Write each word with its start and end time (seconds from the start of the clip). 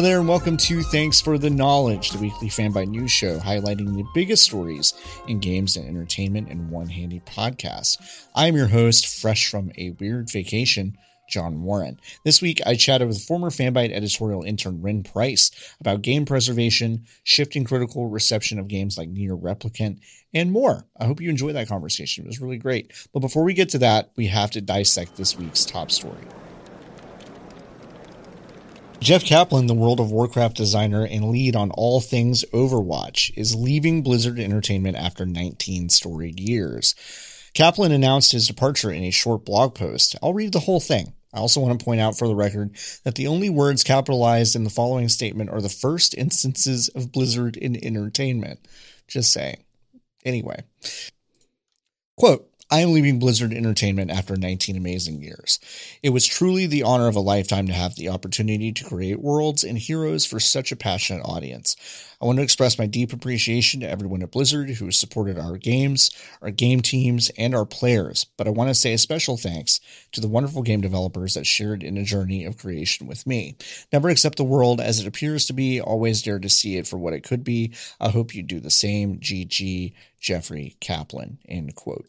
Hello 0.00 0.08
there, 0.08 0.20
and 0.20 0.28
welcome 0.30 0.56
to 0.56 0.80
Thanks 0.80 1.20
for 1.20 1.36
the 1.36 1.50
Knowledge, 1.50 2.08
the 2.08 2.18
weekly 2.18 2.48
fanbyte 2.48 2.88
news 2.88 3.12
show 3.12 3.36
highlighting 3.38 3.94
the 3.94 4.06
biggest 4.14 4.44
stories 4.44 4.94
in 5.28 5.40
games 5.40 5.76
and 5.76 5.86
entertainment 5.86 6.48
in 6.48 6.70
one 6.70 6.88
handy 6.88 7.20
podcast. 7.26 7.98
I'm 8.34 8.56
your 8.56 8.68
host, 8.68 9.20
fresh 9.20 9.50
from 9.50 9.70
a 9.76 9.90
weird 9.90 10.30
vacation, 10.30 10.96
John 11.28 11.64
Warren. 11.64 12.00
This 12.24 12.40
week, 12.40 12.62
I 12.64 12.76
chatted 12.76 13.08
with 13.08 13.22
former 13.22 13.50
fanbyte 13.50 13.92
editorial 13.92 14.42
intern 14.42 14.80
Ren 14.80 15.02
Price 15.02 15.50
about 15.82 16.00
game 16.00 16.24
preservation, 16.24 17.04
shifting 17.22 17.64
critical 17.64 18.08
reception 18.08 18.58
of 18.58 18.68
games 18.68 18.96
like 18.96 19.12
NieR 19.12 19.38
Replicant, 19.38 19.98
and 20.32 20.50
more. 20.50 20.86
I 20.98 21.04
hope 21.04 21.20
you 21.20 21.28
enjoyed 21.28 21.56
that 21.56 21.68
conversation. 21.68 22.24
It 22.24 22.28
was 22.28 22.40
really 22.40 22.56
great. 22.56 22.90
But 23.12 23.20
before 23.20 23.44
we 23.44 23.52
get 23.52 23.68
to 23.70 23.78
that, 23.80 24.12
we 24.16 24.28
have 24.28 24.50
to 24.52 24.62
dissect 24.62 25.16
this 25.16 25.36
week's 25.36 25.66
top 25.66 25.90
story. 25.90 26.24
Jeff 29.00 29.24
Kaplan, 29.24 29.66
the 29.66 29.72
World 29.72 29.98
of 29.98 30.12
Warcraft 30.12 30.58
designer 30.58 31.06
and 31.06 31.30
lead 31.30 31.56
on 31.56 31.70
all 31.70 32.02
things 32.02 32.44
Overwatch, 32.52 33.32
is 33.34 33.56
leaving 33.56 34.02
Blizzard 34.02 34.38
Entertainment 34.38 34.94
after 34.94 35.24
19 35.24 35.88
storied 35.88 36.38
years. 36.38 36.94
Kaplan 37.54 37.92
announced 37.92 38.32
his 38.32 38.46
departure 38.46 38.90
in 38.90 39.02
a 39.02 39.10
short 39.10 39.46
blog 39.46 39.74
post. 39.74 40.16
I'll 40.22 40.34
read 40.34 40.52
the 40.52 40.60
whole 40.60 40.80
thing. 40.80 41.14
I 41.32 41.38
also 41.38 41.60
want 41.60 41.80
to 41.80 41.84
point 41.84 42.02
out 42.02 42.18
for 42.18 42.28
the 42.28 42.34
record 42.34 42.76
that 43.04 43.14
the 43.14 43.26
only 43.26 43.48
words 43.48 43.82
capitalized 43.82 44.54
in 44.54 44.64
the 44.64 44.70
following 44.70 45.08
statement 45.08 45.48
are 45.48 45.62
the 45.62 45.70
first 45.70 46.14
instances 46.14 46.88
of 46.90 47.10
Blizzard 47.10 47.56
in 47.56 47.82
entertainment. 47.82 48.60
Just 49.08 49.32
saying. 49.32 49.64
Anyway. 50.26 50.62
Quote, 52.18 52.49
I 52.72 52.82
am 52.82 52.92
leaving 52.92 53.18
Blizzard 53.18 53.52
Entertainment 53.52 54.12
after 54.12 54.36
19 54.36 54.76
amazing 54.76 55.20
years. 55.20 55.58
It 56.04 56.10
was 56.10 56.24
truly 56.24 56.66
the 56.66 56.84
honor 56.84 57.08
of 57.08 57.16
a 57.16 57.20
lifetime 57.20 57.66
to 57.66 57.72
have 57.72 57.96
the 57.96 58.10
opportunity 58.10 58.70
to 58.70 58.84
create 58.84 59.20
worlds 59.20 59.64
and 59.64 59.76
heroes 59.76 60.24
for 60.24 60.38
such 60.38 60.70
a 60.70 60.76
passionate 60.76 61.24
audience. 61.24 61.74
I 62.22 62.26
want 62.26 62.38
to 62.38 62.44
express 62.44 62.78
my 62.78 62.86
deep 62.86 63.12
appreciation 63.12 63.80
to 63.80 63.90
everyone 63.90 64.22
at 64.22 64.30
Blizzard 64.30 64.70
who 64.70 64.84
has 64.84 64.96
supported 64.96 65.36
our 65.36 65.56
games, 65.56 66.12
our 66.42 66.52
game 66.52 66.80
teams, 66.80 67.28
and 67.36 67.56
our 67.56 67.66
players, 67.66 68.24
but 68.36 68.46
I 68.46 68.50
want 68.50 68.70
to 68.70 68.74
say 68.74 68.92
a 68.92 68.98
special 68.98 69.36
thanks 69.36 69.80
to 70.12 70.20
the 70.20 70.28
wonderful 70.28 70.62
game 70.62 70.80
developers 70.80 71.34
that 71.34 71.46
shared 71.48 71.82
in 71.82 71.98
a 71.98 72.04
journey 72.04 72.44
of 72.44 72.56
creation 72.56 73.08
with 73.08 73.26
me. 73.26 73.56
Never 73.92 74.10
accept 74.10 74.36
the 74.36 74.44
world 74.44 74.80
as 74.80 75.00
it 75.00 75.08
appears 75.08 75.44
to 75.46 75.52
be, 75.52 75.80
always 75.80 76.22
dare 76.22 76.38
to 76.38 76.48
see 76.48 76.76
it 76.76 76.86
for 76.86 76.98
what 76.98 77.14
it 77.14 77.24
could 77.24 77.42
be. 77.42 77.72
I 77.98 78.10
hope 78.10 78.32
you 78.32 78.44
do 78.44 78.60
the 78.60 78.70
same. 78.70 79.18
GG 79.18 79.92
Jeffrey 80.20 80.76
Kaplan. 80.78 81.38
End 81.48 81.74
quote. 81.74 82.06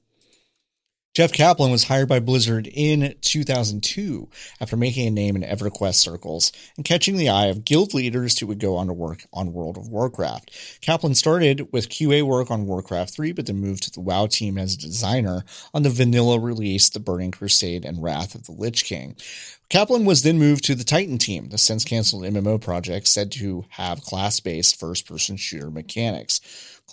Jeff 1.14 1.34
Kaplan 1.34 1.72
was 1.72 1.84
hired 1.84 2.08
by 2.08 2.22
Blizzard 2.22 2.68
in 2.68 3.16
2002 3.20 4.30
after 4.62 4.78
making 4.78 5.06
a 5.06 5.12
name 5.12 5.36
in 5.36 5.42
EverQuest 5.42 5.96
circles 5.96 6.54
and 6.78 6.86
catching 6.86 7.18
the 7.18 7.28
eye 7.28 7.48
of 7.48 7.66
guild 7.66 7.94
leaders 7.94 8.40
who 8.40 8.48
would 8.48 8.62
go 8.62 8.78
on 8.78 8.88
to 8.88 8.94
work 8.94 9.26
on 9.34 9.52
World 9.52 9.78
of 9.78 9.90
Warcraft. 9.90 10.80
Kaplan 10.80 11.16
started 11.16 11.68
with 11.74 11.90
QA 11.90 12.24
work 12.24 12.50
on 12.50 12.66
Warcraft 12.66 13.14
3, 13.14 13.34
but 13.34 13.46
then 13.46 13.58
moved 13.58 13.84
to 13.84 13.92
the 13.92 14.00
WoW 14.00 14.28
team 14.28 14.58
as 14.58 14.76
a 14.76 14.78
designer 14.78 15.44
on 15.74 15.84
the 15.84 15.90
vanilla 15.90 16.40
release, 16.40 16.88
The 16.88 17.02
Burning 17.02 17.32
Crusade 17.32 17.84
and 17.84 18.02
Wrath 18.02 18.34
of 18.34 18.46
the 18.46 18.54
Lich 18.54 18.86
King. 18.86 19.18
Kaplan 19.68 20.06
was 20.06 20.24
then 20.24 20.40
moved 20.40 20.64
to 20.66 20.76
the 20.76 20.84
Titan 20.86 21.18
team, 21.18 21.50
the 21.50 21.58
since 21.58 21.84
canceled 21.84 22.24
MMO 22.24 22.60
project 22.60 23.08
said 23.08 23.32
to 23.34 23.66
have 23.70 24.02
class 24.02 24.40
based 24.40 24.80
first 24.80 25.06
person 25.08 25.36
shooter 25.36 25.72
mechanics 25.72 26.40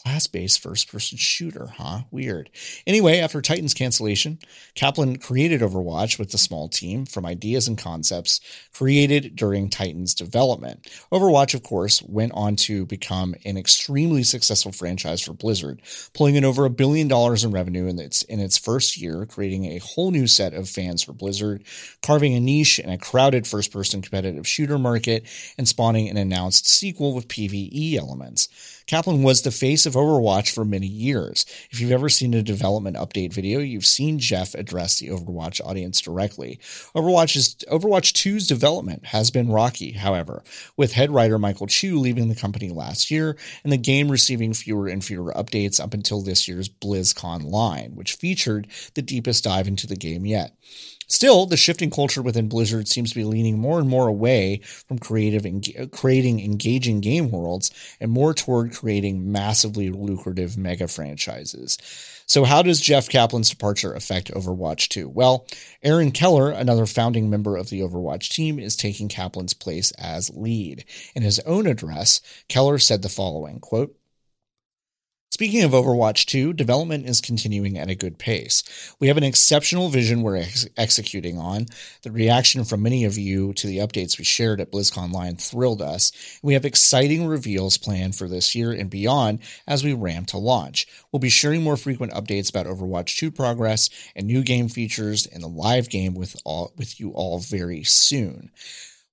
class 0.02 0.26
based 0.26 0.60
first 0.60 0.90
person 0.90 1.18
shooter, 1.18 1.68
huh? 1.76 2.00
Weird. 2.10 2.50
Anyway, 2.86 3.18
after 3.18 3.40
Titan's 3.40 3.74
cancellation, 3.74 4.38
Kaplan 4.74 5.18
created 5.18 5.60
Overwatch 5.60 6.18
with 6.18 6.32
a 6.34 6.38
small 6.38 6.68
team 6.68 7.04
from 7.04 7.26
ideas 7.26 7.68
and 7.68 7.76
concepts 7.76 8.40
created 8.72 9.36
during 9.36 9.68
Titan's 9.68 10.14
development. 10.14 10.82
Overwatch, 11.12 11.54
of 11.54 11.62
course, 11.62 12.02
went 12.02 12.32
on 12.34 12.56
to 12.56 12.86
become 12.86 13.34
an 13.44 13.56
extremely 13.56 14.22
successful 14.22 14.72
franchise 14.72 15.20
for 15.20 15.32
Blizzard, 15.32 15.82
pulling 16.14 16.36
in 16.36 16.44
over 16.44 16.64
a 16.64 16.70
billion 16.70 17.08
dollars 17.08 17.44
in 17.44 17.50
revenue 17.50 17.86
in 17.86 17.98
its, 17.98 18.22
in 18.22 18.40
its 18.40 18.56
first 18.56 18.96
year, 18.96 19.26
creating 19.26 19.66
a 19.66 19.78
whole 19.78 20.10
new 20.10 20.26
set 20.26 20.54
of 20.54 20.68
fans 20.68 21.02
for 21.02 21.12
Blizzard, 21.12 21.64
carving 22.02 22.34
a 22.34 22.40
niche 22.40 22.78
in 22.78 22.90
a 22.90 22.98
crowded 22.98 23.46
first 23.46 23.72
person 23.72 24.02
competitive 24.02 24.46
shooter 24.46 24.78
market, 24.78 25.26
and 25.56 25.68
spawning 25.68 26.08
an 26.08 26.16
announced 26.16 26.68
sequel 26.68 27.14
with 27.14 27.28
PvE 27.28 27.96
elements. 27.96 28.48
Kaplan 28.88 29.22
was 29.22 29.42
the 29.42 29.50
face 29.50 29.84
of 29.84 29.92
Overwatch 29.92 30.50
for 30.50 30.64
many 30.64 30.86
years. 30.86 31.44
If 31.70 31.78
you've 31.78 31.92
ever 31.92 32.08
seen 32.08 32.32
a 32.32 32.42
development 32.42 32.96
update 32.96 33.34
video, 33.34 33.60
you've 33.60 33.84
seen 33.84 34.18
Jeff 34.18 34.54
address 34.54 34.98
the 34.98 35.08
Overwatch 35.08 35.60
audience 35.62 36.00
directly. 36.00 36.58
Overwatch's 36.96 37.56
Overwatch 37.70 38.14
2's 38.14 38.46
development 38.46 39.04
has 39.04 39.30
been 39.30 39.52
rocky, 39.52 39.92
however, 39.92 40.42
with 40.78 40.94
head 40.94 41.10
writer 41.10 41.38
Michael 41.38 41.66
Chu 41.66 41.98
leaving 41.98 42.28
the 42.28 42.34
company 42.34 42.70
last 42.70 43.10
year 43.10 43.36
and 43.62 43.70
the 43.70 43.76
game 43.76 44.10
receiving 44.10 44.54
fewer 44.54 44.88
and 44.88 45.04
fewer 45.04 45.34
updates 45.34 45.78
up 45.78 45.92
until 45.92 46.22
this 46.22 46.48
year's 46.48 46.70
BlizzConline, 46.70 47.94
which 47.94 48.14
featured 48.14 48.68
the 48.94 49.02
deepest 49.02 49.44
dive 49.44 49.68
into 49.68 49.86
the 49.86 49.96
game 49.96 50.24
yet. 50.24 50.56
Still, 51.08 51.46
the 51.46 51.56
shifting 51.56 51.90
culture 51.90 52.20
within 52.20 52.48
Blizzard 52.48 52.86
seems 52.86 53.10
to 53.10 53.16
be 53.16 53.24
leaning 53.24 53.58
more 53.58 53.80
and 53.80 53.88
more 53.88 54.08
away 54.08 54.60
from 54.62 54.98
creative 54.98 55.46
creating 55.90 56.40
engaging 56.40 57.00
game 57.00 57.30
worlds 57.30 57.70
and 57.98 58.10
more 58.10 58.34
toward 58.34 58.74
creating 58.74 59.32
massively 59.32 59.88
lucrative 59.88 60.58
mega 60.58 60.86
franchises. 60.86 61.78
So 62.26 62.44
how 62.44 62.60
does 62.60 62.82
Jeff 62.82 63.08
Kaplan's 63.08 63.48
departure 63.48 63.94
affect 63.94 64.30
Overwatch 64.32 64.88
2? 64.88 65.08
Well, 65.08 65.46
Aaron 65.82 66.10
Keller, 66.10 66.50
another 66.50 66.84
founding 66.84 67.30
member 67.30 67.56
of 67.56 67.70
the 67.70 67.80
Overwatch 67.80 68.28
team, 68.28 68.58
is 68.58 68.76
taking 68.76 69.08
Kaplan's 69.08 69.54
place 69.54 69.92
as 69.92 70.28
lead. 70.36 70.84
In 71.14 71.22
his 71.22 71.40
own 71.40 71.66
address, 71.66 72.20
Keller 72.48 72.78
said 72.78 73.00
the 73.00 73.08
following, 73.08 73.60
quote, 73.60 73.96
Speaking 75.30 75.62
of 75.62 75.72
Overwatch 75.72 76.24
2, 76.24 76.54
development 76.54 77.06
is 77.06 77.20
continuing 77.20 77.76
at 77.76 77.90
a 77.90 77.94
good 77.94 78.18
pace. 78.18 78.64
We 78.98 79.08
have 79.08 79.18
an 79.18 79.24
exceptional 79.24 79.90
vision 79.90 80.22
we're 80.22 80.38
ex- 80.38 80.66
executing 80.78 81.38
on. 81.38 81.66
The 82.02 82.10
reaction 82.10 82.64
from 82.64 82.82
many 82.82 83.04
of 83.04 83.18
you 83.18 83.52
to 83.52 83.66
the 83.66 83.76
updates 83.76 84.16
we 84.16 84.24
shared 84.24 84.58
at 84.58 84.72
BlizzConline 84.72 85.38
thrilled 85.38 85.82
us. 85.82 86.12
We 86.42 86.54
have 86.54 86.64
exciting 86.64 87.26
reveals 87.26 87.76
planned 87.76 88.16
for 88.16 88.26
this 88.26 88.54
year 88.54 88.72
and 88.72 88.88
beyond 88.88 89.40
as 89.66 89.84
we 89.84 89.92
ramp 89.92 90.28
to 90.28 90.38
launch. 90.38 90.86
We'll 91.12 91.20
be 91.20 91.28
sharing 91.28 91.62
more 91.62 91.76
frequent 91.76 92.14
updates 92.14 92.48
about 92.48 92.66
Overwatch 92.66 93.18
2 93.18 93.30
progress 93.30 93.90
and 94.16 94.26
new 94.26 94.42
game 94.42 94.70
features 94.70 95.26
in 95.26 95.42
the 95.42 95.48
live 95.48 95.90
game 95.90 96.14
with 96.14 96.36
all 96.46 96.72
with 96.78 96.98
you 96.98 97.10
all 97.10 97.38
very 97.38 97.84
soon. 97.84 98.50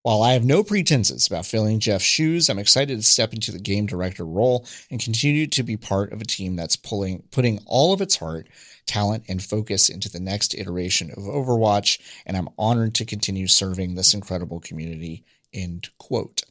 While 0.06 0.22
I 0.22 0.34
have 0.34 0.46
no 0.46 0.64
pretenses 0.64 1.26
about 1.26 1.48
filling 1.48 1.80
Jeff's 1.80 2.06
shoes, 2.06 2.48
I'm 2.48 2.60
excited 2.60 2.96
to 2.96 3.02
step 3.02 3.34
into 3.34 3.52
the 3.52 3.58
game 3.58 3.88
director 3.88 4.24
role 4.24 4.64
and 4.92 5.02
continue 5.02 5.48
to 5.48 5.64
be 5.64 5.78
part 5.78 6.14
of 6.14 6.22
a 6.22 6.26
team 6.26 6.56
that's 6.56 6.76
pulling, 6.76 7.24
putting 7.32 7.60
all 7.66 7.92
of 7.92 8.02
its 8.02 8.18
heart, 8.18 8.48
talent, 8.86 9.24
and 9.28 9.42
focus 9.42 9.90
into 9.90 10.08
the 10.08 10.20
next 10.20 10.54
iteration 10.54 11.10
of 11.10 11.24
Overwatch. 11.24 12.00
And 12.24 12.38
I'm 12.38 12.50
honored 12.56 12.94
to 12.94 13.06
continue 13.06 13.48
serving 13.48 13.96
this 13.96 14.14
incredible 14.14 14.60
community. 14.60 15.24
End 15.52 15.90
quote. 15.98 16.44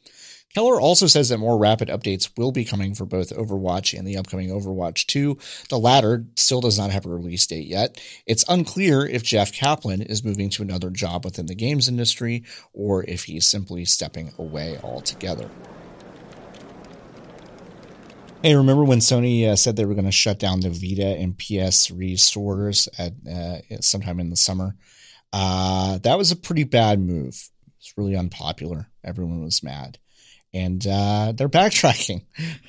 Keller 0.54 0.80
also 0.80 1.08
says 1.08 1.30
that 1.30 1.38
more 1.38 1.58
rapid 1.58 1.88
updates 1.88 2.30
will 2.38 2.52
be 2.52 2.64
coming 2.64 2.94
for 2.94 3.04
both 3.04 3.36
Overwatch 3.36 3.96
and 3.98 4.06
the 4.06 4.16
upcoming 4.16 4.50
Overwatch 4.50 5.06
2. 5.06 5.36
The 5.68 5.78
latter 5.78 6.26
still 6.36 6.60
does 6.60 6.78
not 6.78 6.92
have 6.92 7.06
a 7.06 7.08
release 7.08 7.44
date 7.44 7.66
yet. 7.66 8.00
It's 8.24 8.44
unclear 8.48 9.04
if 9.04 9.24
Jeff 9.24 9.52
Kaplan 9.52 10.02
is 10.02 10.24
moving 10.24 10.50
to 10.50 10.62
another 10.62 10.90
job 10.90 11.24
within 11.24 11.46
the 11.46 11.56
games 11.56 11.88
industry 11.88 12.44
or 12.72 13.02
if 13.04 13.24
he's 13.24 13.46
simply 13.46 13.84
stepping 13.84 14.32
away 14.38 14.78
altogether. 14.80 15.50
Hey, 18.40 18.54
remember 18.54 18.84
when 18.84 19.00
Sony 19.00 19.48
uh, 19.48 19.56
said 19.56 19.74
they 19.74 19.86
were 19.86 19.94
going 19.94 20.04
to 20.04 20.12
shut 20.12 20.38
down 20.38 20.60
the 20.60 20.70
Vita 20.70 21.16
and 21.18 21.36
PS3 21.36 22.20
stores 22.20 22.88
at 22.96 23.14
uh, 23.28 23.58
sometime 23.80 24.20
in 24.20 24.30
the 24.30 24.36
summer? 24.36 24.76
Uh, 25.32 25.98
that 25.98 26.16
was 26.16 26.30
a 26.30 26.36
pretty 26.36 26.62
bad 26.62 27.00
move. 27.00 27.50
It's 27.80 27.94
really 27.96 28.14
unpopular. 28.16 28.88
Everyone 29.02 29.42
was 29.42 29.64
mad 29.64 29.98
and 30.54 30.86
uh, 30.86 31.32
they're 31.36 31.48
backtracking. 31.48 32.22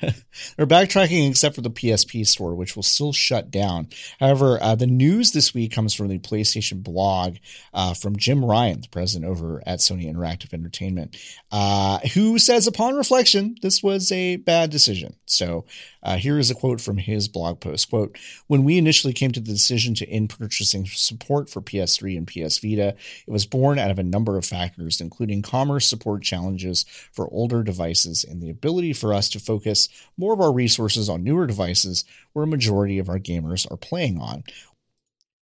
they're 0.56 0.66
backtracking 0.66 1.30
except 1.30 1.54
for 1.54 1.60
the 1.60 1.70
PSP 1.70 2.26
store, 2.26 2.54
which 2.54 2.74
will 2.74 2.82
still 2.82 3.12
shut 3.12 3.50
down. 3.50 3.88
However, 4.18 4.58
uh, 4.60 4.74
the 4.74 4.88
news 4.88 5.30
this 5.30 5.54
week 5.54 5.72
comes 5.72 5.94
from 5.94 6.08
the 6.08 6.18
PlayStation 6.18 6.82
blog 6.82 7.36
uh, 7.72 7.94
from 7.94 8.16
Jim 8.16 8.44
Ryan, 8.44 8.80
the 8.80 8.88
president 8.88 9.30
over 9.30 9.62
at 9.64 9.78
Sony 9.78 10.12
Interactive 10.12 10.52
Entertainment, 10.52 11.16
uh, 11.52 11.98
who 12.14 12.38
says, 12.38 12.66
upon 12.66 12.96
reflection, 12.96 13.56
this 13.62 13.82
was 13.82 14.10
a 14.10 14.36
bad 14.36 14.70
decision. 14.70 15.14
So 15.26 15.64
uh, 16.06 16.16
here 16.16 16.38
is 16.38 16.50
a 16.50 16.54
quote 16.54 16.80
from 16.80 16.96
his 16.96 17.28
blog 17.28 17.60
post: 17.60 17.90
"Quote: 17.90 18.16
When 18.46 18.64
we 18.64 18.78
initially 18.78 19.12
came 19.12 19.32
to 19.32 19.40
the 19.40 19.52
decision 19.52 19.94
to 19.96 20.08
end 20.08 20.30
purchasing 20.30 20.86
support 20.86 21.50
for 21.50 21.60
PS3 21.60 22.16
and 22.16 22.26
PS 22.26 22.58
Vita, 22.58 22.94
it 23.26 23.30
was 23.30 23.46
born 23.46 23.78
out 23.78 23.90
of 23.90 23.98
a 23.98 24.02
number 24.02 24.38
of 24.38 24.44
factors, 24.44 25.00
including 25.00 25.42
commerce 25.42 25.86
support 25.86 26.22
challenges 26.22 26.84
for 27.12 27.28
older 27.30 27.62
devices." 27.62 28.06
devices 28.06 28.24
and 28.24 28.42
the 28.42 28.50
ability 28.50 28.92
for 28.92 29.12
us 29.12 29.28
to 29.30 29.40
focus 29.40 29.88
more 30.16 30.32
of 30.32 30.40
our 30.40 30.52
resources 30.52 31.08
on 31.08 31.22
newer 31.22 31.46
devices 31.46 32.04
where 32.32 32.44
a 32.44 32.48
majority 32.48 32.98
of 32.98 33.08
our 33.08 33.18
gamers 33.18 33.70
are 33.70 33.76
playing 33.76 34.18
on. 34.18 34.44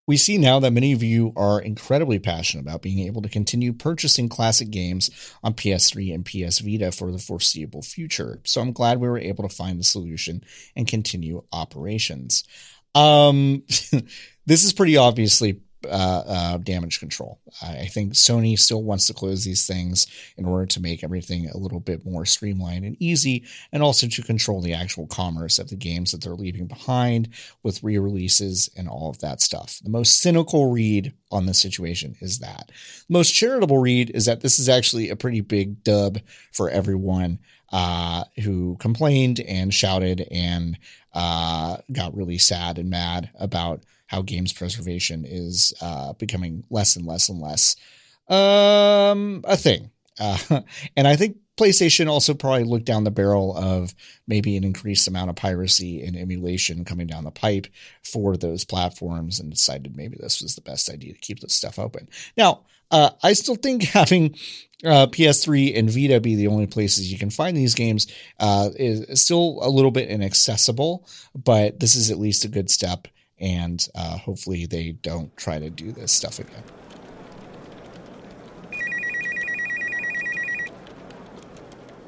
We 0.06 0.17
see 0.17 0.38
now 0.38 0.58
that 0.61 0.73
many 0.73 0.93
of 0.93 1.02
you 1.02 1.32
are 1.37 1.61
incredibly 1.61 2.19
passionate 2.19 2.62
about 2.62 2.82
being 2.82 3.06
able 3.06 3.23
to 3.23 3.29
continue 3.29 3.73
purchasing 3.73 4.29
classic 4.29 4.70
games 4.70 5.11
on 5.43 5.55
PS3 5.55 6.14
and 6.14 6.25
PS 6.25 6.58
Vita 6.58 6.91
for 6.91 7.12
the 7.12 7.19
foreseeable 7.19 7.82
future. 7.82 8.41
So 8.44 8.61
I'm 8.61 8.73
glad 8.73 8.99
we 8.99 9.08
were 9.08 9.19
able 9.19 9.49
to 9.49 9.55
find 9.55 9.79
a 9.79 9.85
solution 9.85 10.43
and 10.75 10.88
continue 10.88 11.44
operations. 11.52 12.44
Um, 12.94 13.62
this 14.47 14.64
is 14.64 14.73
pretty 14.73 14.97
obviously 14.97 15.61
uh, 15.85 16.23
uh, 16.27 16.56
damage 16.59 17.00
control. 17.00 17.41
I 17.62 17.87
think 17.87 18.15
Sony 18.15 18.59
still 18.59 18.82
wants 18.82 19.06
to 19.06 19.15
close 19.15 19.44
these 19.44 19.67
things 19.67 20.06
in 20.37 20.44
order 20.44 20.67
to 20.67 20.81
make 20.81 21.03
everything 21.03 21.49
a 21.49 21.56
little 21.56 21.81
bit 21.81 22.05
more 22.05 22.25
streamlined 22.25 22.85
and 22.85 22.97
easy, 23.00 23.44
and 23.73 23.82
also 23.82 24.06
to 24.06 24.23
control 24.23 24.61
the 24.61 24.75
actual 24.75 25.06
commerce 25.06 25.59
of 25.59 25.69
the 25.69 25.77
games 25.77 26.12
that 26.12 26.23
they're 26.23 26.35
leaving 26.35 26.67
behind 26.67 27.29
with 27.62 27.82
re 27.82 27.99
releases 27.99 28.69
and 28.77 28.88
all 28.88 29.11
of 29.11 29.19
that 29.21 29.41
stuff. 29.41 29.81
The 29.82 29.91
most 29.91 30.21
cynical 30.21 30.71
read 30.71 31.12
on 31.31 31.47
the 31.47 31.55
situation 31.55 32.17
is 32.21 32.38
that. 32.41 32.71
The 33.09 33.12
most 33.12 33.32
charitable 33.32 33.79
read 33.79 34.11
is 34.11 34.27
that 34.27 34.41
this 34.41 34.59
is 34.59 34.69
actually 34.69 35.11
a 35.11 35.17
pretty 35.17 35.41
big 35.41 35.82
dub 35.85 36.19
for 36.53 36.69
everyone 36.71 37.38
uh, 37.73 38.25
who 38.43 38.77
complained 38.81 39.41
and 39.41 39.73
shouted 39.73 40.27
and 40.31 40.79
uh, 41.15 41.77
got 41.93 42.17
really 42.17 42.38
sad 42.38 42.79
and 42.79 42.91
mad 42.91 43.31
about 43.38 43.82
how 44.10 44.22
games 44.22 44.52
preservation 44.52 45.24
is 45.24 45.72
uh, 45.80 46.12
becoming 46.14 46.64
less 46.68 46.96
and 46.96 47.06
less 47.06 47.28
and 47.28 47.40
less 47.40 47.76
um, 48.28 49.44
a 49.44 49.56
thing. 49.56 49.88
Uh, 50.18 50.36
and 50.96 51.06
I 51.06 51.14
think 51.14 51.36
PlayStation 51.56 52.08
also 52.08 52.34
probably 52.34 52.64
looked 52.64 52.86
down 52.86 53.04
the 53.04 53.12
barrel 53.12 53.56
of 53.56 53.94
maybe 54.26 54.56
an 54.56 54.64
increased 54.64 55.06
amount 55.06 55.30
of 55.30 55.36
piracy 55.36 56.02
and 56.02 56.16
emulation 56.16 56.84
coming 56.84 57.06
down 57.06 57.22
the 57.22 57.30
pipe 57.30 57.68
for 58.02 58.36
those 58.36 58.64
platforms 58.64 59.38
and 59.38 59.48
decided 59.48 59.96
maybe 59.96 60.16
this 60.18 60.42
was 60.42 60.56
the 60.56 60.60
best 60.60 60.90
idea 60.90 61.12
to 61.12 61.20
keep 61.20 61.38
this 61.38 61.54
stuff 61.54 61.78
open. 61.78 62.08
Now, 62.36 62.64
uh, 62.90 63.10
I 63.22 63.34
still 63.34 63.54
think 63.54 63.82
having 63.84 64.34
uh, 64.84 65.06
PS3 65.06 65.78
and 65.78 65.88
Vita 65.88 66.18
be 66.18 66.34
the 66.34 66.48
only 66.48 66.66
places 66.66 67.12
you 67.12 67.18
can 67.18 67.30
find 67.30 67.56
these 67.56 67.76
games 67.76 68.08
uh, 68.40 68.70
is 68.74 69.22
still 69.22 69.60
a 69.62 69.70
little 69.70 69.92
bit 69.92 70.08
inaccessible, 70.08 71.06
but 71.32 71.78
this 71.78 71.94
is 71.94 72.10
at 72.10 72.18
least 72.18 72.44
a 72.44 72.48
good 72.48 72.70
step 72.70 73.06
and 73.40 73.87
uh, 73.94 74.19
hopefully 74.19 74.66
they 74.66 74.92
don't 74.92 75.34
try 75.37 75.58
to 75.58 75.70
do 75.70 75.92
this 75.92 76.12
stuff 76.12 76.38
again. 76.38 76.62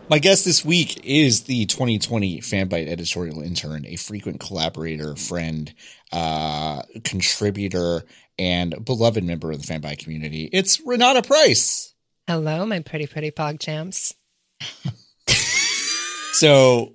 My 0.09 0.19
guest 0.19 0.45
this 0.45 0.63
week 0.63 1.01
is 1.05 1.45
the 1.45 1.65
2020 1.65 2.41
Fanbyte 2.41 2.87
editorial 2.87 3.41
intern, 3.41 3.87
a 3.87 3.97
frequent 3.97 4.41
collaborator, 4.41 5.17
friend, 5.17 5.73
uh, 6.13 6.83
contributor, 7.03 8.03
and 8.39 8.85
beloved 8.85 9.25
member 9.25 9.51
of 9.51 9.65
the 9.65 9.73
Fanbyte 9.73 10.01
community. 10.01 10.51
It's 10.53 10.83
Renata 10.85 11.23
Price. 11.23 11.95
Hello, 12.27 12.67
my 12.67 12.81
pretty, 12.81 13.07
pretty 13.07 13.31
pog 13.31 13.59
champs. 13.59 14.15
so, 16.33 16.93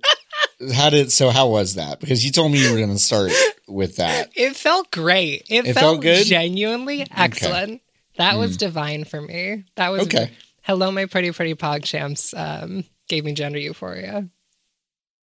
how 0.72 0.90
did 0.90 1.10
so? 1.10 1.30
How 1.30 1.48
was 1.48 1.74
that? 1.74 1.98
Because 1.98 2.24
you 2.24 2.30
told 2.30 2.52
me 2.52 2.62
you 2.62 2.70
were 2.70 2.78
going 2.78 2.92
to 2.92 2.98
start 2.98 3.32
with 3.68 3.96
that. 3.96 4.30
It 4.34 4.56
felt 4.56 4.90
great. 4.90 5.44
It, 5.48 5.66
it 5.66 5.74
felt, 5.74 5.76
felt, 5.76 6.00
good. 6.02 6.26
Genuinely 6.26 7.06
excellent. 7.14 7.72
Okay. 7.72 7.82
That 8.16 8.34
mm. 8.34 8.40
was 8.40 8.56
divine 8.56 9.04
for 9.04 9.20
me. 9.20 9.64
That 9.76 9.90
was 9.90 10.02
okay. 10.02 10.30
Hello, 10.62 10.90
my 10.90 11.06
pretty 11.06 11.32
pretty 11.32 11.54
pog 11.54 11.84
champs. 11.84 12.34
Um, 12.34 12.84
gave 13.08 13.24
me 13.24 13.32
gender 13.32 13.58
euphoria. 13.58 14.28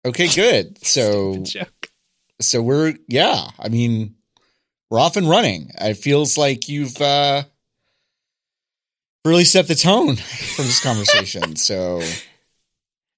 Okay, 0.06 0.28
good. 0.28 0.78
So 0.84 1.38
joke. 1.38 1.90
So 2.42 2.62
we're 2.62 2.96
yeah. 3.08 3.50
I 3.60 3.70
mean, 3.70 4.16
we're 4.90 5.00
off 5.00 5.18
and 5.18 5.30
running. 5.30 5.72
It 5.80 5.96
feels 5.96 6.38
like 6.38 6.70
you've 6.70 7.00
uh 7.02 7.44
really 9.24 9.46
set 9.46 9.68
the 9.68 9.76
tone 9.76 10.16
for 10.56 10.62
this 10.62 10.82
conversation. 10.82 11.56
so 11.58 12.02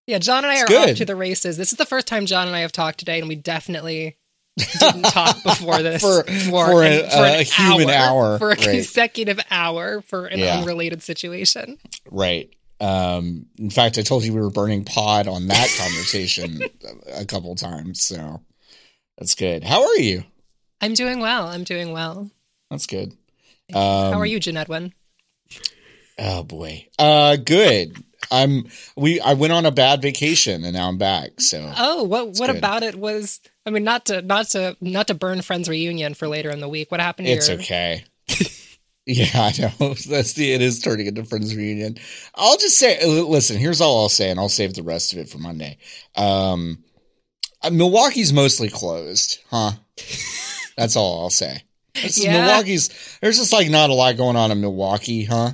yeah, 0.07 0.19
John 0.19 0.45
and 0.45 0.51
I 0.51 0.61
are 0.61 0.65
good. 0.65 0.91
off 0.91 0.97
to 0.97 1.05
the 1.05 1.15
races. 1.15 1.57
This 1.57 1.71
is 1.71 1.77
the 1.77 1.85
first 1.85 2.07
time 2.07 2.25
John 2.25 2.47
and 2.47 2.55
I 2.55 2.61
have 2.61 2.71
talked 2.71 2.99
today, 2.99 3.19
and 3.19 3.27
we 3.27 3.35
definitely 3.35 4.17
didn't 4.57 5.03
talk 5.03 5.41
before 5.43 5.81
this 5.81 6.01
for, 6.01 6.23
for, 6.23 6.65
for, 6.65 6.83
an, 6.83 7.05
a, 7.05 7.09
for 7.09 7.23
a 7.23 7.43
human 7.43 7.89
hour, 7.89 8.25
hour 8.33 8.39
for 8.39 8.51
a 8.51 8.55
right. 8.55 8.59
consecutive 8.59 9.39
hour 9.51 10.01
for 10.01 10.25
an 10.25 10.39
yeah. 10.39 10.57
unrelated 10.57 11.03
situation. 11.03 11.77
Right. 12.09 12.53
Um, 12.79 13.47
in 13.57 13.69
fact, 13.69 13.97
I 13.97 14.01
told 14.01 14.23
you 14.23 14.33
we 14.33 14.41
were 14.41 14.49
burning 14.49 14.83
pod 14.83 15.27
on 15.27 15.47
that 15.47 15.69
conversation 15.77 16.59
a 17.13 17.25
couple 17.25 17.55
times, 17.55 18.01
so 18.01 18.41
that's 19.17 19.35
good. 19.35 19.63
How 19.63 19.83
are 19.83 19.97
you? 19.97 20.23
I'm 20.81 20.93
doing 20.93 21.19
well. 21.19 21.47
I'm 21.47 21.63
doing 21.63 21.91
well. 21.91 22.29
That's 22.69 22.85
good. 22.85 23.13
Um, 23.73 24.13
How 24.13 24.19
are 24.19 24.25
you, 24.25 24.39
Jan 24.39 24.57
Edwin? 24.57 24.93
Oh 26.19 26.43
boy. 26.43 26.87
Uh, 26.97 27.35
good. 27.37 27.95
I'm 28.31 28.67
we 28.95 29.19
I 29.19 29.33
went 29.33 29.53
on 29.53 29.65
a 29.65 29.71
bad 29.71 30.01
vacation 30.01 30.63
and 30.63 30.73
now 30.73 30.87
I'm 30.87 30.97
back. 30.97 31.39
So 31.39 31.71
Oh, 31.77 32.03
what 32.03 32.27
what 32.39 32.47
good. 32.47 32.57
about 32.57 32.83
it 32.83 32.95
was 32.95 33.39
I 33.65 33.69
mean 33.69 33.83
not 33.83 34.05
to 34.05 34.21
not 34.21 34.47
to 34.49 34.75
not 34.81 35.07
to 35.07 35.13
burn 35.13 35.41
friends 35.41 35.69
reunion 35.69 36.13
for 36.13 36.27
later 36.27 36.49
in 36.49 36.59
the 36.59 36.69
week. 36.69 36.91
What 36.91 36.99
happened 36.99 37.27
to 37.27 37.33
It's 37.33 37.49
your... 37.49 37.59
okay. 37.59 38.03
yeah, 39.05 39.27
I 39.35 39.53
know. 39.59 39.93
That's 40.09 40.33
the 40.33 40.51
it 40.53 40.61
is 40.61 40.79
turning 40.79 41.07
into 41.07 41.23
friends 41.23 41.55
reunion. 41.55 41.97
I'll 42.35 42.57
just 42.57 42.77
say 42.77 43.03
listen, 43.05 43.57
here's 43.57 43.81
all 43.81 44.01
I'll 44.01 44.09
say 44.09 44.29
and 44.29 44.39
I'll 44.39 44.49
save 44.49 44.73
the 44.73 44.83
rest 44.83 45.13
of 45.13 45.19
it 45.19 45.29
for 45.29 45.37
Monday. 45.37 45.77
Um 46.15 46.83
uh, 47.63 47.71
Milwaukee's 47.71 48.33
mostly 48.33 48.69
closed, 48.69 49.39
huh? 49.49 49.71
That's 50.77 50.95
all 50.95 51.21
I'll 51.21 51.29
say. 51.29 51.63
Yeah. 51.95 52.45
Milwaukee's 52.45 53.17
there's 53.21 53.37
just 53.37 53.53
like 53.53 53.69
not 53.69 53.89
a 53.89 53.93
lot 53.93 54.17
going 54.17 54.35
on 54.35 54.51
in 54.51 54.61
Milwaukee, 54.61 55.23
huh? 55.23 55.53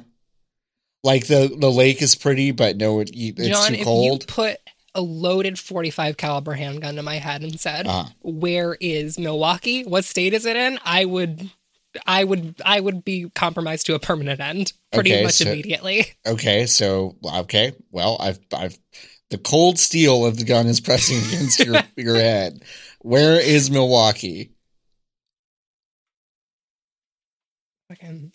Like 1.04 1.28
the 1.28 1.54
the 1.56 1.72
lake 1.72 2.02
is 2.02 2.16
pretty, 2.16 2.52
but 2.52 2.78
no, 2.78 3.00
it, 3.00 3.12
it's 3.14 3.50
John, 3.50 3.74
too 3.74 3.84
cold. 3.84 4.24
If 4.24 4.30
you 4.30 4.34
put 4.34 4.58
a 4.96 5.02
loaded 5.02 5.60
45 5.60 6.18
caliber 6.18 6.54
handgun 6.54 6.96
to 6.96 7.04
my 7.04 7.16
head 7.16 7.42
and 7.42 7.60
said, 7.60 7.88
uh-huh. 7.88 8.10
"Where 8.22 8.78
is 8.80 9.20
Milwaukee? 9.20 9.84
What 9.84 10.06
state 10.06 10.34
is 10.34 10.46
it 10.46 10.56
in?" 10.56 10.80
I 10.86 11.04
would 11.04 11.50
I 12.06 12.24
would 12.24 12.56
I 12.66 12.80
would 12.80 13.04
be 13.04 13.30
compromised 13.30 13.86
to 13.88 13.96
a 13.96 14.00
permanent 14.00 14.40
end 14.40 14.74
pretty 14.94 15.14
okay, 15.14 15.24
much 15.24 15.34
so, 15.34 15.52
immediately. 15.52 16.06
Okay, 16.26 16.66
so 16.66 17.18
okay, 17.26 17.74
well, 17.92 18.18
I've 18.20 18.40
I've 18.54 18.78
the 19.30 19.38
cold 19.38 19.80
steel 19.80 20.26
of 20.26 20.38
the 20.38 20.46
gun 20.46 20.68
is 20.68 20.80
pressing 20.80 21.18
against 21.18 21.60
your 21.60 21.82
your 21.98 22.16
head. 22.16 22.64
Where 23.00 23.40
is 23.40 23.70
Milwaukee? 23.70 24.52
Fucking 27.90 28.32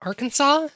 Arkansas? 0.00 0.68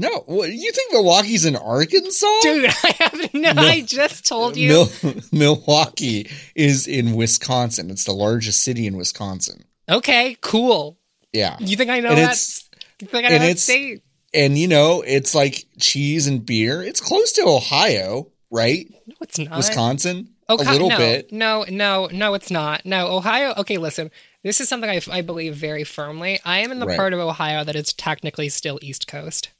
No, 0.00 0.24
what, 0.24 0.50
you 0.50 0.72
think 0.72 0.92
Milwaukee's 0.92 1.44
in 1.44 1.56
Arkansas? 1.56 2.40
Dude, 2.40 2.64
I 2.84 2.94
haven't. 2.98 3.34
No, 3.34 3.52
I 3.54 3.82
just 3.82 4.26
told 4.26 4.56
you. 4.56 4.86
Mil- 5.02 5.14
Milwaukee 5.30 6.30
is 6.54 6.86
in 6.86 7.14
Wisconsin. 7.14 7.90
It's 7.90 8.04
the 8.04 8.14
largest 8.14 8.62
city 8.62 8.86
in 8.86 8.96
Wisconsin. 8.96 9.64
Okay, 9.90 10.38
cool. 10.40 10.98
Yeah. 11.34 11.58
You 11.60 11.76
think 11.76 11.90
I 11.90 12.00
know 12.00 12.08
and 12.08 12.18
that? 12.18 12.62
You 13.00 13.08
think 13.08 13.26
I 13.26 13.28
know 13.28 13.38
that 13.40 13.58
state? 13.58 14.02
And 14.32 14.56
you 14.56 14.68
know, 14.68 15.02
it's 15.06 15.34
like 15.34 15.66
cheese 15.78 16.26
and 16.26 16.46
beer. 16.46 16.82
It's 16.82 17.00
close 17.00 17.32
to 17.32 17.42
Ohio, 17.42 18.28
right? 18.50 18.86
No, 19.06 19.14
it's 19.20 19.38
not. 19.38 19.56
Wisconsin. 19.58 20.30
Okay, 20.48 20.66
a 20.66 20.72
little 20.72 20.88
no, 20.88 20.96
bit. 20.96 21.30
No, 21.30 21.66
no, 21.68 22.08
no, 22.10 22.34
it's 22.34 22.50
not. 22.50 22.86
No, 22.86 23.08
Ohio. 23.08 23.52
Okay, 23.58 23.76
listen. 23.76 24.10
This 24.42 24.62
is 24.62 24.68
something 24.70 24.88
I, 24.88 25.00
I 25.10 25.20
believe 25.20 25.54
very 25.54 25.84
firmly. 25.84 26.40
I 26.42 26.60
am 26.60 26.72
in 26.72 26.78
the 26.78 26.86
right. 26.86 26.96
part 26.96 27.12
of 27.12 27.20
Ohio 27.20 27.64
that 27.64 27.76
is 27.76 27.92
technically 27.92 28.48
still 28.48 28.78
East 28.80 29.06
Coast. 29.06 29.50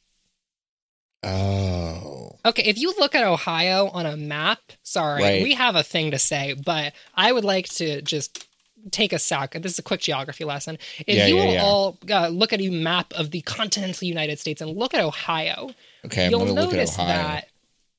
Oh. 1.22 2.36
Okay, 2.44 2.62
if 2.62 2.78
you 2.78 2.94
look 2.98 3.14
at 3.14 3.24
Ohio 3.24 3.88
on 3.88 4.06
a 4.06 4.16
map, 4.16 4.60
sorry, 4.82 5.22
right. 5.22 5.42
we 5.42 5.54
have 5.54 5.76
a 5.76 5.82
thing 5.82 6.12
to 6.12 6.18
say, 6.18 6.54
but 6.54 6.94
I 7.14 7.30
would 7.30 7.44
like 7.44 7.68
to 7.74 8.00
just 8.00 8.46
take 8.90 9.12
a 9.12 9.18
sec. 9.18 9.52
This 9.60 9.72
is 9.72 9.78
a 9.78 9.82
quick 9.82 10.00
geography 10.00 10.44
lesson. 10.44 10.78
If 11.06 11.16
yeah, 11.16 11.26
you 11.26 11.36
yeah, 11.36 11.44
will 11.44 11.52
yeah. 11.52 11.62
all 11.62 11.98
uh, 12.10 12.28
look 12.28 12.52
at 12.52 12.60
a 12.60 12.70
map 12.70 13.12
of 13.14 13.30
the 13.30 13.42
continental 13.42 14.08
United 14.08 14.38
States 14.38 14.62
and 14.62 14.74
look 14.76 14.94
at 14.94 15.04
Ohio, 15.04 15.70
okay, 16.06 16.30
you'll 16.30 16.54
notice 16.54 16.96
that 16.96 17.48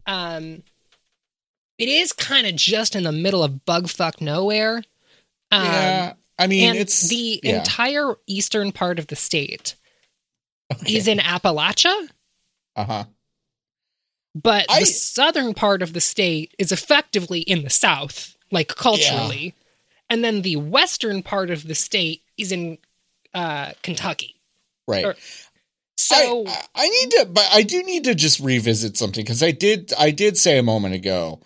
um, 0.07 0.63
it 1.77 1.87
is 1.87 2.13
kind 2.13 2.47
of 2.47 2.55
just 2.55 2.95
in 2.95 3.03
the 3.03 3.11
middle 3.11 3.43
of 3.43 3.61
bugfuck 3.67 4.21
nowhere. 4.21 4.77
Um, 5.51 5.65
yeah, 5.65 6.13
I 6.39 6.47
mean, 6.47 6.75
it's 6.75 7.07
the 7.07 7.39
entire 7.43 8.15
eastern 8.25 8.71
part 8.71 8.97
of 8.97 9.07
the 9.07 9.15
state 9.15 9.75
okay. 10.73 10.95
is 10.95 11.07
in 11.07 11.19
Appalachia. 11.19 12.09
Uh 12.75 12.85
huh. 12.85 13.03
But 14.33 14.65
I, 14.69 14.81
the 14.81 14.85
southern 14.85 15.53
part 15.53 15.81
of 15.81 15.93
the 15.93 16.01
state 16.01 16.53
is 16.57 16.71
effectively 16.71 17.41
in 17.41 17.63
the 17.63 17.69
south, 17.69 18.35
like 18.51 18.69
culturally. 18.69 19.43
Yeah. 19.43 19.51
And 20.09 20.23
then 20.23 20.41
the 20.41 20.57
western 20.57 21.23
part 21.23 21.49
of 21.49 21.67
the 21.67 21.75
state 21.75 22.23
is 22.37 22.51
in 22.51 22.77
uh, 23.33 23.71
Kentucky. 23.81 24.35
Right. 24.87 25.05
Or, 25.05 25.15
so 25.97 26.45
I, 26.47 26.61
I, 26.75 26.89
need 26.89 27.11
to, 27.11 27.27
but 27.31 27.47
I 27.51 27.63
do 27.63 27.83
need 27.83 28.05
to 28.05 28.15
just 28.15 28.39
revisit 28.39 28.97
something 28.97 29.23
because 29.23 29.43
I 29.43 29.51
did, 29.51 29.93
I 29.97 30.11
did 30.11 30.37
say 30.37 30.57
a 30.57 30.63
moment 30.63 30.95
ago, 30.95 31.41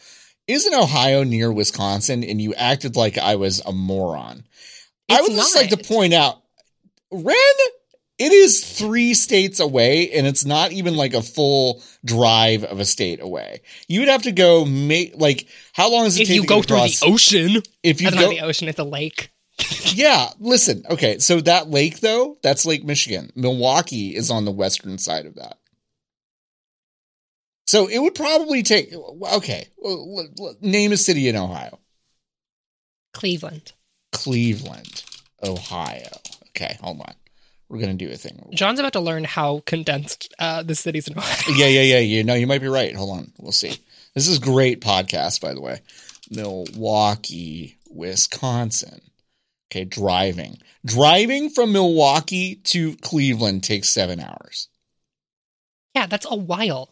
isn't 0.47 0.73
Ohio 0.73 1.23
near 1.23 1.51
Wisconsin? 1.51 2.23
And 2.23 2.39
you 2.39 2.53
acted 2.53 2.95
like 2.95 3.17
I 3.17 3.35
was 3.35 3.61
a 3.65 3.71
moron. 3.71 4.45
I 5.09 5.21
would 5.21 5.31
just 5.31 5.55
like 5.55 5.69
to 5.69 5.77
point 5.77 6.13
out 6.13 6.41
Ren 7.11 7.35
it 8.17 8.31
is 8.31 8.63
three 8.63 9.13
states 9.13 9.59
away 9.59 10.11
and 10.11 10.25
it's 10.25 10.45
not 10.45 10.71
even 10.71 10.95
like 10.95 11.13
a 11.13 11.21
full 11.21 11.83
drive 12.03 12.63
of 12.63 12.79
a 12.79 12.85
state 12.85 13.21
away. 13.21 13.61
You 13.87 14.01
would 14.01 14.09
have 14.09 14.23
to 14.23 14.31
go 14.31 14.63
make 14.63 15.13
like 15.15 15.47
how 15.73 15.91
long 15.91 16.05
does 16.05 16.17
it 16.17 16.23
if 16.23 16.27
take 16.29 16.35
you 16.35 16.45
go 16.45 16.61
through 16.61 16.77
the 16.77 16.99
ocean. 17.03 17.61
If 17.83 18.01
you 18.01 18.09
That's 18.09 18.21
go 18.21 18.29
not 18.29 18.35
the 18.35 18.41
ocean 18.41 18.67
it's 18.67 18.79
a 18.79 18.83
lake. 18.83 19.31
Yeah 19.95 20.31
listen 20.39 20.83
okay 20.89 21.19
so 21.19 21.39
that 21.41 21.69
lake 21.69 22.01
though 22.01 22.37
that's 22.41 22.65
lake 22.65 22.83
michigan. 22.83 23.31
Milwaukee 23.35 24.15
is 24.15 24.29
on 24.29 24.45
the 24.45 24.51
western 24.51 24.97
side 24.97 25.25
of 25.25 25.35
that. 25.35 25.57
So 27.67 27.87
it 27.87 27.99
would 27.99 28.15
probably 28.15 28.63
take 28.63 28.93
okay 29.33 29.67
name 30.61 30.91
a 30.91 30.97
city 30.97 31.27
in 31.27 31.35
ohio. 31.35 31.79
Cleveland. 33.13 33.73
Cleveland 34.11 35.03
ohio. 35.43 36.09
Okay 36.49 36.77
hold 36.81 37.01
on 37.01 37.13
we're 37.69 37.79
gonna 37.79 37.95
do 37.95 38.11
a 38.11 38.15
thing. 38.15 38.49
John's 38.53 38.79
about 38.79 38.93
to 38.93 38.99
learn 38.99 39.23
how 39.23 39.61
condensed 39.65 40.33
uh, 40.39 40.63
the 40.63 40.75
cities 40.75 41.07
in 41.07 41.17
Ohio. 41.17 41.55
yeah, 41.55 41.67
yeah, 41.67 41.81
yeah. 41.81 41.99
You 41.99 42.23
know, 42.23 42.35
you 42.35 42.47
might 42.47 42.61
be 42.61 42.67
right. 42.67 42.95
Hold 42.95 43.17
on, 43.17 43.31
we'll 43.39 43.51
see. 43.51 43.79
This 44.13 44.27
is 44.27 44.39
great 44.39 44.81
podcast, 44.81 45.41
by 45.41 45.53
the 45.53 45.61
way. 45.61 45.81
Milwaukee, 46.29 47.77
Wisconsin. 47.89 49.01
Okay, 49.71 49.83
driving. 49.83 50.59
Driving 50.85 51.49
from 51.49 51.71
Milwaukee 51.71 52.55
to 52.65 52.95
Cleveland 52.97 53.63
takes 53.63 53.89
seven 53.89 54.19
hours. 54.19 54.69
Yeah, 55.95 56.05
that's 56.05 56.27
a 56.29 56.35
while. 56.35 56.91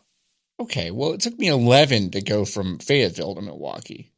Okay, 0.60 0.92
well, 0.92 1.14
it 1.14 1.22
took 1.22 1.38
me 1.38 1.48
11 1.48 2.12
to 2.12 2.22
go 2.22 2.46
from 2.46 2.80
Fayetteville 2.80 3.36
to 3.36 3.42
Milwaukee. 3.42 4.12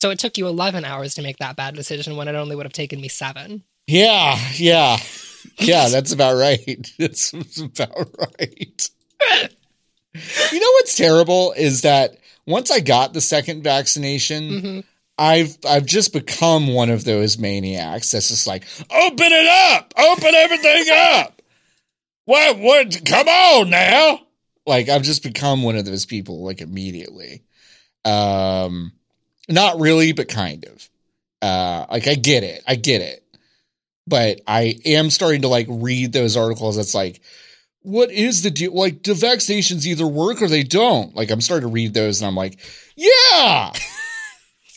So 0.00 0.10
it 0.10 0.18
took 0.18 0.36
you 0.36 0.46
11 0.46 0.84
hours 0.84 1.14
to 1.14 1.22
make 1.22 1.38
that 1.38 1.56
bad 1.56 1.74
decision 1.74 2.16
when 2.16 2.28
it 2.28 2.34
only 2.34 2.54
would 2.54 2.66
have 2.66 2.72
taken 2.72 3.00
me 3.00 3.08
seven. 3.08 3.64
Yeah, 3.86 4.38
yeah 4.54 4.98
yeah, 5.58 5.88
that's 5.90 6.12
about 6.12 6.36
right. 6.36 6.86
That's 6.98 7.32
about 7.60 8.10
right. 8.18 8.90
you 10.52 10.60
know 10.60 10.70
what's 10.72 10.96
terrible 10.96 11.52
is 11.56 11.82
that 11.82 12.16
once 12.46 12.70
I 12.70 12.80
got 12.80 13.12
the 13.12 13.20
second 13.20 13.62
vaccination, 13.62 14.50
mm-hmm. 14.50 14.80
I've 15.18 15.56
I've 15.66 15.86
just 15.86 16.12
become 16.12 16.68
one 16.68 16.90
of 16.90 17.04
those 17.04 17.38
maniacs 17.38 18.10
that's 18.10 18.28
just 18.28 18.46
like, 18.46 18.64
open 18.90 19.28
it 19.30 19.74
up, 19.74 19.92
open 19.96 20.34
everything 20.34 20.86
up. 20.92 21.42
What 22.24 22.58
what 22.58 23.04
come 23.04 23.28
on 23.28 23.70
now? 23.70 24.20
Like 24.66 24.88
I've 24.88 25.02
just 25.02 25.22
become 25.22 25.62
one 25.62 25.76
of 25.76 25.84
those 25.84 26.06
people 26.06 26.44
like 26.44 26.60
immediately. 26.60 27.44
Um 28.04 28.92
not 29.48 29.80
really, 29.80 30.12
but 30.12 30.28
kind 30.28 30.64
of. 30.66 30.88
Uh 31.40 31.86
like 31.90 32.08
I 32.08 32.14
get 32.14 32.42
it. 32.42 32.62
I 32.66 32.74
get 32.74 33.00
it 33.00 33.24
but 34.06 34.40
I 34.46 34.78
am 34.84 35.10
starting 35.10 35.42
to 35.42 35.48
like 35.48 35.66
read 35.68 36.12
those 36.12 36.36
articles. 36.36 36.78
It's 36.78 36.94
like, 36.94 37.20
what 37.82 38.10
is 38.10 38.42
the 38.42 38.50
deal? 38.50 38.74
Like, 38.74 39.04
the 39.04 39.12
vaccinations 39.12 39.86
either 39.86 40.06
work 40.06 40.42
or 40.42 40.48
they 40.48 40.64
don't. 40.64 41.14
Like, 41.14 41.30
I'm 41.30 41.40
starting 41.40 41.68
to 41.68 41.72
read 41.72 41.94
those 41.94 42.20
and 42.20 42.26
I'm 42.26 42.34
like, 42.34 42.58
yeah, 42.96 43.72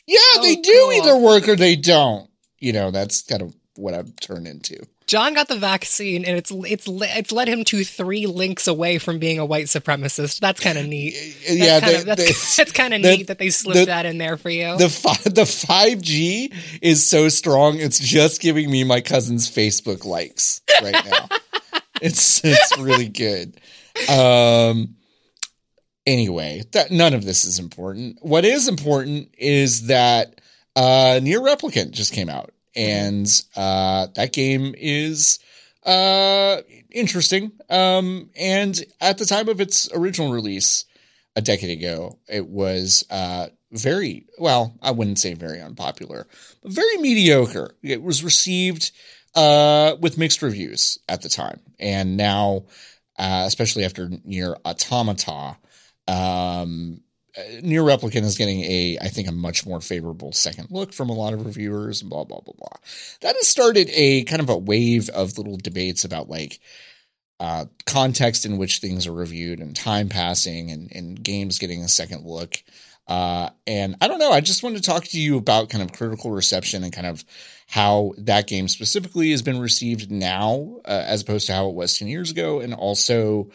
yeah, 0.07 0.17
oh, 0.36 0.39
they 0.43 0.55
do 0.55 0.91
either 0.95 1.17
work 1.17 1.48
or 1.48 1.55
they 1.55 1.75
don't. 1.75 2.29
You 2.59 2.74
know, 2.74 2.91
that's 2.91 3.24
kind 3.24 3.41
of 3.41 3.55
what 3.75 3.93
I've 3.93 4.15
turned 4.17 4.48
into. 4.48 4.86
John 5.10 5.34
got 5.34 5.48
the 5.48 5.58
vaccine, 5.58 6.24
and 6.24 6.38
it's 6.38 6.51
it's 6.51 6.86
it's 6.88 7.32
led 7.32 7.48
him 7.48 7.63
to 7.63 7.84
three 7.84 8.28
links 8.28 8.68
away 8.68 9.00
from 9.00 9.18
being 9.18 9.39
a 9.39 9.46
white 9.46 9.66
supremacist. 9.66 10.39
That's 10.39 10.60
kind 10.60 10.78
of 10.78 10.86
neat. 10.86 11.16
That's 11.48 11.58
yeah, 11.58 11.80
kinda, 11.80 12.06
that's, 12.06 12.56
that's 12.56 12.72
kind 12.72 12.94
of 12.94 13.01
neat 13.01 13.25
that 13.25 13.39
they 13.39 13.50
slipped 13.50 13.80
the, 13.80 13.86
that 13.86 14.06
in 14.06 14.20
there 14.20 14.38
for 14.38 14.51
you. 14.51 14.78
The 14.78 15.32
the 15.34 15.48
five 15.48 16.00
G 16.00 16.54
is 16.84 17.08
so 17.08 17.28
strong; 17.28 17.80
it's 17.80 17.98
just 17.98 18.39
giving 18.39 18.70
me 18.70 18.84
my 18.84 19.01
cousin's 19.01 19.50
Facebook 19.50 20.06
likes 20.06 20.62
right 20.80 21.04
now. 21.04 21.28
it's 22.04 22.46
it's 22.46 22.78
really 22.78 23.10
good. 23.10 23.60
Um. 24.08 24.96
Anyway, 26.06 26.62
that 26.74 26.92
none 26.92 27.16
of 27.16 27.25
this 27.25 27.46
is 27.46 27.58
important. 27.58 28.20
What 28.22 28.46
is 28.46 28.68
important 28.68 29.34
is 29.39 29.88
that 29.88 30.39
uh, 30.75 31.20
NieR 31.20 31.44
Replicant 31.44 31.92
just 31.92 32.13
came 32.13 32.30
out 32.30 32.51
and 32.76 33.28
uh, 33.56 34.08
that 34.16 34.34
game 34.34 34.74
is 34.78 35.40
uh, 35.86 36.58
interesting. 36.92 37.52
Um, 37.70 38.30
and 38.36 38.82
at 39.02 39.18
the 39.18 39.26
time 39.26 39.50
of 39.50 39.62
its 39.62 39.90
original 39.94 40.32
release 40.32 40.86
a 41.36 41.42
decade 41.42 41.78
ago, 41.78 42.20
it 42.28 42.48
was 42.48 43.04
uh, 43.10 43.48
very 43.72 44.26
well. 44.38 44.74
I 44.82 44.92
wouldn't 44.92 45.20
say 45.20 45.34
very 45.34 45.62
unpopular, 45.62 46.28
but 46.62 46.72
very 46.72 46.98
mediocre. 46.98 47.76
It 47.82 48.02
was 48.02 48.24
received 48.24 48.92
uh, 49.36 49.96
with 50.00 50.18
mixed 50.18 50.42
reviews 50.42 50.98
at 51.08 51.22
the 51.22 51.30
time, 51.30 51.62
and 51.80 52.18
now, 52.18 52.66
uh, 53.18 53.44
especially 53.46 53.86
after 53.86 54.08
NieR 54.08 54.56
Automata. 54.66 55.58
Um, 56.08 57.02
NieR 57.38 57.83
Replicant 57.83 58.24
is 58.24 58.38
getting 58.38 58.63
a, 58.63 58.98
I 59.01 59.07
think, 59.07 59.27
a 59.27 59.31
much 59.31 59.65
more 59.65 59.81
favorable 59.81 60.31
second 60.31 60.67
look 60.71 60.93
from 60.93 61.09
a 61.09 61.13
lot 61.13 61.33
of 61.33 61.45
reviewers 61.45 62.01
and 62.01 62.09
blah, 62.09 62.24
blah, 62.24 62.41
blah, 62.41 62.53
blah. 62.57 62.77
That 63.21 63.36
has 63.36 63.48
started 63.48 63.89
a 63.93 64.24
kind 64.24 64.41
of 64.41 64.50
a 64.50 64.57
wave 64.57 65.09
of 65.09 65.38
little 65.38 65.57
debates 65.57 66.03
about 66.05 66.29
like 66.29 66.59
uh, 67.39 67.65
context 67.86 68.45
in 68.45 68.57
which 68.57 68.79
things 68.79 69.07
are 69.07 69.13
reviewed 69.13 69.59
and 69.59 69.75
time 69.75 70.09
passing 70.09 70.71
and, 70.71 70.91
and 70.93 71.24
games 71.24 71.59
getting 71.59 71.83
a 71.83 71.88
second 71.88 72.25
look. 72.25 72.62
Uh, 73.07 73.50
and 73.65 73.95
I 74.01 74.07
don't 74.07 74.19
know, 74.19 74.31
I 74.31 74.39
just 74.39 74.62
wanted 74.62 74.83
to 74.83 74.89
talk 74.89 75.03
to 75.05 75.19
you 75.19 75.38
about 75.38 75.69
kind 75.69 75.83
of 75.83 75.93
critical 75.93 76.29
reception 76.29 76.83
and 76.83 76.93
kind 76.93 77.07
of 77.07 77.24
how 77.67 78.13
that 78.19 78.45
game 78.45 78.67
specifically 78.67 79.31
has 79.31 79.41
been 79.41 79.59
received 79.59 80.12
now 80.12 80.79
uh, 80.86 81.03
as 81.05 81.24
opposed 81.24 81.48
to 81.48 81.53
how 81.53 81.69
it 81.69 81.75
was 81.75 81.98
10 81.98 82.07
years 82.07 82.29
ago. 82.29 82.59
And 82.59 82.74
also, 82.74 83.50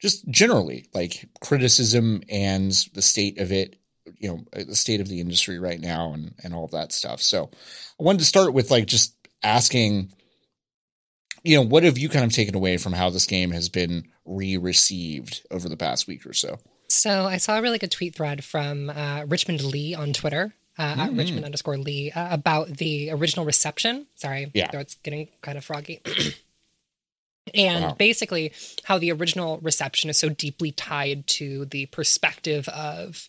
just 0.00 0.28
generally 0.28 0.86
like 0.94 1.28
criticism 1.40 2.22
and 2.28 2.72
the 2.94 3.02
state 3.02 3.38
of 3.38 3.52
it 3.52 3.76
you 4.18 4.28
know 4.28 4.44
the 4.52 4.74
state 4.74 5.00
of 5.00 5.08
the 5.08 5.20
industry 5.20 5.58
right 5.58 5.80
now 5.80 6.12
and 6.12 6.34
and 6.42 6.54
all 6.54 6.66
that 6.68 6.92
stuff. 6.92 7.20
So 7.20 7.50
i 7.98 8.02
wanted 8.02 8.20
to 8.20 8.24
start 8.24 8.52
with 8.52 8.70
like 8.70 8.86
just 8.86 9.14
asking 9.42 10.12
you 11.42 11.56
know 11.56 11.62
what 11.62 11.84
have 11.84 11.98
you 11.98 12.08
kind 12.08 12.24
of 12.24 12.32
taken 12.32 12.54
away 12.54 12.76
from 12.76 12.92
how 12.92 13.10
this 13.10 13.26
game 13.26 13.50
has 13.50 13.68
been 13.68 14.08
re-received 14.24 15.46
over 15.50 15.68
the 15.68 15.76
past 15.76 16.06
week 16.06 16.26
or 16.26 16.32
so? 16.32 16.58
So 16.88 17.26
i 17.26 17.36
saw 17.36 17.58
a 17.58 17.62
really 17.62 17.78
good 17.78 17.92
tweet 17.92 18.14
thread 18.14 18.44
from 18.44 18.90
uh, 18.90 19.24
richmond 19.26 19.62
lee 19.62 19.94
on 19.94 20.12
twitter 20.12 20.54
uh, 20.78 20.92
mm-hmm. 20.92 21.00
at 21.00 21.12
richmond 21.12 21.44
underscore 21.44 21.78
lee 21.78 22.10
uh, 22.10 22.34
about 22.34 22.68
the 22.68 23.10
original 23.10 23.44
reception. 23.44 24.06
Sorry 24.16 24.50
yeah. 24.54 24.70
it's 24.74 24.96
getting 24.96 25.28
kind 25.40 25.56
of 25.56 25.64
froggy 25.64 26.00
and 27.54 27.84
wow. 27.84 27.94
basically 27.94 28.52
how 28.84 28.98
the 28.98 29.12
original 29.12 29.58
reception 29.58 30.10
is 30.10 30.18
so 30.18 30.28
deeply 30.28 30.72
tied 30.72 31.26
to 31.26 31.64
the 31.66 31.86
perspective 31.86 32.68
of 32.68 33.28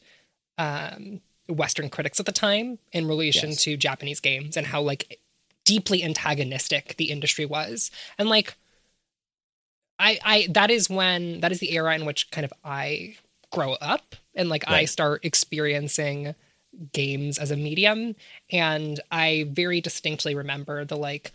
um, 0.57 1.21
western 1.47 1.89
critics 1.89 2.19
at 2.19 2.25
the 2.25 2.31
time 2.31 2.79
in 2.91 3.07
relation 3.07 3.49
yes. 3.49 3.63
to 3.63 3.75
japanese 3.75 4.19
games 4.19 4.55
and 4.55 4.67
how 4.67 4.81
like 4.81 5.19
deeply 5.65 6.03
antagonistic 6.03 6.95
the 6.97 7.11
industry 7.11 7.45
was 7.45 7.91
and 8.17 8.29
like 8.29 8.55
i 9.99 10.19
i 10.23 10.47
that 10.49 10.71
is 10.71 10.89
when 10.89 11.39
that 11.41 11.51
is 11.51 11.59
the 11.59 11.71
era 11.73 11.93
in 11.93 12.05
which 12.05 12.31
kind 12.31 12.45
of 12.45 12.53
i 12.63 13.15
grow 13.51 13.73
up 13.73 14.15
and 14.33 14.49
like 14.49 14.63
right. 14.67 14.81
i 14.81 14.85
start 14.85 15.23
experiencing 15.25 16.33
games 16.93 17.37
as 17.37 17.51
a 17.51 17.57
medium 17.57 18.15
and 18.49 19.01
i 19.11 19.45
very 19.51 19.81
distinctly 19.81 20.35
remember 20.35 20.85
the 20.85 20.95
like 20.95 21.31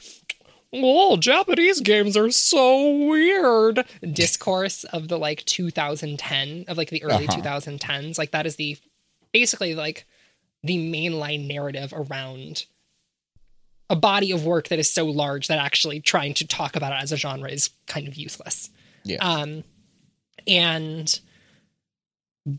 oh, 0.84 1.16
Japanese 1.16 1.80
games 1.80 2.16
are 2.16 2.30
so 2.30 3.06
weird 3.06 3.84
discourse 4.12 4.84
of 4.84 5.08
the 5.08 5.18
like 5.18 5.44
2010 5.44 6.64
of 6.68 6.76
like 6.76 6.90
the 6.90 7.02
early 7.02 7.28
uh-huh. 7.28 7.40
2010s. 7.40 8.18
Like 8.18 8.30
that 8.32 8.46
is 8.46 8.56
the 8.56 8.78
basically 9.32 9.74
like 9.74 10.06
the 10.62 10.76
mainline 10.76 11.46
narrative 11.46 11.92
around 11.94 12.66
a 13.88 13.96
body 13.96 14.32
of 14.32 14.44
work 14.44 14.68
that 14.68 14.78
is 14.78 14.92
so 14.92 15.04
large 15.06 15.46
that 15.48 15.58
actually 15.58 16.00
trying 16.00 16.34
to 16.34 16.46
talk 16.46 16.74
about 16.74 16.92
it 16.92 17.02
as 17.02 17.12
a 17.12 17.16
genre 17.16 17.50
is 17.50 17.70
kind 17.86 18.08
of 18.08 18.14
useless. 18.16 18.70
Yeah. 19.04 19.18
Um, 19.18 19.62
and 20.46 21.20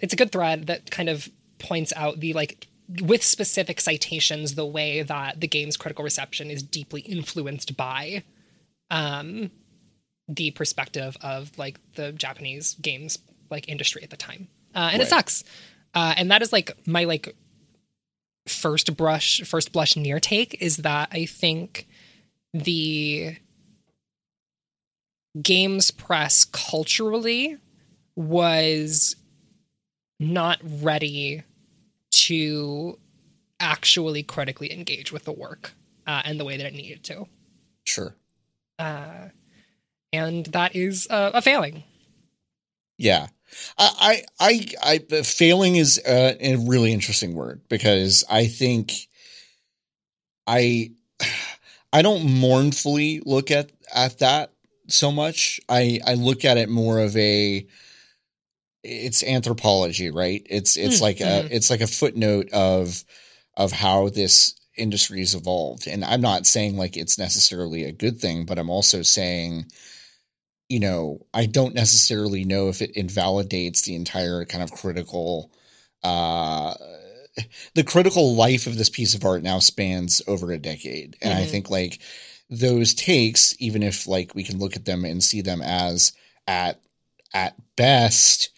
it's 0.00 0.12
a 0.12 0.16
good 0.16 0.32
thread 0.32 0.68
that 0.68 0.90
kind 0.90 1.08
of 1.08 1.28
points 1.58 1.92
out 1.96 2.20
the 2.20 2.32
like 2.32 2.67
with 3.02 3.22
specific 3.22 3.80
citations 3.80 4.54
the 4.54 4.66
way 4.66 5.02
that 5.02 5.40
the 5.40 5.48
game's 5.48 5.76
critical 5.76 6.04
reception 6.04 6.50
is 6.50 6.62
deeply 6.62 7.02
influenced 7.02 7.76
by 7.76 8.22
um, 8.90 9.50
the 10.26 10.50
perspective 10.52 11.16
of 11.20 11.56
like 11.58 11.78
the 11.94 12.12
Japanese 12.12 12.74
games 12.74 13.18
like 13.50 13.68
industry 13.68 14.02
at 14.02 14.10
the 14.10 14.16
time. 14.16 14.48
Uh, 14.74 14.90
and 14.92 14.98
right. 14.98 15.06
it 15.06 15.08
sucks. 15.08 15.44
Uh, 15.94 16.14
and 16.16 16.30
that 16.30 16.42
is 16.42 16.52
like 16.52 16.76
my 16.86 17.04
like 17.04 17.34
first 18.46 18.96
brush 18.96 19.42
first 19.42 19.72
blush 19.72 19.94
NieR 19.94 20.20
take 20.20 20.60
is 20.62 20.78
that 20.78 21.08
I 21.12 21.26
think 21.26 21.86
the 22.54 23.36
games 25.40 25.90
press 25.90 26.44
culturally 26.44 27.58
was 28.16 29.16
not 30.18 30.58
ready 30.64 31.42
to 32.28 32.98
actually 33.58 34.22
critically 34.22 34.70
engage 34.70 35.10
with 35.10 35.24
the 35.24 35.32
work 35.32 35.72
uh, 36.06 36.20
and 36.26 36.38
the 36.38 36.44
way 36.44 36.58
that 36.58 36.66
it 36.66 36.74
needed 36.74 37.02
to. 37.02 37.26
Sure. 37.84 38.14
Uh, 38.78 39.28
and 40.12 40.44
that 40.46 40.76
is 40.76 41.06
uh, 41.08 41.30
a 41.32 41.40
failing. 41.40 41.84
Yeah. 42.98 43.28
I, 43.78 44.22
I, 44.38 44.66
I, 44.82 44.98
I 45.10 45.22
failing 45.22 45.76
is 45.76 45.98
a, 46.06 46.52
a 46.52 46.56
really 46.56 46.92
interesting 46.92 47.34
word 47.34 47.62
because 47.70 48.24
I 48.28 48.46
think 48.46 48.92
I, 50.46 50.90
I 51.94 52.02
don't 52.02 52.30
mournfully 52.30 53.22
look 53.24 53.50
at, 53.50 53.72
at 53.94 54.18
that 54.18 54.52
so 54.88 55.10
much. 55.10 55.60
I, 55.66 56.00
I 56.06 56.12
look 56.12 56.44
at 56.44 56.58
it 56.58 56.68
more 56.68 57.00
of 57.00 57.16
a, 57.16 57.66
it's 58.82 59.22
anthropology, 59.22 60.10
right? 60.10 60.46
It's, 60.48 60.76
it's 60.76 60.98
mm, 60.98 61.02
like 61.02 61.20
a, 61.20 61.24
mm-hmm. 61.24 61.48
it's 61.50 61.70
like 61.70 61.80
a 61.80 61.86
footnote 61.86 62.50
of, 62.52 63.04
of 63.56 63.72
how 63.72 64.08
this 64.08 64.54
industry 64.76 65.18
has 65.18 65.34
evolved. 65.34 65.86
And 65.86 66.04
I'm 66.04 66.20
not 66.20 66.46
saying 66.46 66.76
like 66.76 66.96
it's 66.96 67.18
necessarily 67.18 67.84
a 67.84 67.92
good 67.92 68.20
thing, 68.20 68.46
but 68.46 68.58
I'm 68.58 68.70
also 68.70 69.02
saying, 69.02 69.66
you 70.68 70.80
know, 70.80 71.26
I 71.34 71.46
don't 71.46 71.74
necessarily 71.74 72.44
know 72.44 72.68
if 72.68 72.80
it 72.80 72.96
invalidates 72.96 73.82
the 73.82 73.96
entire 73.96 74.44
kind 74.44 74.62
of 74.62 74.72
critical 74.72 75.50
uh 76.04 76.74
the 77.74 77.84
critical 77.84 78.34
life 78.34 78.66
of 78.66 78.78
this 78.78 78.88
piece 78.88 79.14
of 79.14 79.24
art 79.24 79.42
now 79.42 79.58
spans 79.58 80.22
over 80.26 80.50
a 80.50 80.58
decade. 80.58 81.16
And 81.22 81.32
mm-hmm. 81.32 81.42
I 81.42 81.46
think 81.46 81.70
like 81.70 82.00
those 82.50 82.94
takes, 82.94 83.54
even 83.58 83.82
if 83.82 84.06
like 84.06 84.34
we 84.34 84.44
can 84.44 84.58
look 84.58 84.76
at 84.76 84.84
them 84.84 85.04
and 85.04 85.22
see 85.22 85.40
them 85.40 85.62
as 85.62 86.12
at 86.46 86.80
at 87.34 87.54
best 87.76 88.50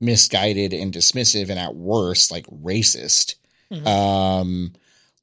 misguided 0.00 0.72
and 0.72 0.92
dismissive 0.92 1.50
and 1.50 1.58
at 1.58 1.74
worst 1.74 2.30
like 2.30 2.46
racist. 2.46 3.34
Mm-hmm. 3.72 3.86
Um 3.86 4.72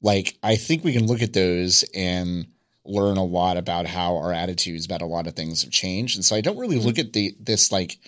like 0.02 0.38
I 0.42 0.56
think 0.56 0.84
we 0.84 0.92
can 0.92 1.06
look 1.06 1.22
at 1.22 1.32
those 1.32 1.84
and 1.94 2.46
learn 2.84 3.16
a 3.16 3.24
lot 3.24 3.56
about 3.56 3.86
how 3.86 4.16
our 4.16 4.32
attitudes 4.32 4.86
about 4.86 5.02
a 5.02 5.06
lot 5.06 5.26
of 5.26 5.34
things 5.34 5.62
have 5.62 5.72
changed. 5.72 6.16
And 6.16 6.24
so 6.24 6.36
I 6.36 6.40
don't 6.40 6.58
really 6.58 6.78
look 6.78 6.98
at 6.98 7.12
the 7.12 7.34
this 7.40 7.72
like 7.72 7.98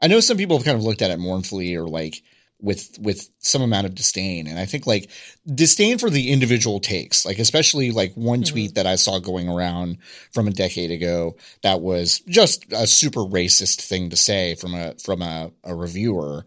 I 0.00 0.06
know 0.06 0.20
some 0.20 0.36
people 0.36 0.56
have 0.56 0.64
kind 0.64 0.78
of 0.78 0.84
looked 0.84 1.02
at 1.02 1.10
it 1.10 1.18
mournfully 1.18 1.74
or 1.74 1.86
like 1.86 2.22
with 2.62 2.98
with 3.00 3.28
some 3.38 3.62
amount 3.62 3.86
of 3.86 3.94
disdain. 3.94 4.46
And 4.46 4.58
i 4.58 4.64
think 4.64 4.86
like 4.86 5.10
disdain 5.46 5.98
for 5.98 6.10
the 6.10 6.30
individual 6.30 6.80
takes 6.80 7.24
like 7.24 7.38
especially 7.38 7.90
like 7.90 8.12
one 8.14 8.42
mm-hmm. 8.42 8.52
tweet 8.52 8.74
that 8.74 8.86
i 8.86 8.96
saw 8.96 9.18
going 9.18 9.48
around 9.48 9.98
from 10.32 10.48
a 10.48 10.52
decade 10.52 10.90
ago 10.90 11.36
that 11.62 11.80
was 11.80 12.20
just 12.20 12.64
a 12.72 12.86
super 12.86 13.20
racist 13.20 13.80
thing 13.80 14.10
to 14.10 14.16
say 14.16 14.54
from 14.54 14.74
a 14.74 14.94
from 15.02 15.22
a, 15.22 15.50
a 15.64 15.74
reviewer 15.74 16.44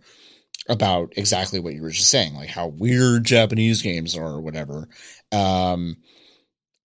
about 0.69 1.13
exactly 1.17 1.59
what 1.59 1.73
you 1.73 1.81
were 1.81 1.89
just 1.89 2.09
saying 2.09 2.33
like 2.35 2.49
how 2.49 2.67
weird 2.67 3.23
japanese 3.23 3.81
games 3.81 4.15
are 4.15 4.33
or 4.33 4.41
whatever. 4.41 4.87
Um 5.31 5.97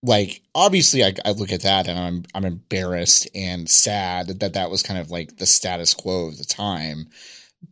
like 0.02 0.42
obviously 0.54 1.04
I, 1.04 1.14
I, 1.24 1.32
look 1.32 1.52
at 1.52 1.62
that 1.62 1.88
and 1.88 1.98
I'm 1.98 2.24
I'm 2.34 2.44
embarrassed 2.44 3.28
and 3.34 3.68
sad 3.68 4.28
that 4.40 4.54
that 4.54 4.70
was 4.70 4.82
kind 4.82 5.00
of 5.00 5.10
like 5.10 5.36
the 5.36 5.46
status 5.46 5.94
quo 5.94 6.28
of 6.28 6.38
the 6.38 6.44
time, 6.44 7.08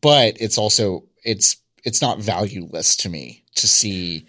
but 0.00 0.36
it's 0.40 0.58
also 0.58 1.04
it's 1.26 1.56
it's 1.84 2.00
not 2.00 2.18
valueless 2.18 2.96
to 2.96 3.08
me 3.08 3.44
to 3.56 3.68
see 3.68 4.26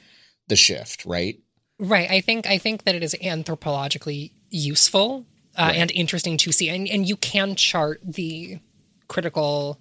the 0.48 0.56
shift, 0.56 1.06
right? 1.06 1.40
Right. 1.80 2.10
I 2.10 2.22
think 2.22 2.48
I 2.48 2.58
think 2.58 2.84
that 2.84 2.96
it 2.96 3.04
is 3.04 3.16
anthropologically 3.22 4.32
useful 4.50 5.26
uh, 5.56 5.68
right. 5.68 5.78
and 5.78 5.92
interesting 5.92 6.38
to 6.38 6.52
see, 6.52 6.70
and 6.70 6.88
and 6.88 7.08
you 7.08 7.16
can 7.16 7.56
chart 7.56 8.02
the 8.04 8.60
critical 9.08 9.80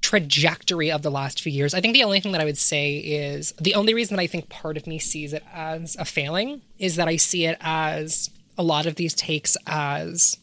trajectory 0.00 0.90
of 0.90 1.02
the 1.02 1.10
last 1.10 1.40
few 1.40 1.52
years. 1.52 1.74
I 1.74 1.80
think 1.80 1.94
the 1.94 2.02
only 2.02 2.20
thing 2.20 2.32
that 2.32 2.40
I 2.40 2.44
would 2.44 2.58
say 2.58 2.96
is 2.96 3.52
the 3.60 3.74
only 3.74 3.94
reason 3.94 4.16
that 4.16 4.22
I 4.22 4.26
think 4.26 4.48
part 4.48 4.76
of 4.76 4.86
me 4.86 4.98
sees 4.98 5.32
it 5.32 5.44
as 5.52 5.96
a 5.98 6.04
failing 6.04 6.62
is 6.78 6.96
that 6.96 7.08
I 7.08 7.16
see 7.16 7.46
it 7.46 7.56
as 7.60 8.28
a 8.58 8.62
lot 8.62 8.86
of 8.86 8.96
these 8.96 9.14
takes 9.14 9.56
as 9.66 10.36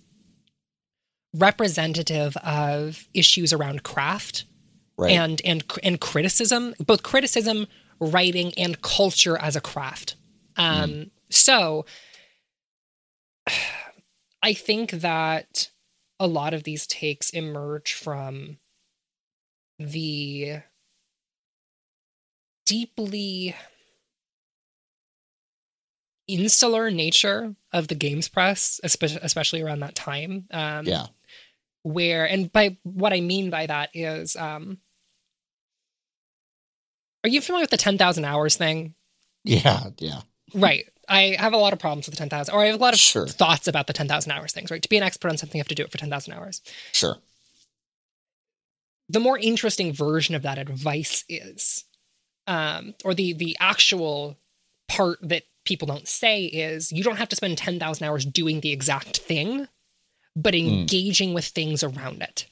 representative 1.35 2.35
of 2.37 3.07
issues 3.13 3.53
around 3.53 3.83
craft 3.83 4.45
right. 4.99 5.11
and 5.11 5.41
and 5.43 5.63
and 5.83 5.99
criticism, 5.99 6.75
both 6.79 7.03
criticism, 7.03 7.67
writing, 7.99 8.53
and 8.57 8.81
culture 8.81 9.37
as 9.37 9.55
a 9.55 9.61
craft. 9.61 10.15
Um, 10.57 10.89
mm. 10.89 11.09
So, 11.29 11.85
I 14.43 14.53
think 14.53 14.91
that 14.91 15.69
a 16.19 16.27
lot 16.27 16.53
of 16.53 16.63
these 16.63 16.85
takes 16.85 17.29
emerge 17.29 17.93
from 17.93 18.57
the 19.77 20.61
deeply 22.65 23.55
insular 26.27 26.91
nature 26.91 27.55
of 27.73 27.87
the 27.87 27.95
games 27.95 28.27
press, 28.27 28.79
especially 28.83 29.61
around 29.61 29.79
that 29.79 29.95
time. 29.95 30.45
Um, 30.51 30.85
yeah. 30.85 31.07
Where, 31.83 32.25
and 32.27 32.51
by 32.51 32.77
what 32.83 33.13
I 33.13 33.21
mean 33.21 33.49
by 33.49 33.65
that 33.65 33.89
is, 33.93 34.35
um, 34.35 34.77
are 37.23 37.29
you 37.29 37.41
familiar 37.41 37.63
with 37.63 37.71
the 37.71 37.77
10,000 37.77 38.25
hours 38.25 38.55
thing? 38.55 38.93
Yeah, 39.43 39.89
yeah. 39.97 40.21
Right. 40.53 40.85
I 41.07 41.35
have 41.39 41.53
a 41.53 41.57
lot 41.57 41.73
of 41.73 41.79
problems 41.79 42.05
with 42.05 42.15
the 42.15 42.19
10,000, 42.19 42.53
or 42.53 42.61
I 42.61 42.67
have 42.67 42.75
a 42.75 42.83
lot 42.83 42.93
of 42.93 42.99
sure. 42.99 43.27
thoughts 43.27 43.67
about 43.67 43.87
the 43.87 43.93
10,000 43.93 44.31
hours 44.31 44.53
things, 44.53 44.69
right? 44.69 44.81
To 44.81 44.89
be 44.89 44.97
an 44.97 45.03
expert 45.03 45.29
on 45.29 45.37
something, 45.37 45.57
you 45.57 45.61
have 45.61 45.67
to 45.69 45.75
do 45.75 45.83
it 45.83 45.91
for 45.91 45.97
10,000 45.97 46.33
hours. 46.33 46.61
Sure 46.91 47.17
the 49.09 49.19
more 49.19 49.37
interesting 49.39 49.91
version 49.91 50.35
of 50.35 50.43
that 50.43 50.59
advice 50.59 51.25
is, 51.27 51.85
um, 52.47 52.93
or 53.03 53.13
the 53.13 53.33
the 53.33 53.57
actual 53.59 54.37
part 54.87 55.17
that 55.21 55.43
people 55.65 55.87
don't 55.87 56.07
say 56.07 56.45
is 56.45 56.91
you 56.91 57.03
don't 57.03 57.17
have 57.17 57.29
to 57.29 57.35
spend 57.35 57.57
10,000 57.57 58.07
hours 58.07 58.25
doing 58.25 58.61
the 58.61 58.71
exact 58.71 59.17
thing, 59.17 59.67
but 60.35 60.53
hmm. 60.53 60.61
engaging 60.61 61.31
mm. 61.31 61.35
with 61.35 61.45
things 61.45 61.83
around 61.83 62.21
it. 62.21 62.45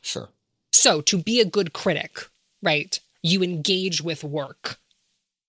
Sure. 0.00 0.28
So 0.72 1.00
to 1.02 1.18
be 1.18 1.40
a 1.40 1.44
good 1.44 1.72
critic, 1.72 2.26
right, 2.62 2.98
you 3.26 3.42
engage 3.42 4.02
with 4.02 4.24
work 4.24 4.78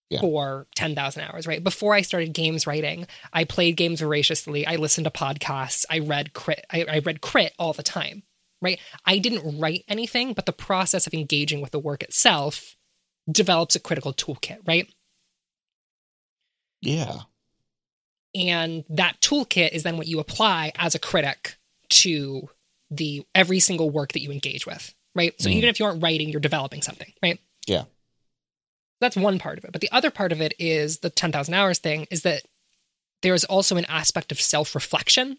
yeah. 0.10 0.22
for 0.22 0.68
10,000 0.76 1.24
hours, 1.24 1.48
right? 1.48 1.63
Before 1.63 1.94
I 1.94 2.02
started 2.02 2.34
games 2.34 2.66
writing, 2.66 3.08
I 3.34 3.44
played 3.44 3.78
games 3.78 4.00
voraciously. 4.00 4.66
I 4.66 4.76
listened 4.76 5.06
to 5.06 5.12
podcasts. 5.12 5.86
I 5.90 6.00
read 6.00 6.34
crit. 6.34 6.66
I, 6.72 6.86
I 6.90 7.00
read 7.00 7.22
crit 7.22 7.54
all 7.60 7.74
the 7.74 7.84
time 7.84 8.24
right? 8.62 8.80
I 9.06 9.18
didn't 9.18 9.60
write 9.60 9.84
anything, 9.88 10.34
but 10.34 10.46
the 10.46 10.54
process 10.54 11.08
of 11.08 11.13
engaging 11.13 11.62
with 11.62 11.72
the 11.72 11.80
work 11.80 12.04
itself 12.04 12.76
develops 13.30 13.76
a 13.76 13.80
critical 13.80 14.13
toolkit, 14.13 14.68
right? 14.68 14.92
Yeah. 16.82 17.22
And 18.36 18.84
that 18.90 19.20
toolkit 19.22 19.72
is 19.72 19.84
then 19.84 19.98
what 19.98 20.08
you 20.08 20.20
apply 20.20 20.72
as 20.78 20.96
a 20.96 21.00
critic 21.00 21.58
to 21.90 22.50
the 22.90 23.26
every 23.36 23.60
single 23.60 23.90
work 23.90 24.13
that 24.13 24.22
you 24.22 24.32
engage 24.32 24.66
with, 24.66 24.94
right? 25.16 25.34
So 25.42 25.50
mm. 25.50 25.54
even 25.54 25.70
if 25.70 25.80
you 25.80 25.86
aren't 25.86 26.04
writing, 26.04 26.30
you're 26.30 26.40
developing 26.40 26.82
something, 26.82 27.12
right? 27.22 27.40
Yeah. 27.67 27.84
That's 28.99 29.15
one 29.15 29.38
part 29.38 29.60
of 29.60 29.65
it. 29.65 29.71
But 29.71 29.82
the 29.82 29.91
other 29.91 30.10
part 30.10 30.32
of 30.32 30.41
it 30.41 30.53
is 30.58 30.99
the 30.99 31.10
10,000 31.10 31.53
hours 31.53 31.77
thing 31.80 32.08
is 32.10 32.23
that 32.23 32.43
there 33.21 33.34
is 33.34 33.45
also 33.45 33.77
an 33.77 33.86
aspect 33.86 34.32
of 34.32 34.41
self 34.41 34.73
reflection 34.73 35.38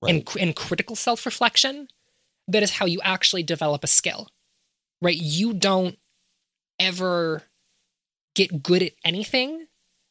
right. 0.00 0.14
and, 0.14 0.28
and 0.40 0.56
critical 0.56 0.96
self 0.96 1.24
reflection 1.26 1.88
that 2.48 2.62
is 2.62 2.72
how 2.72 2.86
you 2.86 3.00
actually 3.02 3.42
develop 3.44 3.84
a 3.84 3.88
skill, 3.88 4.28
right? 5.00 5.16
You 5.16 5.52
don't 5.52 5.96
ever 6.80 7.42
get 8.34 8.62
good 8.62 8.82
at 8.82 8.92
anything 9.04 9.66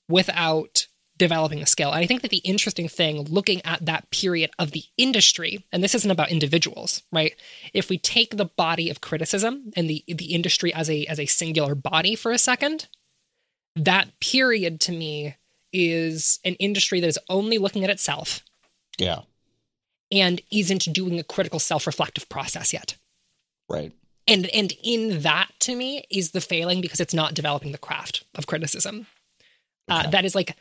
without 0.08 0.88
developing 1.21 1.62
a 1.62 1.65
skill. 1.65 1.91
And 1.91 2.03
I 2.03 2.05
think 2.05 2.21
that 2.21 2.31
the 2.31 2.38
interesting 2.38 2.89
thing 2.89 3.23
looking 3.23 3.62
at 3.65 3.86
that 3.86 4.10
period 4.12 4.51
of 4.60 4.71
the 4.71 4.84
industry, 4.97 5.65
and 5.71 5.84
this 5.84 5.95
isn't 5.95 6.12
about 6.12 6.31
individuals, 6.31 7.03
right? 7.12 7.36
If 7.73 7.89
we 7.89 7.97
take 7.97 8.36
the 8.36 8.45
body 8.45 8.89
of 8.89 9.01
criticism 9.01 9.71
and 9.75 9.89
the 9.89 10.03
the 10.07 10.34
industry 10.34 10.73
as 10.73 10.89
a 10.89 11.05
as 11.05 11.19
a 11.19 11.25
singular 11.25 11.75
body 11.75 12.15
for 12.15 12.31
a 12.31 12.38
second, 12.38 12.89
that 13.75 14.19
period 14.19 14.81
to 14.81 14.91
me 14.91 15.36
is 15.71 16.39
an 16.43 16.55
industry 16.55 16.99
that 16.99 17.07
is 17.07 17.19
only 17.29 17.57
looking 17.57 17.84
at 17.84 17.89
itself. 17.89 18.41
Yeah 18.97 19.21
and 20.12 20.41
isn't 20.51 20.91
doing 20.91 21.19
a 21.19 21.23
critical 21.23 21.60
self-reflective 21.60 22.27
process 22.29 22.73
yet. 22.73 22.97
Right. 23.69 23.93
And 24.27 24.47
and 24.47 24.73
in 24.84 25.21
that 25.21 25.49
to 25.62 25.75
me 25.75 26.05
is 26.12 26.31
the 26.31 26.41
failing 26.41 26.81
because 26.81 26.99
it's 26.99 27.13
not 27.13 27.34
developing 27.34 27.71
the 27.71 27.77
craft 27.77 28.25
of 28.36 28.47
criticism. 28.47 29.07
Uh, 29.89 29.99
okay. 29.99 30.07
Uh, 30.07 30.12
that 30.12 30.25
is 30.25 30.36
like 30.36 30.55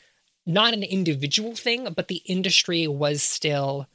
not 0.51 0.75
an 0.75 0.83
individual 0.83 1.55
thing, 1.55 1.93
but 1.95 2.09
the 2.09 2.23
industry 2.27 2.87
was 2.87 3.23
still. 3.23 3.87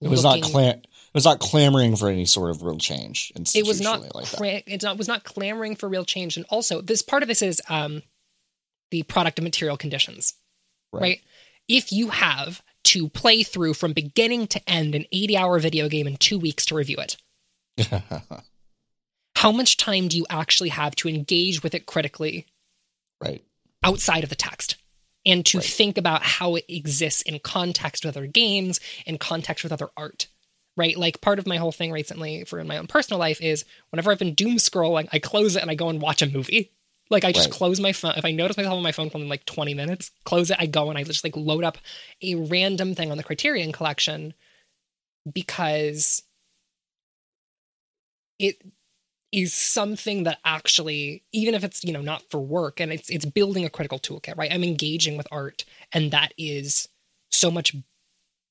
It 0.00 0.08
was 0.08 0.24
looking, 0.24 0.42
not 0.42 0.50
clam- 0.50 0.78
It 0.78 1.14
was 1.14 1.24
not 1.24 1.40
clamoring 1.40 1.96
for 1.96 2.08
any 2.10 2.26
sort 2.26 2.50
of 2.50 2.62
real 2.62 2.78
change. 2.78 3.32
It 3.54 3.66
was 3.66 3.80
not. 3.80 4.14
Like 4.14 4.30
cra- 4.30 4.62
it 4.66 4.84
was 4.98 5.08
not 5.08 5.24
clamoring 5.24 5.76
for 5.76 5.88
real 5.88 6.04
change, 6.04 6.36
and 6.36 6.46
also 6.50 6.80
this 6.80 7.02
part 7.02 7.22
of 7.22 7.28
this 7.28 7.42
is 7.42 7.62
um, 7.68 8.02
the 8.90 9.02
product 9.04 9.38
of 9.38 9.44
material 9.44 9.76
conditions, 9.76 10.34
right? 10.92 11.00
right? 11.00 11.20
If 11.68 11.92
you 11.92 12.10
have 12.10 12.62
to 12.86 13.08
play 13.08 13.42
through 13.42 13.74
from 13.74 13.92
beginning 13.92 14.46
to 14.46 14.70
end 14.70 14.94
an 14.94 15.04
80 15.10 15.36
hour 15.36 15.58
video 15.58 15.88
game 15.88 16.06
in 16.06 16.16
two 16.16 16.38
weeks 16.38 16.66
to 16.66 16.76
review 16.76 16.98
it. 16.98 17.16
How 19.36 19.50
much 19.50 19.76
time 19.76 20.08
do 20.08 20.16
you 20.16 20.24
actually 20.30 20.68
have 20.68 20.94
to 20.96 21.08
engage 21.08 21.62
with 21.62 21.74
it 21.74 21.86
critically? 21.86 22.46
Right. 23.20 23.44
Outside 23.82 24.22
of 24.22 24.30
the 24.30 24.36
text. 24.36 24.76
And 25.26 25.44
to 25.46 25.58
right. 25.58 25.66
think 25.66 25.98
about 25.98 26.22
how 26.22 26.54
it 26.54 26.64
exists 26.68 27.22
in 27.22 27.38
context 27.40 28.04
with 28.04 28.16
other 28.16 28.26
games, 28.26 28.80
in 29.04 29.18
context 29.18 29.64
with 29.64 29.72
other 29.72 29.90
art. 29.96 30.28
Right? 30.76 30.96
Like 30.96 31.22
part 31.22 31.38
of 31.38 31.46
my 31.46 31.56
whole 31.56 31.72
thing 31.72 31.90
recently 31.90 32.44
for 32.44 32.58
in 32.60 32.66
my 32.66 32.76
own 32.76 32.86
personal 32.86 33.18
life 33.18 33.40
is 33.40 33.64
whenever 33.90 34.12
I've 34.12 34.18
been 34.18 34.34
doom 34.34 34.56
scrolling, 34.56 35.08
I 35.10 35.18
close 35.18 35.56
it 35.56 35.62
and 35.62 35.70
I 35.70 35.74
go 35.74 35.88
and 35.88 36.02
watch 36.02 36.20
a 36.20 36.26
movie. 36.26 36.70
Like 37.08 37.24
I 37.24 37.32
just 37.32 37.48
right. 37.48 37.56
close 37.56 37.80
my 37.80 37.92
phone. 37.92 38.14
If 38.16 38.24
I 38.24 38.32
notice 38.32 38.56
myself 38.56 38.76
on 38.76 38.82
my 38.82 38.92
phone 38.92 39.10
for 39.10 39.18
like 39.18 39.46
20 39.46 39.74
minutes, 39.74 40.10
close 40.24 40.50
it, 40.50 40.58
I 40.60 40.66
go 40.66 40.90
and 40.90 40.98
I 40.98 41.04
just 41.04 41.24
like 41.24 41.36
load 41.36 41.64
up 41.64 41.78
a 42.22 42.34
random 42.34 42.94
thing 42.94 43.10
on 43.10 43.16
the 43.16 43.22
Criterion 43.22 43.72
collection 43.72 44.34
because 45.32 46.22
it 48.38 48.56
is 49.36 49.52
something 49.52 50.22
that 50.22 50.38
actually 50.46 51.22
even 51.30 51.54
if 51.54 51.62
it's 51.62 51.84
you 51.84 51.92
know 51.92 52.00
not 52.00 52.22
for 52.30 52.40
work 52.40 52.80
and 52.80 52.90
it's 52.90 53.10
it's 53.10 53.26
building 53.26 53.66
a 53.66 53.70
critical 53.70 53.98
toolkit 53.98 54.36
right? 54.36 54.50
I'm 54.50 54.64
engaging 54.64 55.18
with 55.18 55.28
art 55.30 55.66
and 55.92 56.10
that 56.10 56.32
is 56.38 56.88
so 57.30 57.50
much 57.50 57.76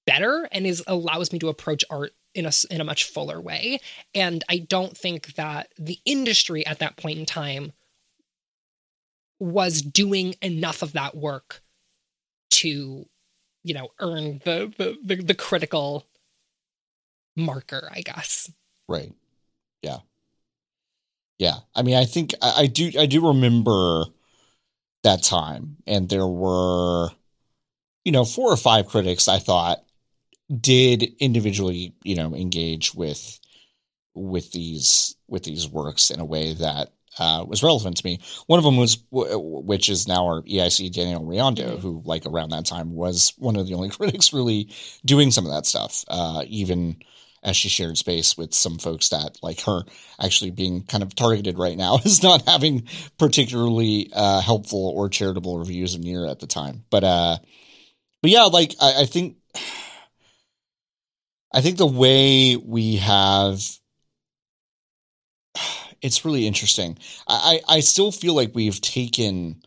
better 0.06 0.48
and 0.52 0.67
is 0.67 0.84
allows 0.86 1.34
me 1.34 1.39
to 1.39 1.50
approach 1.50 1.84
art 1.89 2.12
in 2.36 2.45
a 2.45 2.52
in 2.69 2.82
a 2.82 2.84
much 2.84 3.06
fuller 3.06 3.41
way. 3.41 3.80
And 4.13 4.43
i 4.48 4.60
don't 4.60 4.95
think 4.95 5.34
that 5.36 5.71
the 5.80 5.98
industry 6.06 6.63
at 6.67 6.80
that 6.80 6.98
point 6.98 7.17
in 7.17 7.26
time 7.26 7.74
was 9.39 9.82
doing 9.82 10.36
enough 10.41 10.84
of 10.84 10.93
that 10.93 11.17
work 11.17 11.63
to 12.52 13.08
you 13.63 13.74
know 13.74 13.89
earn 14.00 14.39
the 14.45 14.71
the, 14.78 14.95
the, 15.04 15.15
the 15.15 15.34
critical 15.34 16.06
marker 17.36 17.89
i 17.91 18.02
guess. 18.02 18.52
Right. 18.88 19.12
Yeah 19.82 19.98
yeah, 21.38 21.56
I 21.76 21.82
mean, 21.82 21.95
I 21.95 22.06
think 22.06 22.34
I, 22.41 22.62
I 22.62 22.65
do. 22.67 22.91
I 22.98 23.06
do 23.06 23.28
remember 23.28 24.06
that 25.04 25.24
time, 25.24 25.78
and 25.86 26.10
there 26.10 26.28
were, 26.28 27.10
you 28.04 28.12
know, 28.12 28.26
four 28.26 28.52
or 28.52 28.58
five 28.58 28.88
critics. 28.88 29.28
I 29.28 29.39
thought 29.39 29.84
did 30.62 31.04
individually, 31.19 31.93
you 32.04 32.15
know, 32.15 32.36
engage 32.36 32.93
with 32.93 33.39
with 34.13 34.52
these 34.52 35.15
with 35.28 35.43
these 35.43 35.67
works 35.67 36.10
in 36.10 36.19
a 36.19 36.26
way 36.26 36.54
that 36.54 36.91
uh, 37.17 37.45
was 37.48 37.63
relevant 37.63 37.98
to 37.98 38.06
me. 38.06 38.19
One 38.48 38.60
of 38.60 38.65
them 38.65 38.78
was, 38.78 38.98
which 39.12 39.89
is 39.89 40.08
now 40.08 40.26
our 40.26 40.41
EIC 40.43 40.93
Danielle 40.93 41.24
Riendeau, 41.24 41.71
mm-hmm. 41.71 41.82
who 41.82 42.02
like 42.06 42.26
around 42.26 42.50
that 42.50 42.65
time 42.65 42.93
was 42.93 43.34
one 43.38 43.56
of 43.56 43.67
the 43.67 43.74
only 43.74 43.89
critics 43.89 44.34
really 44.34 44.69
doing 45.06 45.32
some 45.32 45.45
of 45.45 45.52
that 45.52 45.65
stuff. 45.65 46.04
Uh, 46.08 46.43
even 46.48 46.98
as 47.45 47.55
she 47.55 47.69
shared 47.69 47.97
space 47.97 48.36
with 48.36 48.53
some 48.53 48.79
folks 48.79 49.10
that 49.10 49.38
like 49.43 49.62
her 49.62 49.84
actually 50.19 50.49
being 50.49 50.84
kind 50.84 51.03
of 51.03 51.15
targeted 51.15 51.60
right 51.60 51.77
now 51.77 51.97
is 52.05 52.23
not 52.23 52.47
having 52.47 52.88
particularly 53.17 54.10
uh, 54.13 54.41
helpful 54.41 54.89
or 54.95 55.08
charitable 55.08 55.60
reviews 55.60 55.93
of 55.93 56.01
Nier 56.01 56.25
at 56.25 56.39
the 56.39 56.47
time. 56.47 56.84
But 56.89 57.03
uh, 57.03 57.38
but 58.21 58.31
yeah, 58.31 58.45
like 58.45 58.73
I, 58.81 59.01
I 59.01 59.05
think 59.05 59.38
I 61.53 61.62
think 61.62 61.77
the 61.77 61.86
way 61.86 62.58
we 62.58 62.97
have 62.97 63.62
it's 66.01 66.25
really 66.25 66.47
interesting. 66.47 66.97
I, 67.27 67.62
I 67.69 67.79
still 67.81 68.12
feel 68.12 68.34
like 68.34 68.55
we've 68.55 68.81
taken 68.81 69.62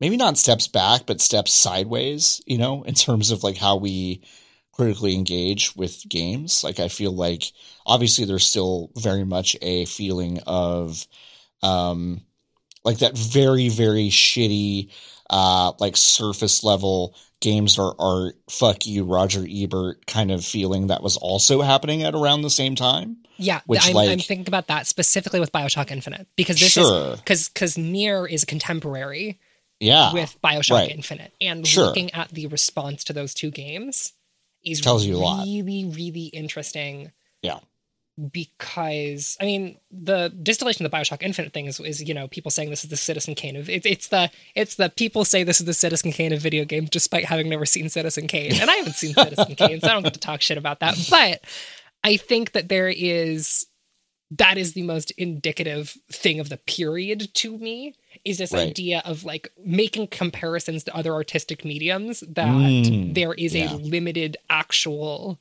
maybe 0.00 0.16
not 0.16 0.38
steps 0.38 0.68
back, 0.68 1.06
but 1.06 1.20
steps 1.20 1.52
sideways, 1.52 2.40
you 2.46 2.58
know, 2.58 2.84
in 2.84 2.94
terms 2.94 3.32
of 3.32 3.42
like 3.42 3.56
how 3.56 3.76
we 3.76 4.22
critically 4.76 5.14
engage 5.14 5.74
with 5.76 6.08
games. 6.08 6.64
Like 6.64 6.80
I 6.80 6.88
feel 6.88 7.12
like 7.12 7.44
obviously 7.86 8.24
there's 8.24 8.46
still 8.46 8.90
very 8.96 9.24
much 9.24 9.56
a 9.62 9.84
feeling 9.86 10.40
of 10.46 11.06
um 11.62 12.20
like 12.84 12.98
that 12.98 13.16
very 13.16 13.68
very 13.68 14.08
shitty 14.08 14.90
uh 15.30 15.72
like 15.78 15.96
surface 15.96 16.64
level 16.64 17.14
games 17.44 17.78
are 17.78 17.94
art 17.98 18.36
fuck 18.48 18.86
you 18.86 19.04
Roger 19.04 19.46
Ebert 19.48 20.06
kind 20.06 20.30
of 20.30 20.44
feeling 20.44 20.86
that 20.88 21.02
was 21.02 21.18
also 21.18 21.60
happening 21.60 22.02
at 22.02 22.14
around 22.14 22.42
the 22.42 22.50
same 22.50 22.74
time. 22.74 23.18
Yeah, 23.36 23.60
which 23.66 23.86
I'm, 23.86 23.94
like, 23.94 24.10
I'm 24.10 24.18
thinking 24.18 24.48
about 24.48 24.68
that 24.68 24.86
specifically 24.86 25.40
with 25.40 25.52
BioShock 25.52 25.90
Infinite 25.90 26.26
because 26.36 26.58
this 26.58 26.72
sure. 26.72 27.12
is 27.12 27.20
because 27.20 27.48
because 27.48 27.76
Nier 27.76 28.26
is 28.26 28.44
contemporary. 28.44 29.38
Yeah, 29.78 30.12
with 30.14 30.36
BioShock 30.42 30.70
right. 30.70 30.90
Infinite 30.90 31.32
and 31.40 31.66
sure. 31.66 31.86
looking 31.86 32.14
at 32.14 32.30
the 32.30 32.46
response 32.46 33.04
to 33.04 33.12
those 33.12 33.34
two 33.34 33.50
games, 33.50 34.13
is 34.64 34.80
tells 34.80 35.04
you 35.04 35.16
a 35.16 35.18
lot. 35.18 35.44
Really, 35.44 35.84
really 35.86 36.26
interesting. 36.26 37.12
Yeah. 37.42 37.58
Because 38.30 39.36
I 39.40 39.44
mean, 39.44 39.78
the 39.90 40.32
distillation 40.42 40.86
of 40.86 40.92
the 40.92 40.96
Bioshock 40.96 41.22
Infinite 41.22 41.52
thing 41.52 41.66
is, 41.66 41.80
is 41.80 42.02
you 42.02 42.14
know 42.14 42.28
people 42.28 42.50
saying 42.50 42.70
this 42.70 42.84
is 42.84 42.90
the 42.90 42.96
Citizen 42.96 43.34
Kane 43.34 43.56
of 43.56 43.68
it, 43.68 43.84
it's 43.84 44.06
the 44.08 44.30
it's 44.54 44.76
the 44.76 44.88
people 44.90 45.24
say 45.24 45.42
this 45.42 45.58
is 45.58 45.66
the 45.66 45.74
Citizen 45.74 46.12
Kane 46.12 46.32
of 46.32 46.40
video 46.40 46.64
games 46.64 46.90
despite 46.90 47.24
having 47.24 47.48
never 47.48 47.66
seen 47.66 47.88
Citizen 47.88 48.28
Kane, 48.28 48.52
and 48.60 48.70
I 48.70 48.74
haven't 48.74 48.94
seen 48.94 49.14
Citizen 49.18 49.56
Kane, 49.56 49.80
so 49.80 49.88
I 49.88 49.94
don't 49.94 50.04
get 50.04 50.14
to 50.14 50.20
talk 50.20 50.42
shit 50.42 50.58
about 50.58 50.78
that. 50.78 50.96
But 51.10 51.40
I 52.04 52.16
think 52.16 52.52
that 52.52 52.68
there 52.68 52.88
is 52.88 53.66
that 54.30 54.58
is 54.58 54.72
the 54.72 54.82
most 54.82 55.10
indicative 55.12 55.96
thing 56.10 56.40
of 56.40 56.48
the 56.48 56.56
period 56.56 57.32
to 57.34 57.58
me 57.58 57.94
is 58.24 58.38
this 58.38 58.52
right. 58.52 58.68
idea 58.68 59.02
of 59.04 59.24
like 59.24 59.48
making 59.64 60.08
comparisons 60.08 60.84
to 60.84 60.96
other 60.96 61.12
artistic 61.12 61.64
mediums 61.64 62.20
that 62.20 62.48
mm, 62.48 63.14
there 63.14 63.34
is 63.34 63.54
yeah. 63.54 63.72
a 63.72 63.76
limited 63.76 64.36
actual 64.50 65.38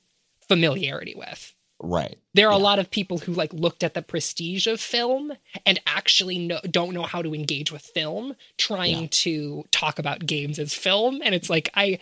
familiarity 0.48 1.16
with. 1.16 1.54
Right. 1.80 2.18
There 2.34 2.48
are 2.48 2.54
yeah. 2.54 2.58
a 2.58 2.64
lot 2.64 2.80
of 2.80 2.90
people 2.90 3.18
who 3.18 3.34
like 3.34 3.52
looked 3.54 3.84
at 3.84 3.94
the 3.94 4.02
prestige 4.02 4.68
of 4.68 4.80
film 4.80 5.34
and 5.66 5.82
actually 5.86 6.48
don't 6.70 6.94
know 6.94 7.04
how 7.04 7.22
to 7.22 7.34
engage 7.34 7.72
with 7.72 7.82
film, 7.82 8.36
trying 8.58 9.04
yeah. 9.04 9.08
to 9.12 9.64
talk 9.72 10.00
about 10.00 10.26
games 10.26 10.60
as 10.60 10.74
film. 10.74 11.22
And 11.24 11.36
it's 11.36 11.50
like, 11.50 11.70
I, 11.76 12.00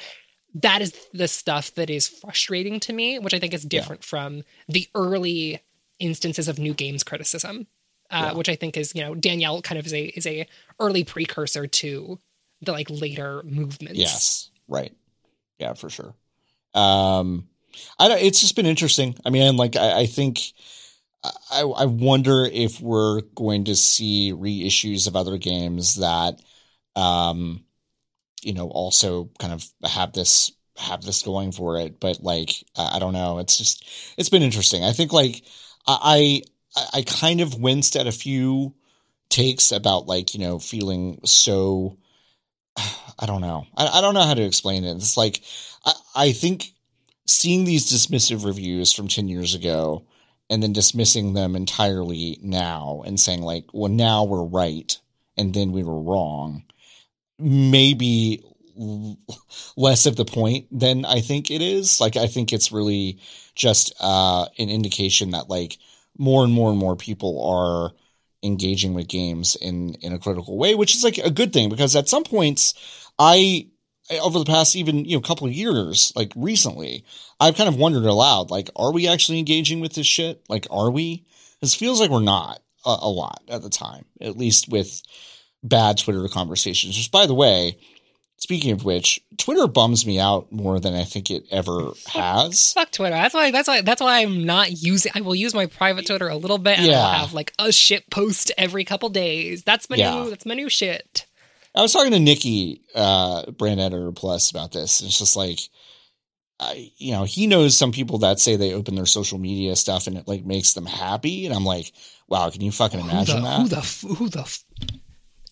that 0.55 0.81
is 0.81 0.93
the 1.13 1.27
stuff 1.27 1.73
that 1.75 1.89
is 1.89 2.07
frustrating 2.07 2.79
to 2.81 2.93
me, 2.93 3.17
which 3.17 3.33
I 3.33 3.39
think 3.39 3.53
is 3.53 3.63
different 3.63 4.03
from 4.03 4.43
the 4.67 4.87
early 4.93 5.61
instances 6.01 6.47
of 6.47 6.59
new 6.59 6.73
games 6.73 7.03
criticism 7.03 7.67
uh, 8.11 8.25
yeah. 8.27 8.33
which 8.33 8.49
I 8.49 8.55
think 8.55 8.77
is 8.77 8.93
you 8.93 9.01
know 9.01 9.15
Danielle 9.15 9.61
kind 9.61 9.79
of 9.79 9.85
is 9.85 9.93
a 9.93 10.05
is 10.05 10.27
a 10.27 10.45
early 10.79 11.03
precursor 11.03 11.65
to 11.65 12.19
the 12.61 12.71
like 12.71 12.89
later 12.89 13.41
movements. 13.43 13.97
Yes, 13.97 14.49
right. 14.67 14.93
Yeah, 15.57 15.73
for 15.73 15.89
sure. 15.89 16.13
Um, 16.73 17.47
I 17.97 18.09
don't. 18.09 18.21
It's 18.21 18.41
just 18.41 18.55
been 18.55 18.65
interesting. 18.65 19.15
I 19.25 19.29
mean, 19.29 19.57
like 19.57 19.75
I, 19.75 20.01
I 20.01 20.05
think. 20.05 20.39
I, 21.51 21.61
I 21.61 21.85
wonder 21.85 22.49
if 22.51 22.81
we're 22.81 23.21
going 23.35 23.65
to 23.65 23.75
see 23.75 24.33
reissues 24.33 25.07
of 25.07 25.15
other 25.15 25.37
games 25.37 25.97
that, 25.97 26.41
um, 26.95 27.63
you 28.41 28.53
know, 28.55 28.69
also 28.69 29.29
kind 29.37 29.53
of 29.53 29.63
have 29.83 30.13
this 30.13 30.51
have 30.79 31.03
this 31.03 31.21
going 31.21 31.51
for 31.51 31.77
it. 31.77 31.99
But 31.99 32.23
like, 32.23 32.65
I 32.75 32.97
don't 32.97 33.13
know. 33.13 33.37
It's 33.37 33.55
just 33.55 33.87
it's 34.17 34.29
been 34.29 34.41
interesting. 34.41 34.83
I 34.83 34.93
think 34.93 35.13
like 35.13 35.43
I 35.87 36.41
I 36.93 37.03
kind 37.03 37.41
of 37.41 37.59
winced 37.59 37.95
at 37.95 38.07
a 38.07 38.11
few 38.11 38.73
takes 39.29 39.71
about 39.71 40.07
like, 40.07 40.33
you 40.33 40.39
know, 40.39 40.59
feeling 40.59 41.19
so 41.25 41.97
I 42.77 43.25
don't 43.25 43.41
know. 43.41 43.65
I, 43.75 43.87
I 43.87 44.01
don't 44.01 44.13
know 44.13 44.25
how 44.25 44.33
to 44.33 44.43
explain 44.43 44.83
it. 44.83 44.95
It's 44.95 45.17
like 45.17 45.41
I, 45.85 45.93
I 46.15 46.31
think 46.31 46.73
seeing 47.25 47.65
these 47.65 47.91
dismissive 47.91 48.45
reviews 48.45 48.91
from 48.93 49.07
10 49.07 49.27
years 49.27 49.55
ago 49.55 50.05
and 50.49 50.61
then 50.61 50.73
dismissing 50.73 51.33
them 51.33 51.55
entirely 51.55 52.37
now 52.41 53.03
and 53.05 53.19
saying 53.19 53.41
like, 53.41 53.65
well, 53.73 53.91
now 53.91 54.23
we're 54.23 54.43
right 54.43 54.97
and 55.37 55.53
then 55.53 55.71
we 55.71 55.83
were 55.83 55.99
wrong, 56.01 56.63
maybe 57.39 58.43
less 59.77 60.05
of 60.05 60.15
the 60.15 60.25
point 60.25 60.67
than 60.71 61.05
I 61.05 61.21
think 61.21 61.51
it 61.51 61.61
is. 61.61 62.01
Like, 62.01 62.15
I 62.17 62.27
think 62.27 62.51
it's 62.51 62.71
really 62.71 63.19
just 63.55 63.93
uh, 63.99 64.47
an 64.57 64.69
indication 64.69 65.31
that 65.31 65.49
like 65.49 65.77
more 66.17 66.43
and 66.43 66.53
more 66.53 66.69
and 66.69 66.79
more 66.79 66.95
people 66.95 67.43
are 67.45 67.91
engaging 68.43 68.93
with 68.93 69.07
games 69.07 69.55
in 69.55 69.93
in 69.95 70.13
a 70.13 70.19
critical 70.19 70.57
way, 70.57 70.75
which 70.75 70.95
is 70.95 71.03
like 71.03 71.17
a 71.17 71.29
good 71.29 71.53
thing 71.53 71.69
because 71.69 71.95
at 71.95 72.09
some 72.09 72.23
points 72.23 72.73
I 73.19 73.67
over 74.19 74.39
the 74.39 74.45
past 74.45 74.75
even 74.75 75.05
you 75.05 75.15
know 75.15 75.21
couple 75.21 75.47
of 75.47 75.53
years 75.53 76.11
like 76.15 76.33
recently 76.35 77.05
I've 77.39 77.55
kind 77.55 77.69
of 77.69 77.77
wondered 77.77 78.03
aloud 78.03 78.51
like 78.51 78.69
are 78.75 78.91
we 78.91 79.07
actually 79.07 79.39
engaging 79.39 79.79
with 79.79 79.93
this 79.93 80.07
shit 80.07 80.43
like 80.49 80.67
are 80.69 80.91
we 80.91 81.25
this 81.61 81.75
feels 81.75 82.01
like 82.01 82.09
we're 82.09 82.19
not 82.19 82.61
a, 82.85 82.97
a 83.01 83.09
lot 83.09 83.41
at 83.47 83.61
the 83.61 83.69
time 83.69 84.05
at 84.19 84.37
least 84.37 84.69
with 84.69 85.01
bad 85.63 85.97
Twitter 85.97 86.27
conversations 86.27 86.97
which 86.97 87.11
by 87.11 87.25
the 87.25 87.33
way 87.33 87.77
Speaking 88.41 88.71
of 88.71 88.83
which, 88.83 89.21
Twitter 89.37 89.67
bums 89.67 90.03
me 90.03 90.19
out 90.19 90.51
more 90.51 90.79
than 90.79 90.95
I 90.95 91.03
think 91.03 91.29
it 91.29 91.45
ever 91.51 91.91
has. 92.07 92.73
Fuck 92.73 92.89
Twitter. 92.91 93.15
That's 93.15 93.35
why. 93.35 93.51
That's 93.51 93.67
why. 93.67 93.81
That's 93.81 94.01
why 94.01 94.21
I'm 94.21 94.45
not 94.45 94.71
using. 94.71 95.11
I 95.13 95.21
will 95.21 95.35
use 95.35 95.53
my 95.53 95.67
private 95.67 96.07
Twitter 96.07 96.27
a 96.27 96.35
little 96.35 96.57
bit. 96.57 96.79
And 96.79 96.87
yeah. 96.87 97.05
I'll 97.05 97.19
have 97.19 97.33
like 97.33 97.53
a 97.59 97.71
shit 97.71 98.09
post 98.09 98.51
every 98.57 98.83
couple 98.83 99.09
days. 99.09 99.63
That's 99.63 99.91
my 99.91 99.95
yeah. 99.95 100.15
new. 100.15 100.31
That's 100.31 100.47
my 100.47 100.55
new 100.55 100.69
shit. 100.69 101.27
I 101.75 101.83
was 101.83 101.93
talking 101.93 102.13
to 102.13 102.19
Nikki, 102.19 102.81
uh, 102.95 103.51
brand 103.51 103.79
editor 103.79 104.11
plus, 104.11 104.49
about 104.49 104.71
this. 104.71 105.01
It's 105.01 105.19
just 105.19 105.35
like, 105.35 105.59
I, 106.59 106.91
you 106.97 107.11
know, 107.11 107.25
he 107.25 107.45
knows 107.45 107.77
some 107.77 107.91
people 107.91 108.17
that 108.17 108.39
say 108.39 108.55
they 108.55 108.73
open 108.73 108.95
their 108.95 109.05
social 109.05 109.37
media 109.37 109.75
stuff 109.75 110.07
and 110.07 110.17
it 110.17 110.27
like 110.27 110.45
makes 110.45 110.73
them 110.73 110.87
happy, 110.87 111.45
and 111.45 111.53
I'm 111.53 111.63
like, 111.63 111.93
wow, 112.27 112.49
can 112.49 112.61
you 112.61 112.71
fucking 112.71 112.99
imagine 112.99 113.37
who 113.37 113.67
the, 113.67 113.75
that? 113.75 113.85
Who 114.01 114.07
the 114.07 114.15
who 114.15 114.29
the 114.29 114.59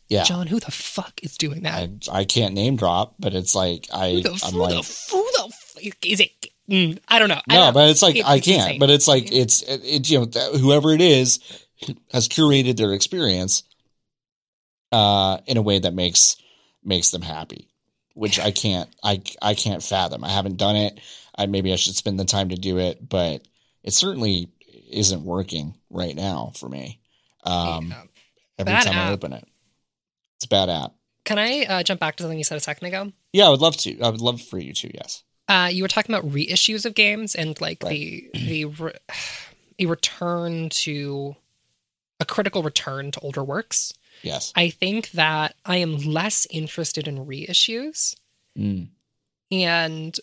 Yeah. 0.09 0.23
John, 0.23 0.47
who 0.47 0.59
the 0.59 0.71
fuck 0.71 1.23
is 1.23 1.37
doing 1.37 1.63
that? 1.63 2.07
I, 2.11 2.19
I 2.19 2.25
can't 2.25 2.55
name 2.55 2.75
drop, 2.75 3.15
but 3.19 3.35
it's 3.35 3.53
like 3.53 3.87
I 3.93 4.13
who 4.13 4.21
the, 4.23 4.41
I'm 4.43 4.53
who 4.53 4.59
like 4.59 4.85
the, 4.85 5.07
who 5.11 5.23
the 5.33 5.93
is 6.03 6.19
it? 6.19 6.31
Mm, 6.69 6.99
I 7.07 7.19
don't 7.19 7.29
know. 7.29 7.41
I 7.47 7.55
no, 7.55 7.65
don't 7.65 7.73
but 7.73 7.89
it's 7.89 8.01
like 8.01 8.15
it, 8.15 8.25
I 8.25 8.39
can't. 8.39 8.61
Insane. 8.61 8.79
But 8.79 8.89
it's 8.89 9.07
like 9.07 9.31
it's 9.31 9.61
it, 9.61 9.81
it, 9.83 10.09
you 10.09 10.19
know 10.19 10.41
whoever 10.57 10.91
it 10.93 11.01
is 11.01 11.39
has 12.11 12.27
curated 12.27 12.75
their 12.75 12.93
experience 12.93 13.63
uh 14.91 15.37
in 15.45 15.57
a 15.57 15.61
way 15.61 15.79
that 15.79 15.93
makes 15.93 16.35
makes 16.83 17.11
them 17.11 17.21
happy, 17.21 17.69
which 18.15 18.39
I 18.39 18.51
can't 18.51 18.89
I 19.03 19.21
I 19.41 19.53
can't 19.53 19.83
fathom. 19.83 20.23
I 20.23 20.29
haven't 20.29 20.57
done 20.57 20.75
it. 20.75 20.99
I 21.37 21.45
maybe 21.45 21.71
I 21.71 21.75
should 21.75 21.95
spend 21.95 22.19
the 22.19 22.25
time 22.25 22.49
to 22.49 22.55
do 22.55 22.79
it, 22.79 23.07
but 23.07 23.47
it 23.83 23.93
certainly 23.93 24.49
isn't 24.89 25.23
working 25.23 25.75
right 25.89 26.15
now 26.15 26.51
for 26.57 26.67
me. 26.67 26.99
Um, 27.43 27.89
yeah. 27.89 28.03
every 28.57 28.73
bad 28.73 28.83
time 28.85 28.95
app. 28.95 29.09
I 29.09 29.13
open 29.13 29.33
it, 29.33 29.47
it's 30.39 30.45
a 30.45 30.47
bad 30.47 30.69
app. 30.69 30.93
Can 31.25 31.37
I 31.37 31.65
uh, 31.65 31.83
jump 31.83 31.99
back 31.99 32.15
to 32.15 32.23
something 32.23 32.37
you 32.37 32.45
said 32.45 32.57
a 32.57 32.61
second 32.61 32.87
ago? 32.87 33.11
Yeah, 33.33 33.47
I 33.47 33.49
would 33.49 33.59
love 33.59 33.75
to. 33.77 33.99
I 33.99 34.09
would 34.09 34.21
love 34.21 34.41
for 34.41 34.57
you 34.57 34.73
to. 34.73 34.89
Yes. 34.93 35.23
Uh, 35.49 35.69
you 35.69 35.83
were 35.83 35.89
talking 35.89 36.15
about 36.15 36.31
reissues 36.31 36.85
of 36.85 36.95
games 36.95 37.35
and 37.35 37.59
like 37.59 37.83
right. 37.83 37.89
the 37.89 38.29
the 38.33 38.65
re- 38.65 38.93
a 39.79 39.85
return 39.85 40.69
to 40.69 41.35
a 42.21 42.25
critical 42.25 42.63
return 42.63 43.11
to 43.11 43.19
older 43.19 43.43
works. 43.43 43.93
Yes. 44.21 44.53
I 44.55 44.69
think 44.69 45.11
that 45.11 45.55
I 45.65 45.77
am 45.77 45.97
less 45.97 46.47
interested 46.49 47.07
in 47.07 47.25
reissues 47.25 48.15
mm. 48.57 48.87
and 49.51 50.19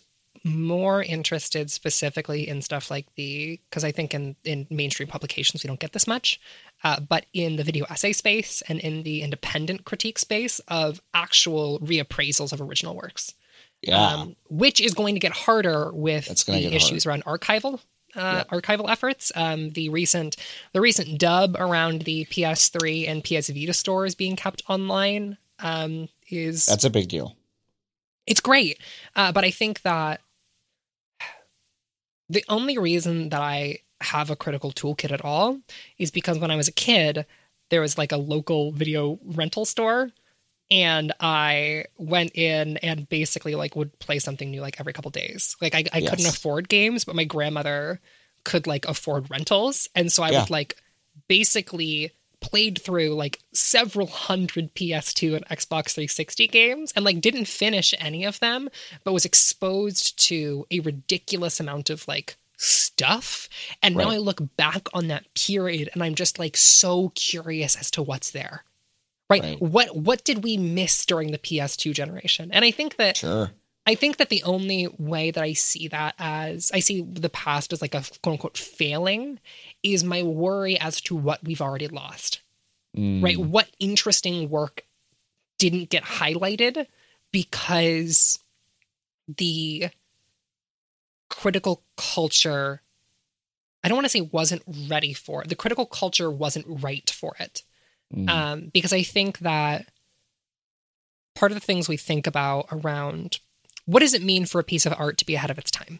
more 0.47 1.01
interested 1.01 1.69
specifically 1.71 2.47
in 2.47 2.61
stuff 2.61 2.89
like 2.89 3.05
the 3.15 3.59
because 3.69 3.83
I 3.83 3.91
think 3.91 4.13
in 4.13 4.35
in 4.43 4.67
mainstream 4.69 5.07
publications 5.07 5.63
we 5.63 5.67
don't 5.67 5.79
get 5.79 5.93
this 5.93 6.07
much, 6.07 6.39
uh, 6.83 6.99
but 6.99 7.25
in 7.33 7.55
the 7.55 7.63
video 7.63 7.85
essay 7.89 8.13
space 8.13 8.61
and 8.67 8.79
in 8.79 9.03
the 9.03 9.21
independent 9.21 9.85
critique 9.85 10.19
space 10.19 10.59
of 10.67 11.01
actual 11.13 11.79
reappraisals 11.79 12.53
of 12.53 12.61
original 12.61 12.95
works. 12.95 13.33
Yeah. 13.81 14.01
Um, 14.01 14.35
which 14.49 14.81
is 14.81 14.95
going 14.95 15.13
to 15.13 15.19
get 15.19 15.33
harder 15.33 15.91
with 15.93 16.25
the 16.45 16.73
issues 16.73 17.03
hard. 17.03 17.21
around 17.21 17.39
archival 17.39 17.79
uh, 18.15 18.43
archival 18.45 18.89
efforts. 18.89 19.31
Um, 19.35 19.71
the 19.71 19.89
recent 19.89 20.35
the 20.73 20.81
recent 20.81 21.19
dub 21.19 21.55
around 21.57 22.03
the 22.03 22.25
PS3 22.25 23.07
and 23.07 23.23
PS 23.23 23.49
Vita 23.49 23.73
stores 23.73 24.15
being 24.15 24.35
kept 24.35 24.63
online 24.67 25.37
um, 25.59 26.09
is 26.29 26.65
that's 26.65 26.85
a 26.85 26.89
big 26.89 27.07
deal. 27.07 27.35
It's 28.25 28.41
great, 28.41 28.79
uh, 29.15 29.31
but 29.31 29.45
I 29.45 29.51
think 29.51 29.81
that 29.83 30.21
the 32.29 32.43
only 32.49 32.77
reason 32.77 33.29
that 33.29 33.41
I 33.41 33.79
have 34.01 34.29
a 34.29 34.35
critical 34.35 34.71
toolkit 34.71 35.11
at 35.11 35.23
all 35.23 35.59
is 35.97 36.11
because 36.11 36.39
when 36.39 36.51
I 36.51 36.55
was 36.55 36.67
a 36.67 36.73
kid, 36.73 37.25
there 37.69 37.81
was 37.81 37.97
like 37.97 38.11
a 38.11 38.17
local 38.17 38.71
video 38.71 39.19
rental 39.23 39.65
store 39.65 40.11
and 40.69 41.13
I 41.19 41.85
went 41.97 42.35
in 42.35 42.77
and 42.77 43.07
basically 43.07 43.55
like 43.55 43.75
would 43.75 43.97
play 43.99 44.19
something 44.19 44.51
new 44.51 44.61
like 44.61 44.79
every 44.79 44.93
couple 44.93 45.11
days. 45.11 45.55
Like 45.61 45.75
I, 45.75 45.85
I 45.93 45.99
yes. 45.99 46.09
couldn't 46.09 46.27
afford 46.27 46.69
games, 46.69 47.05
but 47.05 47.15
my 47.15 47.23
grandmother 47.23 47.99
could 48.43 48.67
like 48.67 48.87
afford 48.87 49.29
rentals, 49.29 49.89
and 49.95 50.11
so 50.11 50.23
I 50.23 50.31
yeah. 50.31 50.41
would 50.41 50.49
like 50.49 50.77
basically 51.27 52.11
played 52.47 52.81
through 52.81 53.13
like 53.13 53.39
several 53.53 54.07
hundred 54.07 54.73
PS2 54.73 55.35
and 55.35 55.45
Xbox 55.47 55.93
360 55.93 56.47
games 56.47 56.93
and 56.95 57.03
like 57.03 57.19
didn't 57.19 57.45
finish 57.45 57.93
any 57.99 58.23
of 58.23 58.39
them, 58.39 58.69
but 59.03 59.13
was 59.13 59.25
exposed 59.25 60.17
to 60.27 60.65
a 60.71 60.79
ridiculous 60.79 61.59
amount 61.59 61.89
of 61.89 62.07
like 62.07 62.37
stuff. 62.55 63.49
And 63.83 63.95
right. 63.95 64.05
now 64.05 64.11
I 64.11 64.17
look 64.17 64.41
back 64.55 64.87
on 64.93 65.07
that 65.07 65.25
period 65.33 65.89
and 65.93 66.01
I'm 66.01 66.15
just 66.15 66.39
like 66.39 66.55
so 66.55 67.09
curious 67.15 67.75
as 67.75 67.91
to 67.91 68.01
what's 68.01 68.31
there. 68.31 68.63
Right? 69.29 69.43
right? 69.43 69.61
What 69.61 69.97
what 69.97 70.23
did 70.23 70.43
we 70.43 70.55
miss 70.55 71.05
during 71.05 71.31
the 71.31 71.37
PS2 71.37 71.93
generation? 71.93 72.49
And 72.53 72.63
I 72.63 72.71
think 72.71 72.95
that 72.95 73.17
sure. 73.17 73.51
I 73.87 73.95
think 73.95 74.17
that 74.17 74.27
the 74.27 74.43
only 74.43 74.89
way 74.99 75.31
that 75.31 75.41
I 75.41 75.53
see 75.53 75.87
that 75.87 76.13
as 76.19 76.71
I 76.73 76.81
see 76.81 77.01
the 77.01 77.29
past 77.29 77.71
as 77.71 77.81
like 77.81 77.95
a 77.95 78.03
quote 78.21 78.33
unquote 78.33 78.57
failing 78.57 79.39
is 79.81 80.03
my 80.03 80.23
worry 80.23 80.77
as 80.77 80.99
to 81.01 81.15
what 81.15 81.41
we've 81.43 81.61
already 81.61 81.87
lost. 81.87 82.41
Mm. 82.95 83.23
Right? 83.23 83.37
What 83.37 83.69
interesting 83.79 84.49
work 84.49 84.83
didn't 85.57 85.89
get 85.89 86.03
highlighted 86.03 86.85
because 87.31 88.39
the 89.37 89.87
critical 91.29 91.81
culture 91.95 92.81
I 93.83 93.87
don't 93.87 93.95
want 93.95 94.05
to 94.05 94.09
say 94.09 94.21
wasn't 94.21 94.63
ready 94.89 95.13
for 95.13 95.43
it. 95.43 95.47
The 95.47 95.55
critical 95.55 95.85
culture 95.85 96.29
wasn't 96.29 96.65
right 96.67 97.09
for 97.09 97.37
it. 97.39 97.63
Mm. 98.13 98.29
Um, 98.29 98.71
because 98.73 98.91
I 98.91 99.03
think 99.03 99.39
that 99.39 99.87
part 101.35 101.53
of 101.53 101.55
the 101.55 101.65
things 101.65 101.87
we 101.87 101.95
think 101.95 102.27
about 102.27 102.67
around 102.69 103.39
what 103.87 104.01
does 104.01 104.13
it 104.13 104.21
mean 104.21 104.45
for 104.45 104.59
a 104.59 104.63
piece 104.63 104.85
of 104.85 104.93
art 104.97 105.17
to 105.17 105.25
be 105.25 105.33
ahead 105.33 105.49
of 105.49 105.57
its 105.57 105.71
time? 105.71 105.99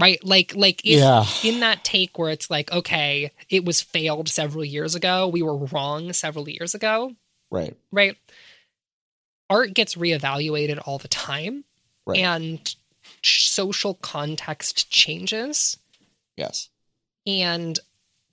Right? 0.00 0.22
Like 0.24 0.54
like 0.54 0.80
if 0.84 1.00
yeah. 1.00 1.24
in 1.42 1.60
that 1.60 1.84
take 1.84 2.18
where 2.18 2.30
it's 2.30 2.50
like, 2.50 2.72
okay, 2.72 3.32
it 3.50 3.64
was 3.64 3.82
failed 3.82 4.28
several 4.28 4.64
years 4.64 4.94
ago, 4.94 5.28
we 5.28 5.42
were 5.42 5.56
wrong 5.56 6.12
several 6.12 6.48
years 6.48 6.74
ago. 6.74 7.12
Right. 7.50 7.76
Right. 7.90 8.16
Art 9.50 9.74
gets 9.74 9.96
reevaluated 9.96 10.80
all 10.86 10.98
the 10.98 11.08
time. 11.08 11.64
Right. 12.06 12.18
And 12.18 12.74
social 13.22 13.94
context 13.94 14.90
changes. 14.90 15.78
Yes. 16.36 16.68
And 17.26 17.78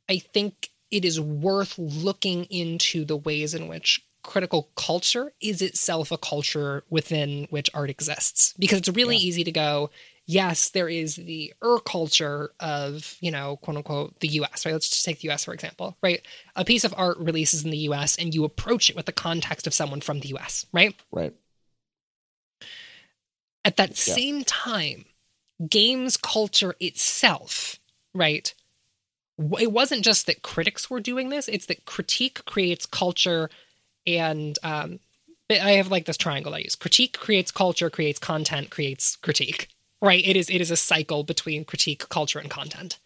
I 0.08 0.20
think 0.20 0.70
it 0.92 1.04
is 1.04 1.20
worth 1.20 1.80
looking 1.80 2.46
into 2.46 3.06
the 3.06 3.18
ways 3.18 3.56
in 3.56 3.68
which 3.68 4.06
critical 4.24 4.70
culture 4.76 5.34
is 5.42 5.62
itself 5.62 6.12
a 6.12 6.18
culture 6.18 6.84
within 6.90 7.48
which 7.50 7.70
art 7.74 7.90
exists. 7.90 8.54
Because 8.58 8.80
it's 8.80 8.90
really 8.90 9.18
yeah. 9.18 9.28
easy 9.28 9.44
to 9.44 9.52
go, 9.52 9.90
yes, 10.26 10.70
there 10.70 10.90
is 10.90 11.16
the 11.16 11.54
ur 11.62 11.80
culture 11.80 12.52
of, 12.60 13.18
you 13.20 13.32
know, 13.32 13.58
quote 13.58 13.78
unquote, 13.78 14.20
the 14.20 14.30
US, 14.30 14.66
right? 14.66 14.72
Let's 14.72 14.90
just 14.90 15.06
take 15.06 15.20
the 15.20 15.30
US, 15.30 15.46
for 15.46 15.54
example, 15.54 15.98
right? 16.02 16.22
A 16.56 16.66
piece 16.66 16.84
of 16.84 16.94
art 16.98 17.18
releases 17.18 17.64
in 17.64 17.72
the 17.72 17.78
US 17.90 18.16
and 18.16 18.34
you 18.34 18.44
approach 18.44 18.90
it 18.90 18.96
with 18.96 19.06
the 19.06 19.12
context 19.12 19.68
of 19.68 19.74
someone 19.74 20.02
from 20.02 20.22
the 20.22 20.30
US, 20.30 20.66
right? 20.72 20.96
Right. 21.12 21.34
At 23.66 23.78
that 23.78 23.90
yeah. 23.90 24.16
same 24.16 24.44
time, 24.44 25.06
games 25.70 26.18
culture 26.18 26.76
itself, 26.80 27.80
right? 28.14 28.54
It 29.60 29.72
wasn't 29.72 30.04
just 30.04 30.28
that 30.28 30.44
critics 30.44 30.90
were 30.90 31.00
doing 31.00 31.30
this, 31.30 31.48
it's 31.48 31.66
that 31.68 31.86
critique 31.86 32.46
creates 32.46 32.86
culture 32.86 33.50
and 34.06 34.58
um, 34.64 35.00
I 35.50 35.74
have 35.74 35.92
like 35.92 36.06
this 36.06 36.18
triangle 36.18 36.56
I 36.56 36.60
use. 36.60 36.76
Critique 36.76 37.18
creates 37.18 37.52
culture, 37.52 37.90
creates 37.90 38.20
content, 38.20 38.70
creates 38.70 39.16
critique. 39.18 39.70
Right? 40.02 40.26
It 40.26 40.36
is 40.36 40.50
it 40.50 40.60
is 40.60 40.72
a 40.72 40.78
cycle 40.78 41.24
between 41.24 41.64
critique, 41.64 42.10
culture, 42.10 42.40
and 42.40 42.50
content. 42.50 43.00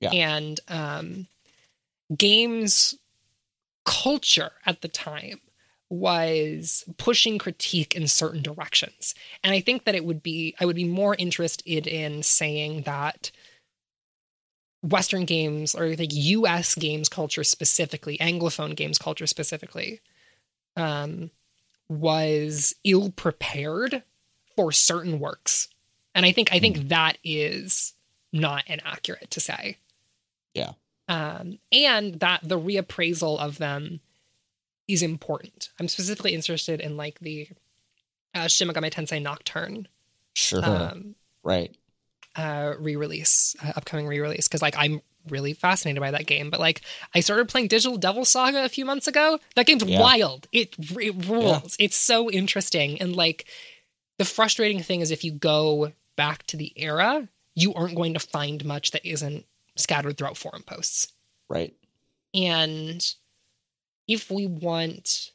Yeah. 0.00 0.10
And 0.10 0.58
um, 0.68 1.26
games 2.16 2.96
culture 3.84 4.52
at 4.66 4.80
the 4.80 4.88
time 4.88 5.40
was 5.88 6.84
pushing 6.96 7.38
critique 7.38 7.94
in 7.94 8.06
certain 8.06 8.42
directions. 8.42 9.14
And 9.42 9.52
I 9.52 9.60
think 9.60 9.84
that 9.84 9.94
it 9.94 10.04
would 10.04 10.22
be 10.22 10.54
I 10.60 10.64
would 10.64 10.76
be 10.76 10.84
more 10.84 11.14
interested 11.16 11.86
in 11.86 12.22
saying 12.22 12.82
that 12.82 13.30
Western 14.82 15.24
games 15.24 15.74
or 15.74 15.94
like 15.96 16.12
US 16.12 16.74
games 16.74 17.08
culture 17.08 17.44
specifically, 17.44 18.16
Anglophone 18.18 18.74
games 18.74 18.98
culture 18.98 19.26
specifically, 19.26 20.00
um, 20.80 21.30
was 21.88 22.74
ill 22.84 23.10
prepared 23.10 24.02
for 24.56 24.72
certain 24.72 25.18
works, 25.20 25.68
and 26.14 26.24
I 26.26 26.32
think 26.32 26.52
I 26.52 26.58
think 26.58 26.76
mm. 26.78 26.88
that 26.88 27.18
is 27.22 27.94
not 28.32 28.64
inaccurate 28.66 29.30
to 29.32 29.40
say. 29.40 29.76
Yeah. 30.54 30.72
Um, 31.08 31.58
and 31.72 32.20
that 32.20 32.40
the 32.42 32.58
reappraisal 32.58 33.38
of 33.38 33.58
them 33.58 34.00
is 34.86 35.02
important. 35.02 35.70
I'm 35.78 35.88
specifically 35.88 36.34
interested 36.34 36.80
in 36.80 36.96
like 36.96 37.18
the 37.20 37.48
uh, 38.34 38.46
Shin 38.46 38.68
Megami 38.68 38.90
Tensei 38.90 39.20
Nocturne. 39.20 39.88
Sure. 40.34 40.64
Um, 40.64 41.16
right. 41.42 41.74
Uh, 42.40 42.74
re-release, 42.78 43.54
uh, 43.62 43.72
upcoming 43.76 44.06
re-release, 44.06 44.48
because 44.48 44.62
like 44.62 44.74
I'm 44.78 45.02
really 45.28 45.52
fascinated 45.52 46.00
by 46.00 46.10
that 46.12 46.24
game. 46.26 46.48
But 46.48 46.58
like, 46.58 46.80
I 47.14 47.20
started 47.20 47.48
playing 47.48 47.68
Digital 47.68 47.98
Devil 47.98 48.24
Saga 48.24 48.64
a 48.64 48.68
few 48.70 48.86
months 48.86 49.06
ago. 49.06 49.38
That 49.56 49.66
game's 49.66 49.84
yeah. 49.84 50.00
wild. 50.00 50.48
It, 50.50 50.74
it 50.78 51.26
rules. 51.26 51.76
Yeah. 51.78 51.84
It's 51.84 51.96
so 51.98 52.30
interesting. 52.30 52.98
And 52.98 53.14
like, 53.14 53.44
the 54.16 54.24
frustrating 54.24 54.82
thing 54.82 55.02
is 55.02 55.10
if 55.10 55.22
you 55.22 55.32
go 55.32 55.92
back 56.16 56.46
to 56.46 56.56
the 56.56 56.72
era, 56.76 57.28
you 57.54 57.74
aren't 57.74 57.96
going 57.96 58.14
to 58.14 58.20
find 58.20 58.64
much 58.64 58.92
that 58.92 59.04
isn't 59.04 59.44
scattered 59.76 60.16
throughout 60.16 60.38
forum 60.38 60.62
posts. 60.62 61.12
Right. 61.50 61.74
And 62.32 63.04
if 64.08 64.30
we 64.30 64.46
want 64.46 65.32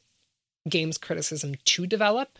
games 0.68 0.98
criticism 0.98 1.54
to 1.66 1.86
develop, 1.86 2.38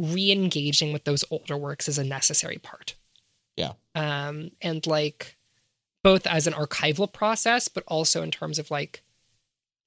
re 0.00 0.30
engaging 0.30 0.92
with 0.92 1.04
those 1.04 1.24
older 1.30 1.56
works 1.56 1.88
is 1.88 1.98
a 1.98 2.04
necessary 2.04 2.58
part. 2.58 2.94
Yeah. 3.56 3.72
Um, 3.94 4.52
and 4.62 4.86
like 4.86 5.36
both 6.02 6.26
as 6.26 6.46
an 6.46 6.54
archival 6.54 7.12
process, 7.12 7.68
but 7.68 7.84
also 7.86 8.22
in 8.22 8.30
terms 8.30 8.58
of 8.58 8.70
like 8.70 9.02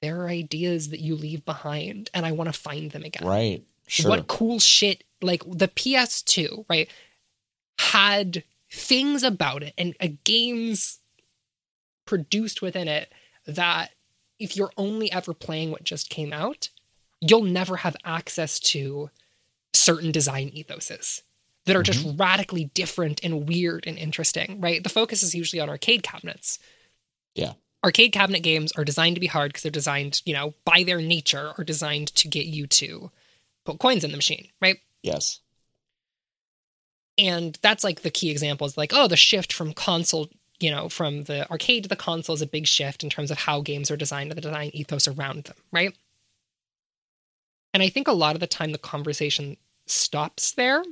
there 0.01 0.21
are 0.21 0.29
ideas 0.29 0.89
that 0.89 0.99
you 0.99 1.15
leave 1.15 1.45
behind 1.45 2.09
and 2.13 2.25
I 2.25 2.33
want 2.33 2.53
to 2.53 2.59
find 2.59 2.91
them 2.91 3.03
again. 3.03 3.27
Right. 3.27 3.63
Sure. 3.87 4.09
What 4.09 4.27
cool 4.27 4.59
shit 4.59 5.03
like 5.21 5.43
the 5.49 5.67
PS2, 5.67 6.65
right? 6.69 6.89
Had 7.79 8.43
things 8.71 9.23
about 9.23 9.63
it 9.63 9.73
and 9.77 9.95
uh, 9.99 10.07
games 10.23 10.99
produced 12.05 12.61
within 12.61 12.87
it 12.87 13.11
that 13.45 13.91
if 14.39 14.57
you're 14.57 14.71
only 14.77 15.11
ever 15.11 15.33
playing 15.33 15.71
what 15.71 15.83
just 15.83 16.09
came 16.09 16.33
out, 16.33 16.69
you'll 17.21 17.43
never 17.43 17.77
have 17.77 17.95
access 18.03 18.59
to 18.59 19.09
certain 19.73 20.11
design 20.11 20.49
ethoses 20.51 21.21
that 21.65 21.75
are 21.75 21.83
just 21.83 22.05
mm-hmm. 22.05 22.17
radically 22.17 22.65
different 22.73 23.23
and 23.23 23.47
weird 23.47 23.85
and 23.87 23.97
interesting, 23.97 24.59
right? 24.59 24.83
The 24.83 24.89
focus 24.89 25.23
is 25.23 25.33
usually 25.33 25.59
on 25.59 25.69
arcade 25.69 26.03
cabinets. 26.03 26.59
Yeah. 27.35 27.53
Arcade 27.83 28.13
cabinet 28.13 28.41
games 28.41 28.71
are 28.73 28.85
designed 28.85 29.15
to 29.15 29.21
be 29.21 29.27
hard 29.27 29.49
because 29.49 29.63
they're 29.63 29.71
designed, 29.71 30.21
you 30.25 30.33
know, 30.33 30.53
by 30.65 30.83
their 30.83 31.01
nature 31.01 31.53
are 31.57 31.63
designed 31.63 32.13
to 32.15 32.27
get 32.27 32.45
you 32.45 32.67
to 32.67 33.11
put 33.65 33.79
coins 33.79 34.03
in 34.03 34.11
the 34.11 34.17
machine, 34.17 34.47
right? 34.61 34.77
Yes. 35.01 35.39
And 37.17 37.57
that's 37.61 37.83
like 37.83 38.01
the 38.01 38.09
key 38.09 38.31
example 38.31 38.65
is 38.65 38.77
like, 38.77 38.91
oh, 38.93 39.07
the 39.07 39.17
shift 39.17 39.53
from 39.53 39.73
console, 39.73 40.29
you 40.59 40.71
know, 40.71 40.89
from 40.89 41.23
the 41.23 41.49
arcade 41.49 41.83
to 41.83 41.89
the 41.89 41.95
console 41.95 42.35
is 42.35 42.41
a 42.41 42.47
big 42.47 42.67
shift 42.67 43.03
in 43.03 43.09
terms 43.09 43.31
of 43.31 43.37
how 43.37 43.61
games 43.61 43.91
are 43.91 43.97
designed 43.97 44.31
and 44.31 44.37
the 44.37 44.41
design 44.41 44.71
ethos 44.73 45.07
around 45.07 45.43
them, 45.43 45.57
right? 45.71 45.95
And 47.73 47.83
I 47.83 47.89
think 47.89 48.07
a 48.07 48.13
lot 48.13 48.35
of 48.35 48.39
the 48.39 48.47
time 48.47 48.71
the 48.71 48.77
conversation 48.77 49.57
stops 49.85 50.53
there. 50.53 50.83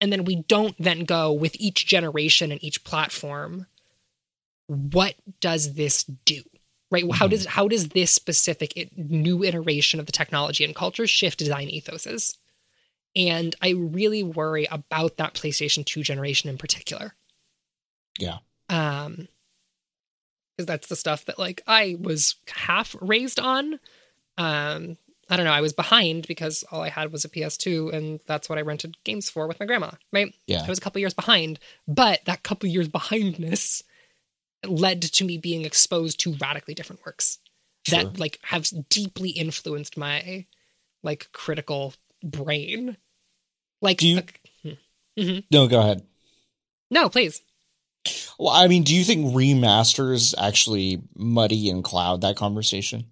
And 0.00 0.12
then 0.12 0.24
we 0.24 0.36
don't 0.36 0.76
then 0.78 1.04
go 1.04 1.32
with 1.32 1.56
each 1.58 1.86
generation 1.86 2.52
and 2.52 2.62
each 2.62 2.84
platform. 2.84 3.66
What 4.66 5.14
does 5.40 5.74
this 5.74 6.04
do? 6.04 6.42
Right? 6.90 7.04
Mm-hmm. 7.04 7.12
How 7.12 7.26
does 7.26 7.46
how 7.46 7.68
does 7.68 7.88
this 7.88 8.10
specific 8.10 8.90
new 8.96 9.42
iteration 9.42 10.00
of 10.00 10.06
the 10.06 10.12
technology 10.12 10.64
and 10.64 10.74
culture 10.74 11.06
shift 11.06 11.38
design 11.38 11.68
ethoses? 11.68 12.36
And 13.16 13.54
I 13.62 13.70
really 13.70 14.22
worry 14.22 14.66
about 14.70 15.16
that 15.16 15.34
PlayStation 15.34 15.84
2 15.84 16.02
generation 16.02 16.50
in 16.50 16.58
particular. 16.58 17.14
Yeah. 18.18 18.38
Um 18.68 19.28
because 20.56 20.66
that's 20.66 20.86
the 20.86 20.96
stuff 20.96 21.24
that 21.24 21.38
like 21.38 21.62
I 21.66 21.96
was 22.00 22.36
half 22.48 22.94
raised 23.00 23.40
on. 23.40 23.80
Um 24.38 24.98
I 25.28 25.36
don't 25.36 25.46
know, 25.46 25.52
I 25.52 25.60
was 25.60 25.72
behind 25.72 26.26
because 26.26 26.64
all 26.70 26.82
I 26.82 26.88
had 26.88 27.12
was 27.12 27.24
a 27.24 27.28
PS2 27.28 27.92
and 27.92 28.20
that's 28.26 28.48
what 28.48 28.58
I 28.58 28.62
rented 28.62 28.96
games 29.04 29.30
for 29.30 29.46
with 29.46 29.58
my 29.60 29.66
grandma, 29.66 29.92
right? 30.12 30.34
Yeah. 30.46 30.62
I 30.64 30.68
was 30.68 30.78
a 30.78 30.80
couple 30.80 31.00
years 31.00 31.14
behind, 31.14 31.58
but 31.88 32.24
that 32.26 32.42
couple 32.42 32.68
years 32.68 32.88
behindness 32.88 33.82
led 34.66 35.02
to 35.02 35.24
me 35.24 35.38
being 35.38 35.64
exposed 35.64 36.20
to 36.20 36.34
radically 36.40 36.74
different 36.74 37.04
works 37.04 37.38
sure. 37.86 38.02
that 38.02 38.18
like 38.18 38.38
have 38.42 38.66
deeply 38.88 39.30
influenced 39.30 39.96
my 39.96 40.46
like 41.02 41.28
critical 41.32 41.94
brain. 42.22 42.96
Like 43.80 43.98
do 43.98 44.08
you, 44.08 44.18
uh, 44.18 44.70
mm-hmm. 45.18 45.38
No, 45.50 45.68
go 45.68 45.80
ahead. 45.80 46.02
No, 46.90 47.08
please. 47.08 47.42
Well, 48.38 48.50
I 48.50 48.68
mean, 48.68 48.82
do 48.82 48.94
you 48.94 49.04
think 49.04 49.34
remasters 49.34 50.34
actually 50.36 51.02
muddy 51.14 51.70
and 51.70 51.82
cloud 51.82 52.20
that 52.20 52.36
conversation? 52.36 53.06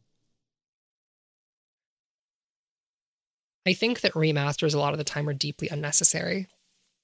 I 3.66 3.74
think 3.74 4.00
that 4.00 4.12
remasters 4.12 4.74
a 4.74 4.78
lot 4.78 4.92
of 4.92 4.98
the 4.98 5.04
time 5.04 5.28
are 5.28 5.34
deeply 5.34 5.68
unnecessary. 5.68 6.48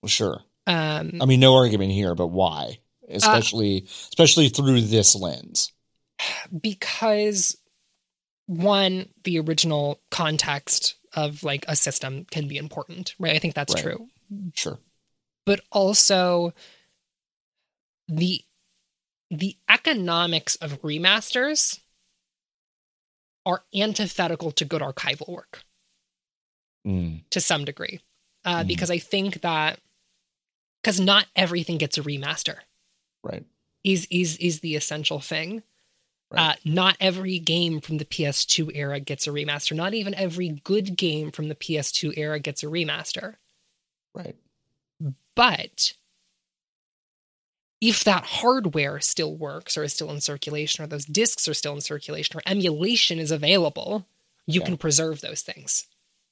Well, 0.02 0.08
sure. 0.08 0.40
Um, 0.66 1.18
I 1.20 1.26
mean, 1.26 1.40
no 1.40 1.54
argument 1.54 1.92
here, 1.92 2.14
but 2.14 2.28
why? 2.28 2.78
Especially, 3.08 3.82
uh, 3.82 3.90
especially 4.10 4.48
through 4.48 4.82
this 4.82 5.14
lens. 5.14 5.72
Because 6.60 7.56
one, 8.46 9.08
the 9.24 9.38
original 9.38 10.00
context 10.10 10.96
of 11.14 11.42
like 11.42 11.64
a 11.68 11.76
system 11.76 12.26
can 12.30 12.48
be 12.48 12.56
important, 12.56 13.14
right? 13.18 13.34
I 13.34 13.38
think 13.38 13.54
that's 13.54 13.74
right. 13.74 13.82
true. 13.82 14.08
Sure. 14.54 14.78
But 15.46 15.60
also 15.72 16.52
the 18.08 18.42
the 19.30 19.56
economics 19.68 20.56
of 20.56 20.80
remasters 20.82 21.80
are 23.44 23.62
antithetical 23.74 24.50
to 24.52 24.64
good 24.64 24.82
archival 24.82 25.28
work 25.28 25.62
mm. 26.88 27.22
to 27.30 27.40
some 27.40 27.64
degree. 27.64 28.00
Uh, 28.44 28.62
mm. 28.62 28.66
Because 28.66 28.90
I 28.90 28.98
think 28.98 29.42
that 29.42 29.78
because 30.82 30.98
not 30.98 31.26
everything 31.36 31.78
gets 31.78 31.98
a 31.98 32.02
remaster. 32.02 32.56
Right. 33.22 33.44
Is 33.84 34.06
is 34.10 34.36
is 34.38 34.60
the 34.60 34.74
essential 34.74 35.20
thing. 35.20 35.62
Right. 36.30 36.50
Uh, 36.50 36.54
not 36.64 36.96
every 37.00 37.38
game 37.38 37.80
from 37.80 37.98
the 37.98 38.04
PS2 38.04 38.72
era 38.74 39.00
gets 39.00 39.26
a 39.26 39.30
remaster. 39.30 39.74
Not 39.74 39.94
even 39.94 40.14
every 40.14 40.60
good 40.64 40.96
game 40.96 41.30
from 41.30 41.48
the 41.48 41.54
PS2 41.54 42.14
era 42.16 42.38
gets 42.38 42.62
a 42.62 42.66
remaster. 42.66 43.36
Right. 44.14 44.36
But 45.34 45.94
if 47.80 48.04
that 48.04 48.24
hardware 48.24 49.00
still 49.00 49.36
works 49.36 49.78
or 49.78 49.84
is 49.84 49.94
still 49.94 50.10
in 50.10 50.20
circulation, 50.20 50.84
or 50.84 50.88
those 50.88 51.04
discs 51.06 51.46
are 51.48 51.54
still 51.54 51.74
in 51.74 51.80
circulation, 51.80 52.36
or 52.36 52.42
emulation 52.44 53.18
is 53.18 53.30
available, 53.30 54.06
you 54.46 54.60
yeah. 54.60 54.66
can 54.66 54.76
preserve 54.76 55.20
those 55.20 55.42
things. 55.42 55.86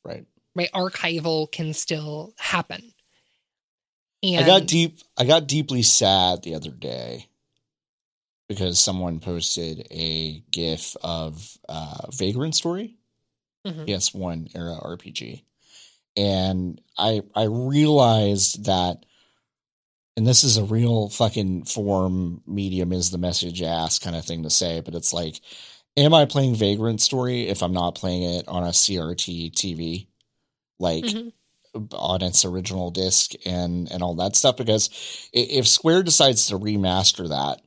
Right 0.04 0.26
right 0.56 0.70
archival 0.74 1.50
can 1.50 1.72
still 1.74 2.34
happen. 2.38 2.92
And 4.22 4.44
i 4.44 4.46
got 4.46 4.66
deep 4.66 4.98
i 5.16 5.24
got 5.24 5.46
deeply 5.46 5.82
sad 5.82 6.42
the 6.42 6.54
other 6.54 6.70
day 6.70 7.26
because 8.48 8.80
someone 8.80 9.20
posted 9.20 9.86
a 9.90 10.42
gif 10.50 10.96
of 11.02 11.58
uh 11.68 12.10
vagrant 12.12 12.54
story. 12.54 12.96
Mm-hmm. 13.66 13.82
ps1 13.82 14.54
era 14.54 14.76
rpg 14.80 15.42
and 16.16 16.80
i 16.96 17.20
i 17.34 17.44
realized 17.44 18.66
that 18.66 19.04
and 20.16 20.24
this 20.24 20.44
is 20.44 20.56
a 20.56 20.64
real 20.64 21.08
fucking 21.08 21.64
form 21.64 22.42
medium 22.46 22.92
is 22.92 23.10
the 23.10 23.18
message 23.18 23.62
ass 23.62 23.98
kind 23.98 24.14
of 24.14 24.24
thing 24.24 24.44
to 24.44 24.50
say 24.50 24.80
but 24.80 24.94
it's 24.94 25.12
like 25.12 25.40
am 25.96 26.14
i 26.14 26.26
playing 26.26 26.54
vagrant 26.54 27.00
story 27.00 27.48
if 27.48 27.60
i'm 27.60 27.72
not 27.72 27.96
playing 27.96 28.22
it 28.22 28.46
on 28.46 28.62
a 28.62 28.68
crt 28.68 29.50
tv 29.52 30.06
like 30.78 31.04
mm-hmm. 31.04 31.84
on 31.92 32.22
its 32.22 32.44
original 32.44 32.90
disc 32.90 33.32
and 33.44 33.90
and 33.90 34.02
all 34.02 34.16
that 34.16 34.36
stuff 34.36 34.56
because 34.56 34.90
if 35.32 35.66
Square 35.66 36.04
decides 36.04 36.48
to 36.48 36.58
remaster 36.58 37.28
that 37.28 37.60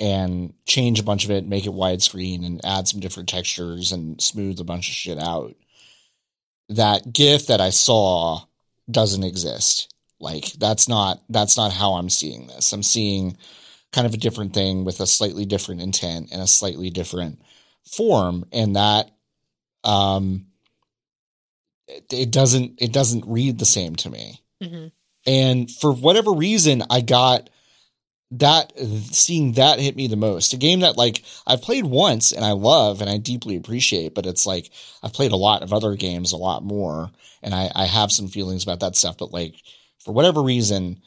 and 0.00 0.52
change 0.66 0.98
a 0.98 1.04
bunch 1.04 1.24
of 1.24 1.30
it, 1.30 1.46
make 1.46 1.64
it 1.64 1.70
widescreen 1.70 2.44
and 2.44 2.60
add 2.64 2.88
some 2.88 3.00
different 3.00 3.28
textures 3.28 3.92
and 3.92 4.20
smooth 4.20 4.58
a 4.58 4.64
bunch 4.64 4.88
of 4.88 4.94
shit 4.94 5.18
out, 5.18 5.54
that 6.70 7.12
GIF 7.12 7.46
that 7.46 7.60
I 7.60 7.70
saw 7.70 8.40
doesn't 8.90 9.22
exist. 9.22 9.94
Like 10.18 10.46
that's 10.52 10.88
not 10.88 11.22
that's 11.28 11.56
not 11.56 11.72
how 11.72 11.94
I'm 11.94 12.10
seeing 12.10 12.46
this. 12.46 12.72
I'm 12.72 12.82
seeing 12.82 13.36
kind 13.92 14.06
of 14.06 14.14
a 14.14 14.18
different 14.18 14.54
thing 14.54 14.84
with 14.84 15.00
a 15.00 15.06
slightly 15.06 15.44
different 15.44 15.82
intent 15.82 16.30
and 16.32 16.40
a 16.40 16.46
slightly 16.46 16.90
different 16.90 17.40
form 17.84 18.44
and 18.52 18.76
that 18.76 19.10
um 19.84 20.46
it 21.88 22.30
doesn't 22.30 22.74
it 22.78 22.92
doesn't 22.92 23.24
read 23.26 23.58
the 23.58 23.64
same 23.64 23.96
to 23.96 24.10
me. 24.10 24.40
Mm-hmm. 24.62 24.86
And 25.26 25.70
for 25.70 25.92
whatever 25.92 26.32
reason, 26.32 26.82
I 26.90 27.00
got 27.00 27.50
that 28.32 28.72
seeing 29.10 29.52
that 29.52 29.78
hit 29.78 29.94
me 29.94 30.06
the 30.06 30.16
most. 30.16 30.54
A 30.54 30.56
game 30.56 30.80
that 30.80 30.96
like 30.96 31.22
I've 31.46 31.62
played 31.62 31.84
once 31.84 32.32
and 32.32 32.44
I 32.44 32.52
love 32.52 33.00
and 33.00 33.10
I 33.10 33.18
deeply 33.18 33.56
appreciate, 33.56 34.14
but 34.14 34.26
it's 34.26 34.46
like 34.46 34.70
I've 35.02 35.12
played 35.12 35.32
a 35.32 35.36
lot 35.36 35.62
of 35.62 35.72
other 35.72 35.94
games 35.96 36.32
a 36.32 36.38
lot 36.38 36.64
more, 36.64 37.10
and 37.42 37.54
I, 37.54 37.70
I 37.74 37.84
have 37.84 38.10
some 38.10 38.28
feelings 38.28 38.62
about 38.62 38.80
that 38.80 38.96
stuff. 38.96 39.18
But 39.18 39.32
like 39.32 39.54
for 40.04 40.12
whatever 40.12 40.42
reason, 40.42 41.00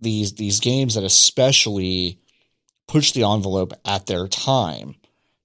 these 0.00 0.34
these 0.34 0.60
games 0.60 0.94
that 0.94 1.04
especially 1.04 2.20
push 2.86 3.12
the 3.12 3.24
envelope 3.24 3.72
at 3.84 4.06
their 4.06 4.28
time 4.28 4.96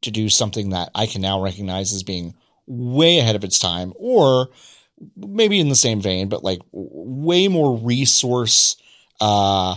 to 0.02 0.12
do 0.12 0.30
something 0.30 0.72
that 0.72 0.90
I 0.94 1.06
can 1.06 1.22
now 1.22 1.42
recognize 1.42 1.94
as 1.94 2.04
being 2.04 2.36
way 2.68 3.20
ahead 3.20 3.36
of 3.36 3.44
its 3.44 3.58
time, 3.58 3.94
or 3.96 4.50
maybe 5.16 5.60
in 5.60 5.70
the 5.70 5.76
same 5.76 6.02
vein, 6.02 6.30
but 6.30 6.44
like 6.44 6.60
way 6.72 7.48
more 7.48 7.78
resource 7.78 8.76
uh, 9.20 9.76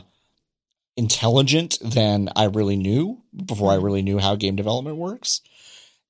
intelligent 0.96 1.78
than 1.82 2.30
I 2.34 2.44
really 2.44 2.76
knew 2.76 3.22
before 3.44 3.70
I 3.70 3.76
mm-hmm. 3.76 3.84
really 3.84 4.02
knew 4.02 4.18
how 4.18 4.36
game 4.36 4.56
development 4.56 4.96
works. 4.96 5.40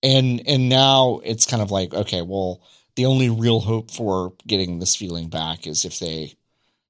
And 0.03 0.47
and 0.47 0.69
now 0.69 1.21
it's 1.25 1.47
kind 1.47 1.63
of 1.63 1.71
like 1.71 1.95
okay, 1.95 2.23
well, 2.23 2.63
the 2.97 3.07
only 3.07 3.31
real 3.31 3.61
hope 3.61 3.91
for 3.91 4.35
getting 4.47 4.79
this 4.79 4.95
feeling 4.95 5.29
back 5.29 5.67
is 5.67 5.85
if 5.85 5.99
they 5.99 6.35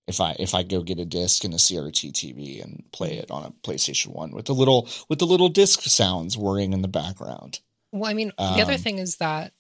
if 0.06 0.20
I 0.20 0.36
if 0.38 0.54
I 0.54 0.62
go 0.62 0.82
get 0.82 0.98
a 0.98 1.04
disc 1.04 1.44
and 1.44 1.54
a 1.54 1.58
CRT 1.58 2.12
TV 2.12 2.62
and 2.62 2.84
play 2.92 3.14
it 3.14 3.30
on 3.30 3.44
a 3.44 3.50
PlayStation 3.66 4.08
One 4.08 4.32
with 4.32 4.46
the 4.46 4.54
little 4.54 4.88
with 5.08 5.18
the 5.18 5.26
little 5.26 5.48
disc 5.48 5.80
sounds 5.82 6.36
whirring 6.36 6.72
in 6.72 6.82
the 6.82 6.88
background. 6.88 7.60
Well, 7.92 8.10
I 8.10 8.14
mean, 8.14 8.32
the 8.36 8.44
um, 8.44 8.60
other 8.60 8.76
thing 8.76 8.98
is 8.98 9.16
that 9.16 9.52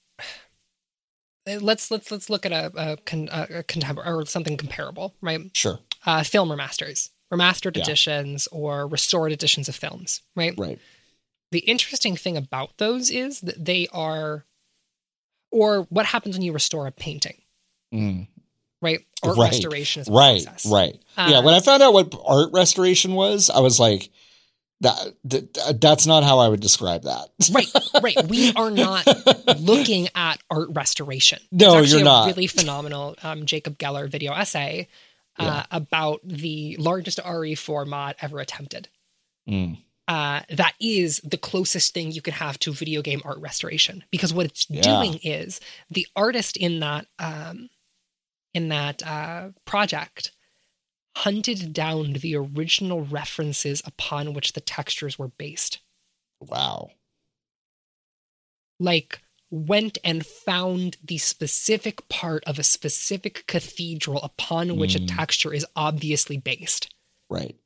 let's 1.46 1.90
let's 1.90 2.10
let's 2.10 2.30
look 2.30 2.46
at 2.46 2.52
a, 2.52 2.92
a, 2.92 2.96
con, 2.98 3.28
a 3.32 3.62
contemporary 3.62 4.10
or 4.10 4.26
something 4.26 4.56
comparable, 4.56 5.14
right? 5.20 5.50
Sure. 5.54 5.78
Uh, 6.06 6.22
film 6.22 6.48
remasters, 6.48 7.10
remastered 7.32 7.76
yeah. 7.76 7.82
editions, 7.82 8.46
or 8.52 8.86
restored 8.86 9.32
editions 9.32 9.68
of 9.68 9.74
films, 9.74 10.22
right? 10.36 10.54
Right. 10.56 10.78
The 11.50 11.60
interesting 11.60 12.16
thing 12.16 12.36
about 12.36 12.78
those 12.78 13.10
is 13.10 13.40
that 13.42 13.64
they 13.64 13.86
are, 13.92 14.44
or 15.50 15.82
what 15.90 16.06
happens 16.06 16.36
when 16.36 16.42
you 16.42 16.52
restore 16.52 16.86
a 16.86 16.92
painting. 16.92 17.42
Mm 17.92 18.26
right? 18.84 19.00
Art 19.22 19.38
right. 19.38 19.50
restoration 19.50 20.02
is 20.02 20.08
right, 20.08 20.44
process. 20.44 20.70
right. 20.70 20.94
Uh, 21.16 21.28
yeah, 21.30 21.40
when 21.40 21.54
I 21.54 21.60
found 21.60 21.82
out 21.82 21.94
what 21.94 22.14
art 22.24 22.50
restoration 22.52 23.14
was, 23.14 23.50
I 23.50 23.60
was 23.60 23.80
like, 23.80 24.10
that, 24.84 25.14
that 25.24 25.80
that's 25.80 26.06
not 26.06 26.22
how 26.24 26.38
I 26.38 26.48
would 26.48 26.60
describe 26.60 27.02
that. 27.02 27.28
right, 27.52 27.66
right. 28.02 28.28
We 28.28 28.52
are 28.56 28.70
not 28.70 29.06
looking 29.58 30.08
at 30.14 30.40
art 30.50 30.68
restoration. 30.70 31.40
No, 31.50 31.80
you're 31.80 32.04
not. 32.04 32.26
really 32.26 32.46
phenomenal 32.46 33.16
um, 33.22 33.46
Jacob 33.46 33.78
Geller 33.78 34.08
video 34.08 34.32
essay 34.32 34.88
uh, 35.38 35.44
yeah. 35.44 35.66
about 35.70 36.20
the 36.24 36.76
largest 36.78 37.18
RE4 37.18 37.86
mod 37.86 38.14
ever 38.20 38.40
attempted. 38.40 38.88
Mm. 39.48 39.78
Uh, 40.06 40.42
that 40.50 40.74
is 40.80 41.20
the 41.24 41.38
closest 41.38 41.94
thing 41.94 42.12
you 42.12 42.20
can 42.20 42.34
have 42.34 42.58
to 42.58 42.72
video 42.72 43.00
game 43.00 43.22
art 43.24 43.38
restoration 43.38 44.04
because 44.10 44.34
what 44.34 44.44
it's 44.44 44.66
yeah. 44.68 44.82
doing 44.82 45.18
is 45.22 45.60
the 45.90 46.06
artist 46.14 46.58
in 46.58 46.80
that 46.80 47.06
um, 47.18 47.70
in 48.52 48.68
that 48.68 49.02
uh, 49.02 49.48
project 49.64 50.32
hunted 51.16 51.72
down 51.72 52.14
the 52.14 52.36
original 52.36 53.04
references 53.04 53.82
upon 53.84 54.34
which 54.34 54.52
the 54.52 54.60
textures 54.60 55.18
were 55.18 55.28
based. 55.28 55.80
Wow. 56.40 56.90
Like, 58.80 59.20
went 59.50 59.98
and 60.02 60.26
found 60.26 60.96
the 61.04 61.18
specific 61.18 62.08
part 62.08 62.42
of 62.44 62.58
a 62.58 62.64
specific 62.64 63.44
cathedral 63.46 64.20
upon 64.22 64.76
which 64.76 64.94
mm. 64.94 65.04
a 65.04 65.06
texture 65.06 65.52
is 65.52 65.66
obviously 65.76 66.36
based. 66.36 66.92
Right. 67.30 67.56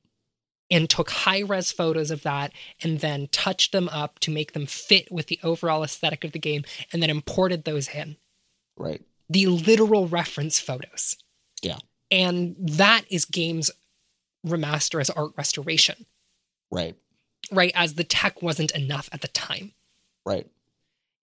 And 0.70 0.90
took 0.90 1.08
high 1.08 1.40
res 1.40 1.72
photos 1.72 2.10
of 2.10 2.22
that 2.24 2.52
and 2.82 3.00
then 3.00 3.28
touched 3.32 3.72
them 3.72 3.88
up 3.88 4.18
to 4.20 4.30
make 4.30 4.52
them 4.52 4.66
fit 4.66 5.10
with 5.10 5.28
the 5.28 5.40
overall 5.42 5.82
aesthetic 5.82 6.24
of 6.24 6.32
the 6.32 6.38
game 6.38 6.64
and 6.92 7.02
then 7.02 7.08
imported 7.08 7.64
those 7.64 7.88
in. 7.88 8.16
Right 8.76 9.02
the 9.28 9.46
literal 9.46 10.08
reference 10.08 10.58
photos. 10.58 11.16
Yeah. 11.62 11.78
And 12.10 12.56
that 12.58 13.04
is 13.10 13.24
games 13.24 13.70
remaster 14.46 15.00
as 15.00 15.10
art 15.10 15.32
restoration. 15.36 16.06
Right. 16.70 16.96
Right. 17.50 17.72
As 17.74 17.94
the 17.94 18.04
tech 18.04 18.42
wasn't 18.42 18.72
enough 18.72 19.08
at 19.12 19.20
the 19.20 19.28
time. 19.28 19.72
Right. 20.24 20.46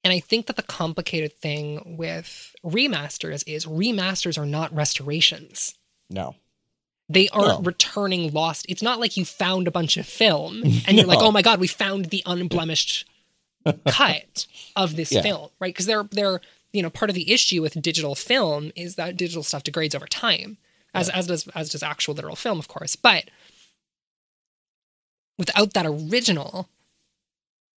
And 0.04 0.14
I 0.14 0.20
think 0.20 0.46
that 0.46 0.56
the 0.56 0.64
complicated 0.64 1.34
thing 1.34 1.98
with 1.98 2.56
remasters 2.64 3.44
is 3.48 3.66
remasters 3.66 4.38
are 4.38 4.46
not 4.46 4.74
restorations. 4.76 5.76
No. 6.10 6.36
They 7.10 7.28
aren't 7.30 7.62
no. 7.62 7.66
returning 7.66 8.32
lost. 8.32 8.66
It's 8.70 8.82
not 8.82 9.00
like 9.00 9.18
you 9.18 9.26
found 9.26 9.68
a 9.68 9.72
bunch 9.72 9.98
of 9.98 10.06
film 10.06 10.64
and 10.88 10.98
you're 10.98 11.08
like, 11.08 11.20
oh 11.20 11.32
my 11.32 11.42
God, 11.42 11.60
we 11.60 11.68
found 11.68 12.06
the 12.06 12.24
unblemished 12.26 13.08
cut 13.88 14.46
of 14.76 14.96
this 14.96 15.12
yeah. 15.12 15.22
film, 15.22 15.50
right? 15.60 15.74
Because 15.74 15.86
they're 15.86 16.04
they're 16.12 16.42
you 16.72 16.84
know 16.84 16.90
part 16.90 17.10
of 17.10 17.16
the 17.16 17.32
issue 17.32 17.62
with 17.62 17.82
digital 17.82 18.16
film 18.16 18.72
is 18.76 18.96
that 18.96 19.18
digital 19.18 19.44
stuff 19.44 19.64
degrades 19.64 19.96
over 19.96 20.08
time 20.08 20.58
as 20.96 21.08
yeah. 21.10 21.18
as 21.18 21.28
does 21.28 21.48
as 21.50 21.70
does 21.70 21.84
actual 21.84 22.16
literal 22.16 22.36
film 22.36 22.58
of 22.58 22.68
course 22.68 22.96
but 22.96 23.26
without 25.38 25.74
that 25.74 25.86
original 25.86 26.70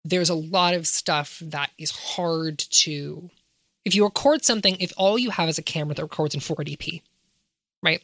there's 0.04 0.30
a 0.30 0.34
lot 0.34 0.74
of 0.74 0.86
stuff 0.86 1.40
that 1.44 1.70
is 1.76 1.90
hard 1.90 2.58
to 2.58 3.30
if 3.84 3.94
you 3.94 4.04
record 4.04 4.44
something 4.44 4.76
if 4.80 4.92
all 4.96 5.18
you 5.18 5.30
have 5.30 5.48
is 5.48 5.58
a 5.58 5.62
camera 5.62 5.94
that 5.94 6.02
records 6.02 6.34
in 6.34 6.40
4dp 6.40 7.02
right 7.82 8.02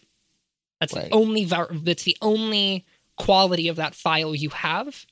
that's 0.80 0.94
right. 0.94 1.10
the 1.10 1.14
only 1.14 1.44
that's 1.44 2.02
the 2.02 2.16
only 2.20 2.84
quality 3.16 3.68
of 3.68 3.76
that 3.76 3.94
file 3.94 4.34
you 4.34 4.50
have 4.50 5.06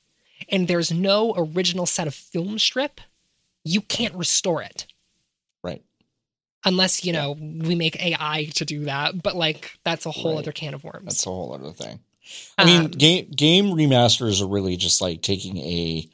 and 0.49 0.67
there's 0.67 0.91
no 0.91 1.33
original 1.37 1.85
set 1.85 2.07
of 2.07 2.13
film 2.13 2.59
strip 2.59 2.99
you 3.63 3.81
can't 3.81 4.13
restore 4.13 4.61
it 4.61 4.87
unless 6.65 7.05
you 7.05 7.13
know 7.13 7.35
we 7.39 7.75
make 7.75 8.03
AI 8.03 8.49
to 8.55 8.65
do 8.65 8.85
that. 8.85 9.21
But 9.21 9.35
like 9.35 9.77
that's 9.83 10.05
a 10.05 10.11
whole 10.11 10.33
right. 10.33 10.39
other 10.39 10.51
can 10.51 10.73
of 10.73 10.83
worms. 10.83 11.05
That's 11.05 11.25
a 11.25 11.29
whole 11.29 11.53
other 11.53 11.71
thing. 11.71 11.99
I 12.57 12.65
mean, 12.65 12.85
um, 12.85 12.91
game 12.91 13.29
game 13.35 13.65
remasters 13.67 14.41
are 14.41 14.47
really 14.47 14.77
just 14.77 15.01
like 15.01 15.21
taking 15.21 15.57
a 15.57 16.09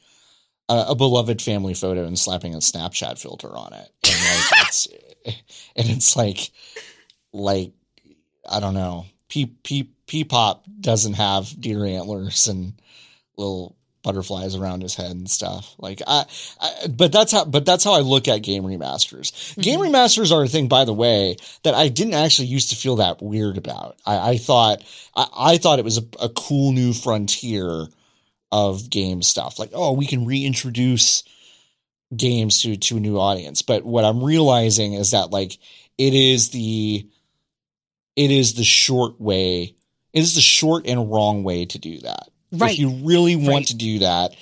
a, 0.68 0.94
beloved 0.94 1.42
family 1.42 1.74
photo 1.74 2.04
and 2.04 2.18
slapping 2.18 2.54
a 2.54 2.58
Snapchat 2.58 3.18
filter 3.18 3.48
on 3.48 3.72
it, 3.72 3.90
and 4.04 4.14
like 4.14 4.66
it's 4.66 4.86
and 5.76 5.88
it's 5.88 6.16
like 6.16 6.50
like 7.32 7.72
I 8.48 8.60
don't 8.60 8.74
know. 8.74 9.06
P 9.28 9.46
P 9.46 9.90
P 10.06 10.24
pop 10.24 10.64
doesn't 10.80 11.14
have 11.14 11.60
deer 11.60 11.84
antlers 11.84 12.48
and 12.48 12.74
little 13.36 13.76
butterflies 14.02 14.56
around 14.56 14.82
his 14.82 14.94
head 14.94 15.10
and 15.10 15.30
stuff. 15.30 15.74
Like 15.78 16.00
I, 16.06 16.24
I, 16.60 16.86
but 16.88 17.12
that's 17.12 17.32
how 17.32 17.44
but 17.44 17.66
that's 17.66 17.84
how 17.84 17.92
I 17.92 18.00
look 18.00 18.28
at 18.28 18.42
game 18.42 18.64
remasters. 18.64 19.32
Mm-hmm. 19.32 19.60
Game 19.60 19.80
remasters 19.80 20.32
are 20.32 20.42
a 20.42 20.48
thing, 20.48 20.68
by 20.68 20.84
the 20.84 20.94
way, 20.94 21.36
that 21.64 21.74
I 21.74 21.88
didn't 21.88 22.14
actually 22.14 22.48
used 22.48 22.70
to 22.70 22.76
feel 22.76 22.96
that 22.96 23.22
weird 23.22 23.58
about. 23.58 23.98
I, 24.06 24.30
I 24.30 24.36
thought 24.38 24.82
I, 25.14 25.26
I, 25.36 25.56
thought 25.58 25.78
it 25.78 25.84
was 25.84 25.98
a, 25.98 26.04
a, 26.20 26.28
cool 26.28 26.72
new 26.72 26.92
frontier 26.92 27.86
of 28.52 28.88
game 28.90 29.22
stuff. 29.22 29.58
Like, 29.58 29.70
oh, 29.74 29.92
we 29.92 30.06
can 30.06 30.24
reintroduce 30.26 31.22
games 32.16 32.62
to 32.62 32.76
to 32.76 32.96
a 32.96 33.00
new 33.00 33.18
audience. 33.18 33.62
But 33.62 33.84
what 33.84 34.04
I'm 34.04 34.24
realizing 34.24 34.94
is 34.94 35.10
that 35.10 35.30
like 35.30 35.58
it 35.98 36.14
is 36.14 36.50
the 36.50 37.06
it 38.16 38.30
is 38.30 38.54
the 38.54 38.64
short 38.64 39.20
way. 39.20 39.74
It 40.12 40.20
is 40.20 40.34
the 40.34 40.40
short 40.40 40.86
and 40.86 41.12
wrong 41.12 41.44
way 41.44 41.66
to 41.66 41.78
do 41.78 42.00
that 42.00 42.30
Right. 42.52 42.72
If 42.72 42.78
you 42.78 42.90
really 43.04 43.36
want 43.36 43.48
right. 43.48 43.66
to 43.68 43.76
do 43.76 43.98
that, 44.00 44.34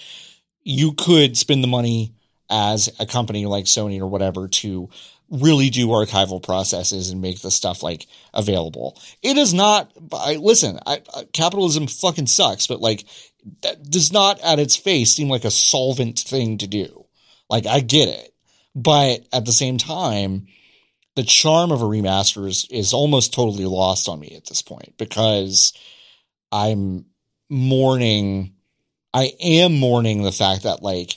you 0.62 0.92
could 0.92 1.36
spend 1.36 1.62
the 1.62 1.68
money 1.68 2.14
as 2.50 2.90
a 2.98 3.06
company 3.06 3.46
like 3.46 3.66
Sony 3.66 4.00
or 4.00 4.06
whatever 4.06 4.48
to 4.48 4.88
really 5.30 5.68
do 5.70 5.88
archival 5.88 6.42
processes 6.42 7.11
and 7.11 7.20
make 7.20 7.40
the 7.40 7.50
stuff 7.50 7.82
like 7.82 8.06
available. 8.32 8.98
It 9.22 9.36
is 9.36 9.52
not. 9.52 9.92
I 10.12 10.36
listen. 10.36 10.78
I, 10.86 11.00
capitalism 11.32 11.86
fucking 11.86 12.26
sucks, 12.26 12.66
but 12.66 12.80
like 12.80 13.04
that 13.62 13.90
does 13.90 14.12
not 14.12 14.40
at 14.40 14.59
its 14.59 14.76
face 14.76 15.12
seem 15.12 15.28
like 15.28 15.44
a 15.44 15.50
solvent 15.50 16.18
thing 16.18 16.59
to 16.59 16.66
do. 16.66 17.04
Like 17.50 17.66
I 17.66 17.80
get 17.80 18.09
it, 18.09 18.34
but 18.74 19.20
at 19.32 19.44
the 19.44 19.52
same 19.52 19.78
time, 19.78 20.46
the 21.16 21.22
charm 21.24 21.72
of 21.72 21.82
a 21.82 21.86
remaster 21.86 22.46
is 22.48 22.66
is 22.70 22.92
almost 22.92 23.34
totally 23.34 23.64
lost 23.64 24.09
on 24.09 24.20
me 24.20 24.34
at 24.36 24.46
this 24.46 24.62
point 24.62 24.94
because 24.98 25.72
I'm 26.52 27.06
mourning 27.49 28.53
I 29.14 29.32
am 29.40 29.78
mourning 29.78 30.22
the 30.22 30.32
fact 30.32 30.64
that 30.64 30.82
like 30.82 31.16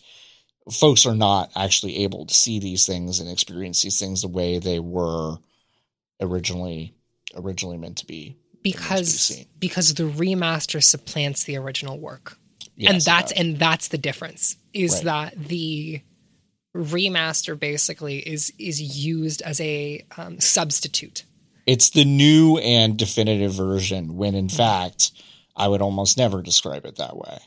folks 0.72 1.06
are 1.06 1.16
not 1.16 1.52
actually 1.56 2.04
able 2.04 2.26
to 2.26 2.34
see 2.34 2.60
these 2.60 2.86
things 2.86 3.20
and 3.20 3.30
experience 3.30 3.82
these 3.82 4.00
things 4.00 4.22
the 4.22 4.28
way 4.28 4.60
they 4.60 4.80
were 4.80 5.38
originally 6.22 6.94
originally 7.36 7.78
meant 7.78 7.98
to 7.98 8.06
be. 8.06 8.38
Because 8.64 9.28
to 9.28 9.34
be 9.36 9.48
because 9.60 9.94
the 9.96 10.04
remaster 10.04 10.84
supplants 10.84 11.44
the 11.44 11.58
original 11.58 12.00
work. 12.00 12.38
Yes, 12.76 12.94
and 12.94 13.02
that's 13.02 13.32
and 13.32 13.60
that's 13.60 13.90
the 13.90 13.98
difference 13.98 14.56
is 14.74 14.96
right. 14.96 15.04
that 15.04 15.48
the 15.48 16.02
remaster 16.76 17.60
basically 17.60 18.20
is 18.20 18.54
is 18.58 18.82
used 18.82 19.42
as 19.42 19.60
a 19.60 20.06
um, 20.18 20.40
substitute. 20.40 21.26
It's 21.68 21.90
the 21.90 22.06
new 22.06 22.58
and 22.58 22.98
definitive 22.98 23.54
version 23.54 24.16
when 24.16 24.36
in 24.36 24.50
fact 24.50 25.12
I 25.62 25.68
would 25.68 25.82
almost 25.82 26.18
never 26.18 26.42
describe 26.42 26.86
it 26.86 26.96
that 26.96 27.16
way. 27.16 27.38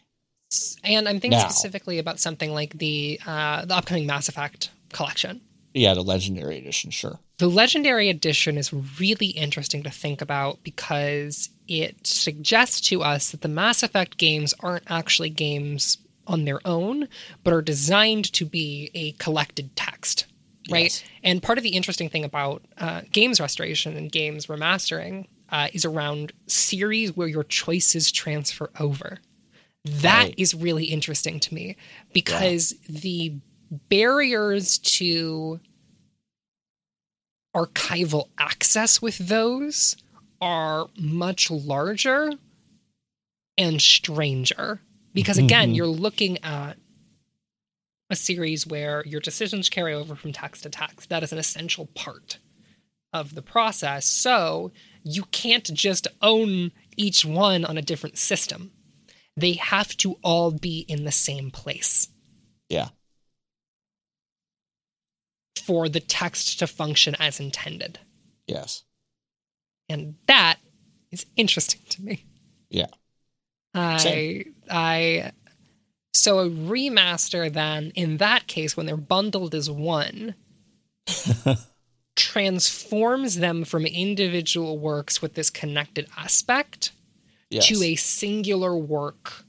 And 0.85 1.09
I'm 1.09 1.19
thinking 1.19 1.39
now, 1.39 1.49
specifically 1.49 1.99
about 1.99 2.21
something 2.21 2.53
like 2.53 2.79
the 2.79 3.21
uh, 3.27 3.65
the 3.65 3.75
upcoming 3.75 4.07
Mass 4.07 4.29
Effect 4.29 4.71
collection. 4.93 5.41
Yeah, 5.73 5.95
the 5.95 6.03
Legendary 6.03 6.59
Edition, 6.59 6.93
sure. 6.93 7.19
The 7.39 7.49
Legendary 7.49 8.09
Edition 8.09 8.57
is 8.57 8.73
really 9.01 9.27
interesting 9.27 9.83
to 9.83 9.91
think 9.91 10.23
about 10.23 10.63
because 10.63 11.51
it 11.67 12.07
suggests 12.07 12.81
to 12.89 13.03
us 13.03 13.33
that 13.33 13.41
the 13.41 13.49
Mass 13.49 13.83
Effect 13.83 14.17
games 14.17 14.55
aren't 14.61 14.89
actually 14.89 15.31
games 15.31 15.99
on 16.29 16.45
their 16.45 16.61
own, 16.65 17.09
but 17.43 17.53
are 17.53 17.63
designed 17.63 18.33
to 18.35 18.47
be 18.47 18.93
a 18.95 19.13
collected 19.13 19.75
text, 19.75 20.27
right? 20.71 20.85
Yes. 20.85 21.05
And 21.25 21.43
part 21.43 21.59
of 21.59 21.65
the 21.65 21.71
interesting 21.71 22.09
thing 22.09 22.25
about 22.25 22.63
uh, 22.79 23.01
games 23.11 23.41
restoration 23.41 23.97
and 23.97 24.13
games 24.13 24.47
remastering 24.47 25.27
uh, 25.51 25.69
is 25.73 25.85
around 25.85 26.33
series 26.47 27.17
where 27.17 27.29
your 27.29 27.45
choices 27.45 28.11
transfer 28.11 28.71
over. 28.79 29.19
That 29.85 30.25
right. 30.25 30.35
is 30.39 30.55
really 30.55 30.87
interesting 30.87 31.41
to 31.41 31.55
me 31.55 31.77
because 32.13 32.75
yeah. 32.89 33.01
the 33.01 33.35
barriers 33.89 34.79
to 34.79 35.61
archival 37.55 38.29
access 38.39 39.01
with 39.01 39.19
those 39.19 39.97
are 40.41 40.89
much 40.99 41.51
larger 41.51 42.33
and 43.57 43.81
stranger. 43.81 44.81
Because 45.13 45.39
again, 45.39 45.69
mm-hmm. 45.69 45.75
you're 45.75 45.87
looking 45.87 46.43
at 46.43 46.77
a 48.11 48.17
series 48.17 48.67
where 48.67 49.05
your 49.07 49.21
decisions 49.21 49.69
carry 49.69 49.95
over 49.95 50.15
from 50.15 50.33
text 50.33 50.65
to 50.65 50.71
text. 50.71 51.09
That 51.09 51.23
is 51.23 51.33
an 51.33 51.39
essential 51.39 51.87
part 51.95 52.39
of 53.13 53.35
the 53.35 53.43
process. 53.43 54.07
So 54.07 54.73
you 55.05 55.25
can't 55.25 55.73
just 55.73 56.09
own 56.23 56.73
each 56.97 57.25
one 57.25 57.65
on 57.65 57.79
a 57.79 57.83
different 57.83 58.19
system. 58.19 58.73
They 59.37 59.53
have 59.53 59.97
to 59.99 60.17
all 60.23 60.51
be 60.51 60.81
in 60.89 61.05
the 61.05 61.13
same 61.13 61.51
place. 61.51 62.09
Yeah. 62.69 62.89
For 65.63 65.89
the 65.89 66.01
text 66.01 66.59
to 66.59 66.67
function 66.67 67.15
as 67.19 67.39
intended. 67.39 67.99
Yes. 68.47 68.85
And 69.89 70.15
that 70.27 70.59
is 71.13 71.27
interesting 71.37 71.81
to 71.91 72.03
me. 72.03 72.25
Yeah. 72.71 72.87
I 73.75 73.97
Same. 73.99 74.55
I 74.71 75.33
so 76.15 76.39
a 76.39 76.49
remaster 76.49 77.53
then 77.53 77.93
in 77.95 78.19
that 78.19 78.47
case 78.47 78.77
when 78.77 78.87
they're 78.87 78.97
bundled 78.97 79.55
as 79.55 79.69
one 79.69 80.35
transforms 82.17 83.37
them 83.37 83.65
from 83.65 83.87
individual 83.87 84.79
works 84.79 85.21
with 85.21 85.35
this 85.35 85.51
connected 85.51 86.09
aspect 86.17 86.93
yes. 87.51 87.67
to 87.67 87.83
a 87.83 87.97
singular 87.97 88.77
work 88.77 89.45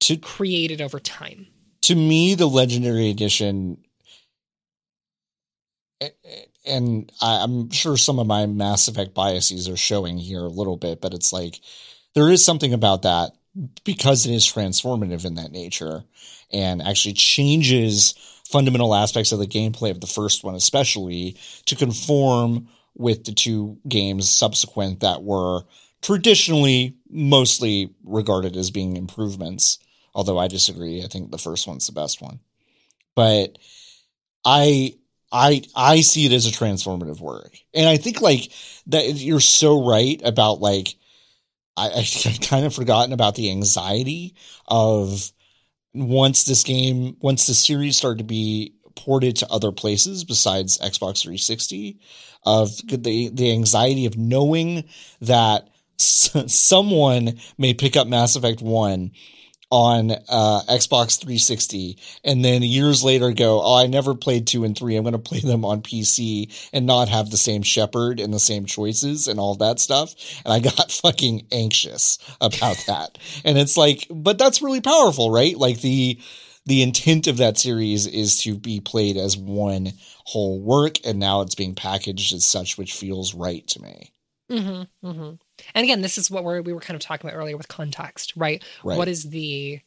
to, 0.00 0.16
created 0.16 0.80
over 0.80 0.98
time. 0.98 1.46
To 1.82 1.94
me, 1.94 2.34
the 2.34 2.48
Legendary 2.48 3.10
Edition, 3.10 3.78
and 6.66 7.12
I'm 7.20 7.70
sure 7.70 7.96
some 7.96 8.18
of 8.18 8.26
my 8.26 8.46
Mass 8.46 8.88
Effect 8.88 9.14
biases 9.14 9.68
are 9.68 9.76
showing 9.76 10.18
here 10.18 10.40
a 10.40 10.48
little 10.48 10.76
bit, 10.76 11.00
but 11.00 11.14
it's 11.14 11.32
like 11.32 11.60
there 12.14 12.30
is 12.30 12.44
something 12.44 12.72
about 12.72 13.02
that 13.02 13.32
because 13.84 14.26
it 14.26 14.32
is 14.32 14.44
transformative 14.44 15.24
in 15.24 15.34
that 15.34 15.52
nature 15.52 16.04
and 16.52 16.82
actually 16.82 17.14
changes 17.14 18.14
fundamental 18.54 18.94
aspects 18.94 19.32
of 19.32 19.40
the 19.40 19.48
gameplay 19.48 19.90
of 19.90 20.00
the 20.00 20.06
first 20.06 20.44
one, 20.44 20.54
especially 20.54 21.36
to 21.64 21.74
conform 21.74 22.68
with 22.94 23.24
the 23.24 23.32
two 23.32 23.76
games 23.88 24.30
subsequent 24.30 25.00
that 25.00 25.24
were 25.24 25.62
traditionally 26.02 26.94
mostly 27.10 27.92
regarded 28.04 28.56
as 28.56 28.70
being 28.70 28.96
improvements. 28.96 29.80
Although 30.14 30.38
I 30.38 30.46
disagree. 30.46 31.02
I 31.02 31.08
think 31.08 31.32
the 31.32 31.38
first 31.38 31.66
one's 31.66 31.88
the 31.88 31.92
best 31.92 32.22
one. 32.22 32.38
But 33.16 33.58
I 34.44 34.94
I 35.32 35.64
I 35.74 36.02
see 36.02 36.26
it 36.26 36.32
as 36.32 36.46
a 36.46 36.52
transformative 36.52 37.20
work. 37.20 37.58
And 37.74 37.88
I 37.88 37.96
think 37.96 38.22
like 38.22 38.52
that 38.86 39.16
you're 39.16 39.40
so 39.40 39.84
right 39.84 40.22
about 40.24 40.60
like 40.60 40.94
I, 41.76 41.88
I 41.88 42.38
kind 42.40 42.64
of 42.64 42.72
forgotten 42.72 43.12
about 43.12 43.34
the 43.34 43.50
anxiety 43.50 44.36
of 44.68 45.32
once 45.94 46.44
this 46.44 46.62
game, 46.62 47.16
once 47.20 47.46
the 47.46 47.54
series 47.54 47.96
started 47.96 48.18
to 48.18 48.24
be 48.24 48.74
ported 48.96 49.36
to 49.36 49.50
other 49.50 49.72
places 49.72 50.24
besides 50.24 50.78
Xbox 50.78 51.22
360, 51.22 51.98
of 52.44 52.76
the 52.88 53.30
the 53.32 53.52
anxiety 53.52 54.06
of 54.06 54.16
knowing 54.16 54.84
that 55.20 55.68
someone 55.96 57.38
may 57.58 57.72
pick 57.74 57.96
up 57.96 58.06
Mass 58.06 58.36
Effect 58.36 58.60
1 58.60 59.10
on 59.70 60.10
uh, 60.10 60.60
Xbox 60.68 61.18
360 61.18 61.98
and 62.22 62.44
then 62.44 62.62
years 62.62 63.02
later 63.02 63.32
go, 63.32 63.60
oh, 63.62 63.76
I 63.76 63.86
never 63.86 64.14
played 64.14 64.46
two 64.46 64.64
and 64.64 64.76
three. 64.76 64.96
I'm 64.96 65.04
going 65.04 65.12
to 65.12 65.18
play 65.18 65.40
them 65.40 65.64
on 65.64 65.82
PC 65.82 66.70
and 66.72 66.86
not 66.86 67.08
have 67.08 67.30
the 67.30 67.36
same 67.36 67.62
Shepard 67.62 68.20
and 68.20 68.32
the 68.32 68.38
same 68.38 68.66
choices 68.66 69.26
and 69.28 69.40
all 69.40 69.54
that 69.56 69.80
stuff. 69.80 70.14
And 70.44 70.52
I 70.52 70.60
got 70.60 70.92
fucking 71.02 71.46
anxious 71.50 72.18
about 72.40 72.82
that. 72.86 73.18
and 73.44 73.58
it's 73.58 73.76
like, 73.76 74.06
but 74.10 74.38
that's 74.38 74.62
really 74.62 74.80
powerful, 74.80 75.30
right? 75.30 75.56
Like 75.56 75.80
the, 75.80 76.20
the 76.66 76.82
intent 76.82 77.26
of 77.26 77.38
that 77.38 77.58
series 77.58 78.06
is 78.06 78.38
to 78.42 78.56
be 78.56 78.80
played 78.80 79.16
as 79.16 79.36
one 79.36 79.92
whole 80.24 80.60
work. 80.60 80.98
And 81.04 81.18
now 81.18 81.40
it's 81.40 81.54
being 81.54 81.74
packaged 81.74 82.32
as 82.32 82.46
such, 82.46 82.78
which 82.78 82.92
feels 82.94 83.34
right 83.34 83.66
to 83.68 83.82
me. 83.82 84.12
Mm-hmm, 84.50 85.06
mm-hmm. 85.06 85.34
And 85.74 85.84
again, 85.84 86.02
this 86.02 86.18
is 86.18 86.30
what 86.30 86.44
we're, 86.44 86.62
we 86.62 86.72
were 86.72 86.80
kind 86.80 86.96
of 86.96 87.02
talking 87.02 87.28
about 87.28 87.38
earlier 87.38 87.56
with 87.56 87.68
context, 87.68 88.32
right? 88.36 88.62
right? 88.82 88.98
What 88.98 89.08
is 89.08 89.30
the, 89.30 89.80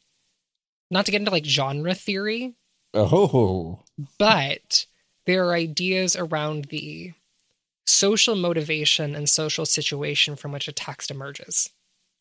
not 0.90 1.06
to 1.06 1.12
get 1.12 1.22
into 1.22 1.32
like 1.32 1.46
genre 1.46 1.94
theory. 1.94 2.56
Oh. 2.94 3.84
But 4.18 4.86
there 5.26 5.46
are 5.48 5.54
ideas 5.54 6.16
around 6.16 6.66
the 6.66 7.14
social 7.86 8.36
motivation 8.36 9.16
and 9.16 9.30
social 9.30 9.66
situation 9.66 10.36
from 10.36 10.52
which 10.52 10.68
a 10.68 10.72
text 10.72 11.12
emerges. 11.12 11.70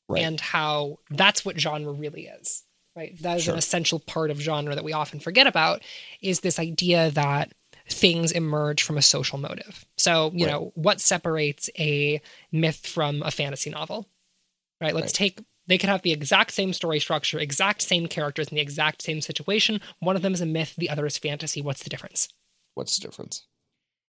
Right. 0.08 0.22
And 0.22 0.40
how 0.40 0.98
that's 1.10 1.44
what 1.44 1.58
genre 1.58 1.92
really 1.92 2.26
is. 2.26 2.62
Right. 2.94 3.20
That 3.22 3.38
is 3.38 3.44
sure. 3.44 3.54
an 3.54 3.58
essential 3.58 3.98
part 4.00 4.30
of 4.30 4.40
genre 4.40 4.74
that 4.74 4.84
we 4.84 4.92
often 4.92 5.20
forget 5.20 5.46
about 5.46 5.82
is 6.22 6.40
this 6.40 6.58
idea 6.58 7.10
that 7.10 7.52
things 7.88 8.32
emerge 8.32 8.82
from 8.82 8.98
a 8.98 9.02
social 9.02 9.38
motive. 9.38 9.84
So, 9.96 10.30
you 10.34 10.46
right. 10.46 10.52
know, 10.52 10.72
what 10.74 11.00
separates 11.00 11.70
a 11.78 12.20
myth 12.52 12.86
from 12.86 13.22
a 13.22 13.30
fantasy 13.30 13.70
novel? 13.70 14.08
Right? 14.80 14.94
Let's 14.94 15.06
right. 15.06 15.30
take 15.32 15.40
they 15.68 15.78
could 15.78 15.88
have 15.88 16.02
the 16.02 16.12
exact 16.12 16.52
same 16.52 16.72
story 16.72 17.00
structure, 17.00 17.38
exact 17.38 17.82
same 17.82 18.06
characters 18.06 18.48
in 18.48 18.54
the 18.54 18.60
exact 18.60 19.02
same 19.02 19.20
situation. 19.20 19.80
One 19.98 20.16
of 20.16 20.22
them 20.22 20.32
is 20.32 20.40
a 20.40 20.46
myth, 20.46 20.74
the 20.76 20.90
other 20.90 21.06
is 21.06 21.18
fantasy. 21.18 21.60
What's 21.60 21.82
the 21.82 21.90
difference? 21.90 22.28
What's 22.74 22.96
the 22.96 23.06
difference? 23.06 23.46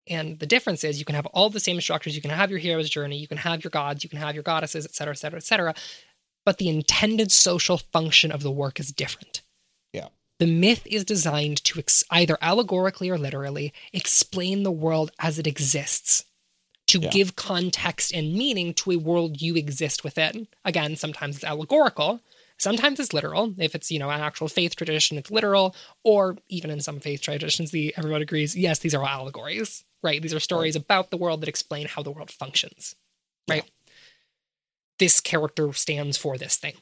And 0.08 0.40
the 0.40 0.46
difference 0.46 0.84
is 0.84 1.00
you 1.00 1.06
can 1.06 1.16
have 1.16 1.26
all 1.28 1.50
the 1.50 1.60
same 1.60 1.82
structures. 1.82 2.16
You 2.16 2.22
can 2.22 2.32
have 2.32 2.52
your 2.52 2.60
hero's 2.60 2.90
journey, 2.90 3.18
you 3.18 3.28
can 3.28 3.38
have 3.38 3.64
your 3.64 3.72
gods, 3.72 4.04
you 4.04 4.10
can 4.10 4.20
have 4.20 4.36
your 4.36 4.44
goddesses, 4.44 4.86
et 4.86 4.94
cetera, 4.94 5.14
et 5.14 5.18
cetera, 5.18 5.38
et 5.38 5.44
cetera. 5.44 5.74
But 6.46 6.58
the 6.58 6.70
intended 6.70 7.32
social 7.32 7.78
function 7.78 8.32
of 8.32 8.44
the 8.44 8.52
work 8.52 8.80
is 8.80 8.92
different. 8.92 9.42
The 10.40 10.48
myth 10.48 10.86
is 10.86 11.06
designed 11.06 11.64
to 11.64 11.80
ex- 11.80 12.04
either 12.12 12.38
allegorically 12.42 13.10
or 13.10 13.18
literally 13.18 13.74
explain 13.94 14.64
the 14.64 14.72
world 14.72 15.12
as 15.20 15.40
it 15.40 15.48
exists, 15.48 16.26
to 16.88 17.00
yeah. 17.00 17.10
give 17.10 17.36
context 17.36 18.14
and 18.14 18.34
meaning 18.34 18.74
to 18.76 18.92
a 18.92 18.98
world 18.98 19.42
you 19.42 19.56
exist 19.56 20.04
within. 20.04 20.48
Again, 20.64 20.96
sometimes 20.96 21.36
it's 21.36 21.44
allegorical, 21.44 22.20
sometimes 22.58 23.00
it's 23.00 23.14
literal. 23.14 23.54
If 23.58 23.76
it's, 23.76 23.90
you 23.92 24.00
know, 24.00 24.10
an 24.10 24.22
actual 24.22 24.48
faith 24.48 24.76
tradition, 24.76 25.18
it's 25.18 25.32
literal, 25.32 25.76
or 26.04 26.38
even 26.50 26.70
in 26.70 26.82
some 26.82 27.00
faith 27.00 27.22
traditions, 27.22 27.72
the 27.72 27.94
everyone 27.98 28.22
agrees, 28.22 28.56
yes, 28.56 28.80
these 28.80 28.94
are 28.94 29.02
all 29.02 29.22
allegories, 29.22 29.84
right? 30.04 30.22
These 30.22 30.34
are 30.34 30.40
stories 30.40 30.76
right. 30.76 30.84
about 30.84 31.12
the 31.12 31.18
world 31.18 31.42
that 31.42 31.50
explain 31.50 31.88
how 31.88 32.04
the 32.04 32.12
world 32.12 32.30
functions, 32.30 32.96
right? 33.50 33.64
Yeah. 33.66 33.94
This 35.00 35.20
character 35.20 35.74
stands 35.74 36.18
for 36.18 36.38
this 36.38 36.58
thing. 36.58 36.76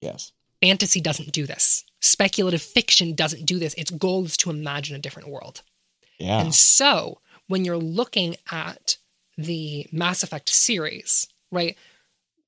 Yes. 0.00 0.32
Fantasy 0.62 1.00
doesn't 1.00 1.32
do 1.32 1.46
this. 1.46 1.84
Speculative 2.04 2.60
fiction 2.60 3.14
doesn't 3.14 3.46
do 3.46 3.58
this. 3.58 3.72
Its 3.74 3.90
goal 3.90 4.26
is 4.26 4.36
to 4.38 4.50
imagine 4.50 4.94
a 4.94 4.98
different 4.98 5.28
world. 5.28 5.62
Yeah. 6.18 6.40
And 6.40 6.54
so 6.54 7.20
when 7.48 7.64
you're 7.64 7.78
looking 7.78 8.36
at 8.50 8.98
the 9.38 9.86
Mass 9.90 10.22
Effect 10.22 10.50
series, 10.50 11.26
right? 11.50 11.76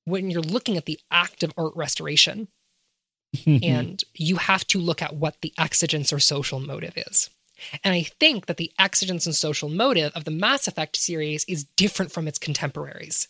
When 0.05 0.29
you're 0.29 0.41
looking 0.41 0.77
at 0.77 0.85
the 0.85 0.99
act 1.09 1.41
of 1.41 1.53
art 1.57 1.75
restoration, 1.75 2.49
and 3.45 4.03
you 4.13 4.35
have 4.37 4.65
to 4.67 4.79
look 4.79 5.01
at 5.01 5.15
what 5.15 5.41
the 5.41 5.53
exigence 5.57 6.13
or 6.13 6.19
social 6.19 6.59
motive 6.59 6.93
is. 6.95 7.29
And 7.83 7.93
I 7.93 8.03
think 8.03 8.45
that 8.45 8.57
the 8.57 8.71
exigence 8.77 9.25
and 9.25 9.35
social 9.35 9.69
motive 9.69 10.11
of 10.15 10.23
the 10.23 10.31
Mass 10.31 10.67
Effect 10.67 10.95
series 10.95 11.43
is 11.45 11.65
different 11.75 12.11
from 12.11 12.27
its 12.27 12.37
contemporaries 12.37 13.27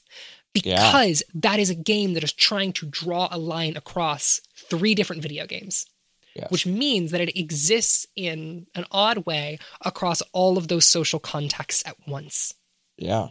because 0.53 1.23
yeah. 1.25 1.39
that 1.41 1.59
is 1.59 1.69
a 1.69 1.75
game 1.75 2.13
that 2.13 2.23
is 2.23 2.33
trying 2.33 2.73
to 2.73 2.85
draw 2.85 3.29
a 3.31 3.37
line 3.37 3.77
across 3.77 4.41
three 4.55 4.93
different 4.93 5.21
video 5.21 5.47
games. 5.47 5.85
Yes. 6.37 6.51
Which 6.51 6.67
means 6.67 7.11
that 7.11 7.21
it 7.21 7.37
exists 7.37 8.05
in 8.15 8.67
an 8.75 8.85
odd 8.91 9.25
way 9.25 9.57
across 9.83 10.21
all 10.33 10.57
of 10.57 10.67
those 10.67 10.85
social 10.85 11.19
contexts 11.19 11.83
at 11.85 11.95
once. 12.07 12.53
Yeah. 12.95 13.29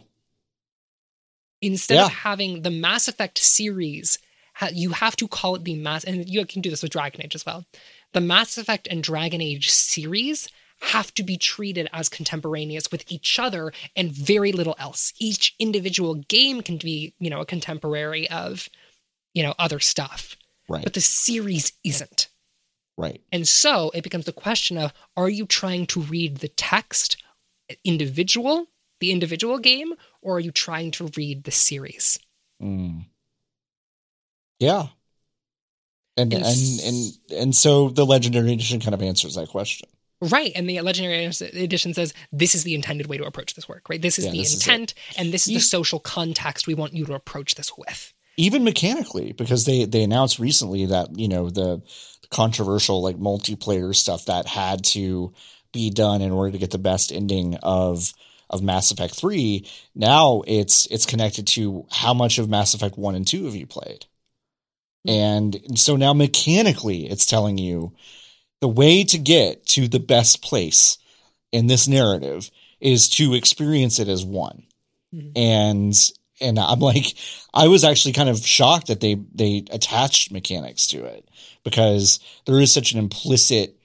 Instead 1.61 1.95
yeah. 1.95 2.05
of 2.05 2.11
having 2.11 2.63
the 2.63 2.69
Mass 2.71 3.07
Effect 3.07 3.37
series, 3.37 4.19
you 4.73 4.89
have 4.89 5.15
to 5.15 5.27
call 5.27 5.55
it 5.55 5.63
the 5.63 5.75
Mass, 5.75 6.03
and 6.03 6.27
you 6.27 6.45
can 6.45 6.61
do 6.61 6.69
this 6.69 6.83
with 6.83 6.91
Dragon 6.91 7.23
Age 7.23 7.33
as 7.33 7.45
well. 7.45 7.65
The 8.13 8.21
Mass 8.21 8.57
Effect 8.57 8.87
and 8.91 9.01
Dragon 9.01 9.41
Age 9.41 9.69
series 9.71 10.49
have 10.81 11.13
to 11.15 11.23
be 11.23 11.37
treated 11.37 11.89
as 11.93 12.09
contemporaneous 12.09 12.91
with 12.91 13.03
each 13.11 13.39
other 13.39 13.71
and 13.95 14.11
very 14.11 14.51
little 14.51 14.75
else. 14.77 15.13
Each 15.17 15.55
individual 15.59 16.15
game 16.15 16.61
can 16.61 16.77
be, 16.77 17.13
you 17.19 17.29
know, 17.29 17.41
a 17.41 17.45
contemporary 17.45 18.29
of, 18.29 18.69
you 19.33 19.43
know, 19.43 19.55
other 19.57 19.79
stuff. 19.79 20.35
Right. 20.69 20.83
But 20.83 20.93
the 20.93 21.01
series 21.01 21.73
isn't. 21.83 22.26
Right. 22.97 23.21
And 23.31 23.47
so 23.47 23.91
it 23.93 24.03
becomes 24.03 24.25
the 24.25 24.33
question 24.33 24.77
of 24.77 24.91
are 25.15 25.29
you 25.29 25.45
trying 25.45 25.85
to 25.87 26.01
read 26.01 26.37
the 26.37 26.47
text 26.47 27.17
individual, 27.83 28.67
the 28.99 29.11
individual 29.11 29.59
game, 29.59 29.93
or 30.21 30.37
are 30.37 30.39
you 30.39 30.51
trying 30.51 30.91
to 30.91 31.11
read 31.15 31.43
the 31.43 31.51
series? 31.51 32.17
Mm. 32.61 33.05
Yeah. 34.59 34.87
And, 36.17 36.33
and 36.33 36.43
and 36.43 36.79
and 36.83 37.11
and 37.31 37.55
so 37.55 37.89
the 37.89 38.05
legendary 38.05 38.51
edition 38.51 38.79
kind 38.79 38.95
of 38.95 39.03
answers 39.03 39.35
that 39.35 39.49
question. 39.49 39.87
Right. 40.19 40.51
And 40.55 40.67
the 40.67 40.81
Legendary 40.81 41.25
Edition 41.25 41.93
says 41.93 42.11
this 42.31 42.55
is 42.55 42.63
the 42.63 42.73
intended 42.73 43.05
way 43.05 43.17
to 43.17 43.25
approach 43.25 43.53
this 43.53 43.69
work, 43.69 43.87
right? 43.87 44.01
This 44.01 44.17
is 44.17 44.25
yeah, 44.25 44.31
the 44.31 44.37
this 44.39 44.53
intent 44.55 44.95
is 45.11 45.17
and 45.17 45.31
this 45.31 45.47
is 45.47 45.53
the 45.53 45.59
social 45.59 45.99
context 45.99 46.65
we 46.65 46.73
want 46.73 46.93
you 46.93 47.05
to 47.05 47.13
approach 47.13 47.53
this 47.53 47.77
with. 47.77 48.13
Even 48.35 48.63
mechanically, 48.63 49.33
because 49.33 49.65
they 49.65 49.85
they 49.85 50.01
announced 50.01 50.39
recently 50.39 50.87
that, 50.87 51.15
you 51.17 51.27
know, 51.27 51.51
the 51.51 51.83
controversial 52.29 53.01
like 53.01 53.17
multiplayer 53.17 53.95
stuff 53.95 54.25
that 54.25 54.45
had 54.45 54.83
to 54.83 55.33
be 55.71 55.89
done 55.89 56.21
in 56.21 56.31
order 56.31 56.51
to 56.51 56.57
get 56.57 56.71
the 56.71 56.77
best 56.77 57.11
ending 57.11 57.57
of 57.63 58.13
of 58.49 58.63
Mass 58.63 58.91
Effect 58.91 59.13
3, 59.13 59.67
now 59.93 60.41
it's 60.47 60.85
it's 60.87 61.05
connected 61.05 61.47
to 61.47 61.85
how 61.91 62.13
much 62.13 62.37
of 62.37 62.49
Mass 62.49 62.73
Effect 62.73 62.97
1 62.97 63.15
and 63.15 63.27
2 63.27 63.45
have 63.45 63.55
you 63.55 63.67
played. 63.67 64.05
Mm-hmm. 65.07 65.55
And 65.65 65.79
so 65.79 65.95
now 65.95 66.13
mechanically 66.13 67.09
it's 67.09 67.25
telling 67.25 67.57
you 67.57 67.93
the 68.61 68.67
way 68.67 69.03
to 69.03 69.17
get 69.17 69.65
to 69.67 69.87
the 69.87 69.99
best 69.99 70.41
place 70.41 70.97
in 71.51 71.67
this 71.67 71.87
narrative 71.87 72.49
is 72.79 73.09
to 73.09 73.33
experience 73.33 73.99
it 73.99 74.07
as 74.07 74.25
one. 74.25 74.63
Mm-hmm. 75.13 75.31
And 75.35 76.11
and 76.39 76.59
I'm 76.59 76.79
like 76.79 77.15
I 77.53 77.67
was 77.67 77.83
actually 77.83 78.13
kind 78.13 78.29
of 78.29 78.45
shocked 78.45 78.87
that 78.87 79.01
they 79.01 79.15
they 79.33 79.65
attached 79.71 80.31
mechanics 80.31 80.87
to 80.87 81.03
it 81.05 81.27
because 81.67 82.21
there 82.45 82.61
is 82.61 82.71
such 82.71 82.93
an 82.93 82.99
implicit 82.99 83.77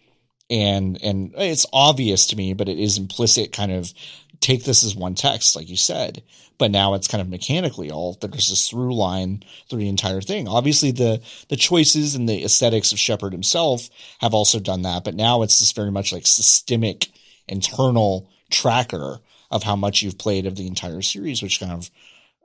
and 0.49 1.03
and 1.03 1.35
it's 1.37 1.66
obvious 1.72 2.26
to 2.26 2.37
me 2.37 2.53
but 2.53 2.68
it 2.68 2.78
is 2.78 2.97
implicit 2.97 3.53
kind 3.53 3.72
of 3.72 3.93
take 4.41 4.64
this 4.64 4.85
as 4.85 4.95
one 4.95 5.14
text 5.14 5.57
like 5.57 5.68
you 5.68 5.76
said 5.76 6.22
but 6.62 6.70
now 6.70 6.95
it's 6.95 7.09
kind 7.09 7.20
of 7.20 7.28
mechanically 7.28 7.91
all 7.91 8.16
there's 8.20 8.49
this 8.49 8.68
through 8.68 8.95
line 8.95 9.43
through 9.68 9.80
the 9.80 9.89
entire 9.89 10.20
thing. 10.20 10.47
Obviously, 10.47 10.93
the 10.93 11.20
the 11.49 11.57
choices 11.57 12.14
and 12.14 12.28
the 12.28 12.45
aesthetics 12.45 12.93
of 12.93 13.01
Shepard 13.01 13.33
himself 13.33 13.91
have 14.20 14.33
also 14.33 14.61
done 14.61 14.83
that, 14.83 15.03
but 15.03 15.16
now 15.16 15.43
it's 15.43 15.59
just 15.59 15.74
very 15.74 15.91
much 15.91 16.12
like 16.12 16.24
systemic 16.24 17.09
internal 17.49 18.30
tracker 18.49 19.18
of 19.51 19.64
how 19.64 19.74
much 19.74 20.03
you've 20.03 20.18
played 20.18 20.47
of 20.47 20.55
the 20.55 20.68
entire 20.68 21.03
series, 21.03 21.43
which 21.43 21.59
kind 21.59 21.72
of 21.72 21.91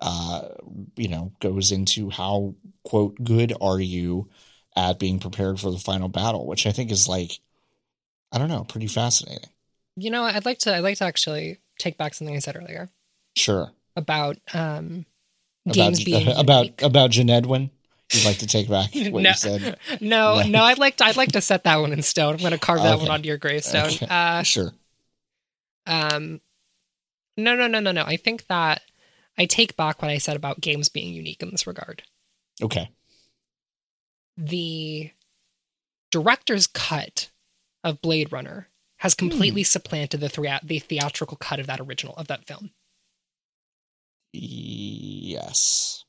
uh, 0.02 0.48
you 0.96 1.10
know 1.10 1.32
goes 1.40 1.72
into 1.72 2.10
how 2.10 2.56
quote 2.84 3.24
good 3.24 3.54
are 3.62 3.80
you 3.80 4.28
at 4.78 5.00
being 5.00 5.20
prepared 5.20 5.60
for 5.60 5.72
the 5.72 5.80
final 5.80 6.08
battle, 6.08 6.46
which 6.46 6.66
I 6.66 6.72
think 6.72 6.92
is 6.92 7.10
like 7.10 7.40
I 8.32 8.38
don't 8.38 8.50
know, 8.50 8.64
pretty 8.64 8.88
fascinating. 8.88 9.50
You 9.96 10.12
know, 10.12 10.24
I'd 10.24 10.46
like 10.46 10.60
to 10.60 10.76
I'd 10.76 10.84
like 10.84 11.00
to 11.00 11.06
actually 11.06 11.58
take 11.80 11.98
back 11.98 12.14
something 12.14 12.36
I 12.36 12.40
said 12.40 12.56
earlier. 12.56 12.90
Sure 13.36 13.72
about 13.98 14.38
um, 14.54 15.06
games 15.70 16.00
about, 16.00 16.06
being 16.06 16.28
about 16.38 16.64
unique. 16.64 16.82
about 16.84 17.12
Jan 17.12 17.30
Edwin. 17.30 17.72
You'd 18.14 18.24
like 18.24 18.38
to 18.38 18.48
take 18.48 18.70
back 18.70 18.92
what 18.94 19.24
no, 19.24 19.30
you 19.30 19.36
said? 19.36 19.78
No, 20.00 20.42
no, 20.44 20.64
I'd 20.64 20.78
like 20.78 20.96
to. 20.98 21.06
I'd 21.06 21.18
like 21.18 21.34
to 21.34 21.42
set 21.42 21.66
that 21.66 21.78
one 21.78 21.92
in 21.92 22.02
stone. 22.02 22.36
I'm 22.36 22.40
going 22.40 22.54
to 22.54 22.58
carve 22.58 22.82
that 22.84 23.00
one 23.00 23.10
onto 23.10 23.28
your 23.28 23.38
gravestone. 23.38 23.88
Okay. 23.88 24.08
Uh, 24.10 24.44
sure. 24.44 24.72
Um, 25.86 26.40
no, 27.36 27.56
no, 27.56 27.68
no, 27.68 27.82
no, 27.82 27.92
no. 27.92 28.04
I 28.04 28.16
think 28.16 28.48
that 28.48 28.82
I 29.38 29.46
take 29.46 29.76
back 29.76 30.02
what 30.02 30.10
I 30.10 30.20
said 30.20 30.38
about 30.38 30.62
games 30.62 30.88
being 30.88 31.14
unique 31.14 31.44
in 31.44 31.52
this 31.52 31.68
regard. 31.68 32.04
Okay. 32.62 32.90
The 34.38 35.12
director's 36.12 36.68
cut 36.68 37.30
of 37.84 38.02
Blade 38.02 38.32
Runner 38.32 38.70
has 38.98 39.14
completely 39.14 39.62
hmm. 39.62 39.66
supplanted 39.66 40.20
the, 40.20 40.30
thea- 40.30 40.62
the 40.64 40.80
theatrical 40.80 41.38
cut 41.38 41.60
of 41.60 41.68
that 41.68 41.80
original 41.80 42.16
of 42.16 42.28
that 42.28 42.46
film. 42.46 42.72
Yes. 44.34 46.06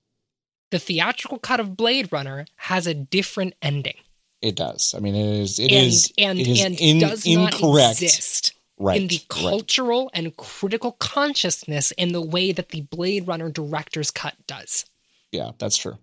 The 0.71 0.79
theatrical 0.79 1.39
cut 1.39 1.61
of 1.61 1.77
Blade 1.77 2.13
Runner 2.13 2.47
has 2.57 2.87
a 2.87 2.95
different 2.95 3.55
ending. 3.63 3.97
It 4.43 4.55
does. 4.55 4.95
I 4.97 5.01
mean, 5.01 5.15
it 5.15 5.41
is. 5.41 5.59
It 5.59 5.73
and, 5.73 5.87
is. 5.87 6.13
And 6.19 6.39
it 6.39 6.47
is 6.47 6.65
and 6.65 6.81
in, 6.81 6.99
does 7.01 7.27
incorrect. 7.27 7.63
not 7.63 7.91
exist 7.91 8.53
right, 8.79 9.01
in 9.01 9.09
the 9.09 9.21
cultural 9.29 10.05
right. 10.05 10.11
and 10.15 10.37
critical 10.37 10.93
consciousness 10.93 11.91
in 11.93 12.13
the 12.13 12.23
way 12.23 12.53
that 12.53 12.69
the 12.69 12.83
Blade 12.83 13.27
Runner 13.27 13.51
director's 13.51 14.11
cut 14.11 14.35
does. 14.47 14.85
Yeah, 15.33 15.53
that's 15.59 15.77
true. 15.77 15.99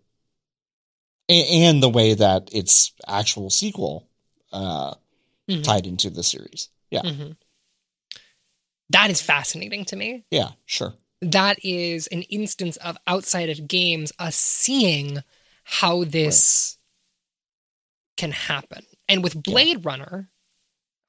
And, 1.27 1.81
the 1.81 1.89
way 1.89 2.13
that 2.13 2.49
its 2.53 2.93
actual 3.07 3.49
sequel 3.49 4.07
uh, 4.53 4.93
mm-hmm. 5.49 5.61
tied 5.63 5.87
into 5.87 6.09
the 6.09 6.23
series. 6.23 6.69
Yeah. 6.91 7.01
Mm-hmm. 7.01 7.31
That 8.91 9.09
is 9.09 9.21
fascinating 9.21 9.85
to 9.85 9.95
me. 9.95 10.25
Yeah, 10.29 10.51
sure 10.65 10.93
that 11.31 11.57
is 11.63 12.07
an 12.07 12.21
instance 12.23 12.77
of 12.77 12.97
outside 13.07 13.49
of 13.49 13.67
games 13.67 14.11
us 14.19 14.35
seeing 14.35 15.19
how 15.63 16.03
this 16.03 16.77
right. 16.77 18.17
can 18.17 18.31
happen. 18.31 18.85
And 19.07 19.23
with 19.23 19.41
Blade 19.41 19.77
yeah. 19.83 19.89
Runner, 19.89 20.29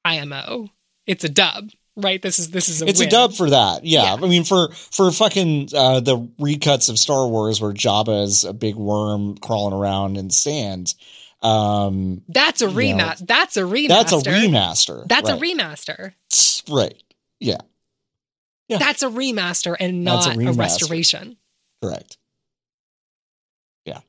IMO, 0.05 0.69
it's 1.05 1.23
a 1.23 1.29
dub, 1.29 1.69
right? 1.97 2.21
This 2.21 2.39
is 2.39 2.51
this 2.51 2.69
is 2.69 2.81
a 2.81 2.87
it's 2.87 2.99
win. 2.99 3.07
a 3.07 3.11
dub 3.11 3.33
for 3.33 3.49
that. 3.49 3.83
Yeah. 3.83 4.03
yeah. 4.03 4.13
I 4.13 4.27
mean 4.27 4.43
for 4.43 4.71
for 4.71 5.11
fucking 5.11 5.69
uh, 5.75 5.99
the 5.99 6.17
recuts 6.39 6.89
of 6.89 6.97
Star 6.97 7.27
Wars 7.27 7.59
where 7.59 7.73
Jabba 7.73 8.23
is 8.23 8.43
a 8.45 8.53
big 8.53 8.75
worm 8.75 9.37
crawling 9.37 9.73
around 9.73 10.17
in 10.17 10.29
sand. 10.29 10.93
Um, 11.41 12.23
that's 12.29 12.61
a 12.61 12.67
remaster. 12.67 13.27
That's 13.27 13.57
a 13.57 13.61
remaster. 13.61 13.87
That's 13.87 14.11
a 14.11 14.15
remaster. 14.17 15.07
That's 15.07 15.29
right. 15.29 15.37
a 15.37 15.43
remaster. 15.43 16.13
Right. 16.69 17.03
Yeah. 17.39 17.57
Yeah. 18.67 18.77
That's 18.79 19.03
a 19.03 19.09
remaster 19.09 19.75
and 19.79 20.03
not 20.03 20.27
a, 20.27 20.31
remaster. 20.31 20.49
a, 20.49 20.53
restoration. 20.53 21.37
Correct. 21.81 22.17
Yeah. 23.85 23.99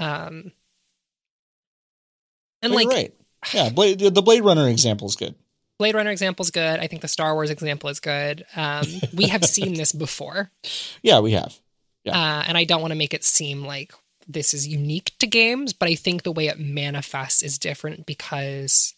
Um. 0.00 0.52
And 2.62 2.74
like, 2.74 2.88
right. 2.88 3.14
Yeah, 3.52 3.68
Blade, 3.70 4.00
the 4.00 4.22
Blade 4.22 4.42
Runner 4.42 4.68
example 4.68 5.06
is 5.08 5.14
good. 5.14 5.34
Blade 5.78 5.94
Runner 5.94 6.10
example 6.10 6.44
is 6.44 6.50
good. 6.50 6.80
I 6.80 6.86
think 6.86 7.02
the 7.02 7.08
Star 7.08 7.34
Wars 7.34 7.50
example 7.50 7.90
is 7.90 8.00
good. 8.00 8.44
Um, 8.54 8.86
we 9.14 9.28
have 9.28 9.44
seen 9.46 9.74
this 9.74 9.92
before. 9.92 10.50
Yeah, 11.02 11.20
we 11.20 11.32
have. 11.32 11.58
Yeah. 12.04 12.18
Uh, 12.18 12.44
and 12.46 12.56
I 12.56 12.64
don't 12.64 12.80
want 12.80 12.92
to 12.92 12.98
make 12.98 13.14
it 13.14 13.24
seem 13.24 13.64
like 13.64 13.92
this 14.28 14.54
is 14.54 14.66
unique 14.66 15.12
to 15.18 15.26
games, 15.26 15.72
but 15.72 15.88
I 15.88 15.94
think 15.94 16.22
the 16.22 16.32
way 16.32 16.48
it 16.48 16.58
manifests 16.58 17.42
is 17.42 17.58
different 17.58 18.06
because 18.06 18.94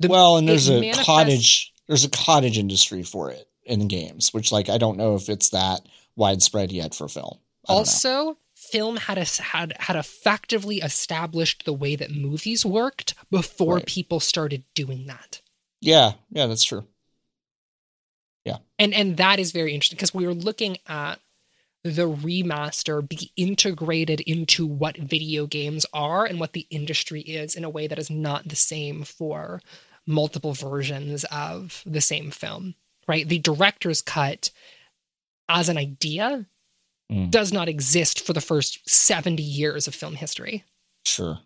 the 0.00 0.08
well, 0.08 0.36
and 0.36 0.48
there's 0.48 0.68
a 0.68 0.80
manifests- 0.80 1.04
cottage 1.04 1.72
there's 1.86 2.04
a 2.04 2.10
cottage 2.10 2.58
industry 2.58 3.02
for 3.02 3.30
it 3.30 3.48
in 3.64 3.88
games, 3.88 4.32
which 4.32 4.52
like 4.52 4.68
I 4.68 4.78
don't 4.78 4.96
know 4.96 5.14
if 5.14 5.28
it's 5.28 5.50
that 5.50 5.80
widespread 6.16 6.72
yet 6.72 6.94
for 6.94 7.08
film. 7.08 7.38
Also, 7.66 8.38
film 8.54 8.96
had 8.96 9.18
a, 9.18 9.24
had 9.42 9.74
had 9.78 9.96
effectively 9.96 10.78
established 10.78 11.64
the 11.64 11.72
way 11.72 11.96
that 11.96 12.10
movies 12.10 12.64
worked 12.64 13.14
before 13.30 13.76
right. 13.76 13.86
people 13.86 14.20
started 14.20 14.64
doing 14.74 15.06
that. 15.06 15.40
Yeah, 15.84 16.12
yeah, 16.30 16.46
that's 16.46 16.64
true. 16.64 16.86
Yeah. 18.44 18.58
And 18.78 18.92
and 18.94 19.16
that 19.16 19.38
is 19.38 19.52
very 19.52 19.74
interesting 19.74 19.96
because 19.96 20.14
we 20.14 20.26
were 20.26 20.34
looking 20.34 20.78
at 20.86 21.16
the 21.82 22.08
remaster 22.08 23.06
be 23.06 23.30
integrated 23.36 24.20
into 24.20 24.66
what 24.66 24.96
video 24.96 25.46
games 25.46 25.84
are 25.92 26.24
and 26.24 26.40
what 26.40 26.54
the 26.54 26.66
industry 26.70 27.20
is 27.20 27.54
in 27.54 27.64
a 27.64 27.70
way 27.70 27.86
that 27.86 27.98
is 27.98 28.08
not 28.10 28.48
the 28.48 28.56
same 28.56 29.04
for 29.04 29.60
multiple 30.06 30.54
versions 30.54 31.24
of 31.24 31.82
the 31.86 32.00
same 32.00 32.30
film 32.30 32.74
right? 33.06 33.28
The 33.28 33.38
director's 33.38 34.02
cut 34.02 34.50
as 35.48 35.68
an 35.68 35.78
idea 35.78 36.46
mm. 37.10 37.30
does 37.30 37.52
not 37.52 37.68
exist 37.68 38.24
for 38.24 38.32
the 38.32 38.40
first 38.40 38.88
70 38.88 39.42
years 39.42 39.86
of 39.86 39.94
film 39.94 40.14
history. 40.14 40.64
Sure. 41.04 41.38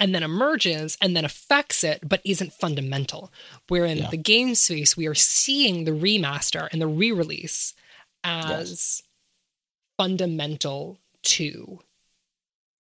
And 0.00 0.14
then 0.14 0.22
emerges 0.22 0.96
and 1.00 1.14
then 1.14 1.26
affects 1.26 1.84
it, 1.84 2.08
but 2.08 2.22
isn't 2.24 2.54
fundamental. 2.54 3.30
Where 3.68 3.84
in 3.84 3.98
yeah. 3.98 4.10
the 4.10 4.16
game 4.16 4.54
space, 4.54 4.96
we 4.96 5.06
are 5.06 5.14
seeing 5.14 5.84
the 5.84 5.90
remaster 5.92 6.68
and 6.72 6.80
the 6.80 6.88
re 6.88 7.12
release 7.12 7.74
as 8.24 8.70
yes. 8.70 9.02
fundamental 9.98 10.98
to 11.22 11.80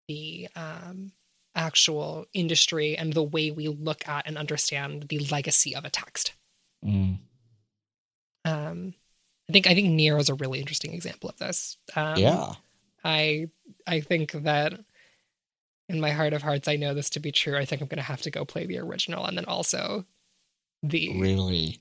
the 0.06 0.48
um, 0.54 1.12
actual 1.54 2.26
industry 2.32 2.96
and 2.96 3.12
the 3.12 3.22
way 3.22 3.50
we 3.50 3.68
look 3.68 4.08
at 4.08 4.26
and 4.26 4.38
understand 4.38 5.06
the 5.08 5.18
legacy 5.18 5.74
of 5.74 5.84
a 5.84 5.90
text. 5.90 6.32
Mm. 6.84 7.18
Um, 8.44 8.94
I 9.48 9.52
think 9.52 9.66
I 9.66 9.74
think 9.74 9.88
NieR 9.88 10.20
is 10.20 10.28
a 10.28 10.34
really 10.34 10.60
interesting 10.60 10.94
example 10.94 11.28
of 11.28 11.36
this. 11.38 11.76
Um, 11.96 12.16
yeah, 12.16 12.52
I 13.04 13.48
I 13.86 14.00
think 14.00 14.32
that 14.32 14.78
in 15.88 16.00
my 16.00 16.10
heart 16.10 16.32
of 16.32 16.42
hearts, 16.42 16.68
I 16.68 16.76
know 16.76 16.94
this 16.94 17.10
to 17.10 17.20
be 17.20 17.32
true. 17.32 17.56
I 17.56 17.64
think 17.64 17.80
I'm 17.80 17.88
going 17.88 17.96
to 17.96 18.02
have 18.02 18.22
to 18.22 18.30
go 18.30 18.44
play 18.44 18.66
the 18.66 18.78
original 18.78 19.24
and 19.24 19.36
then 19.36 19.46
also 19.46 20.04
the 20.82 21.18
really. 21.18 21.80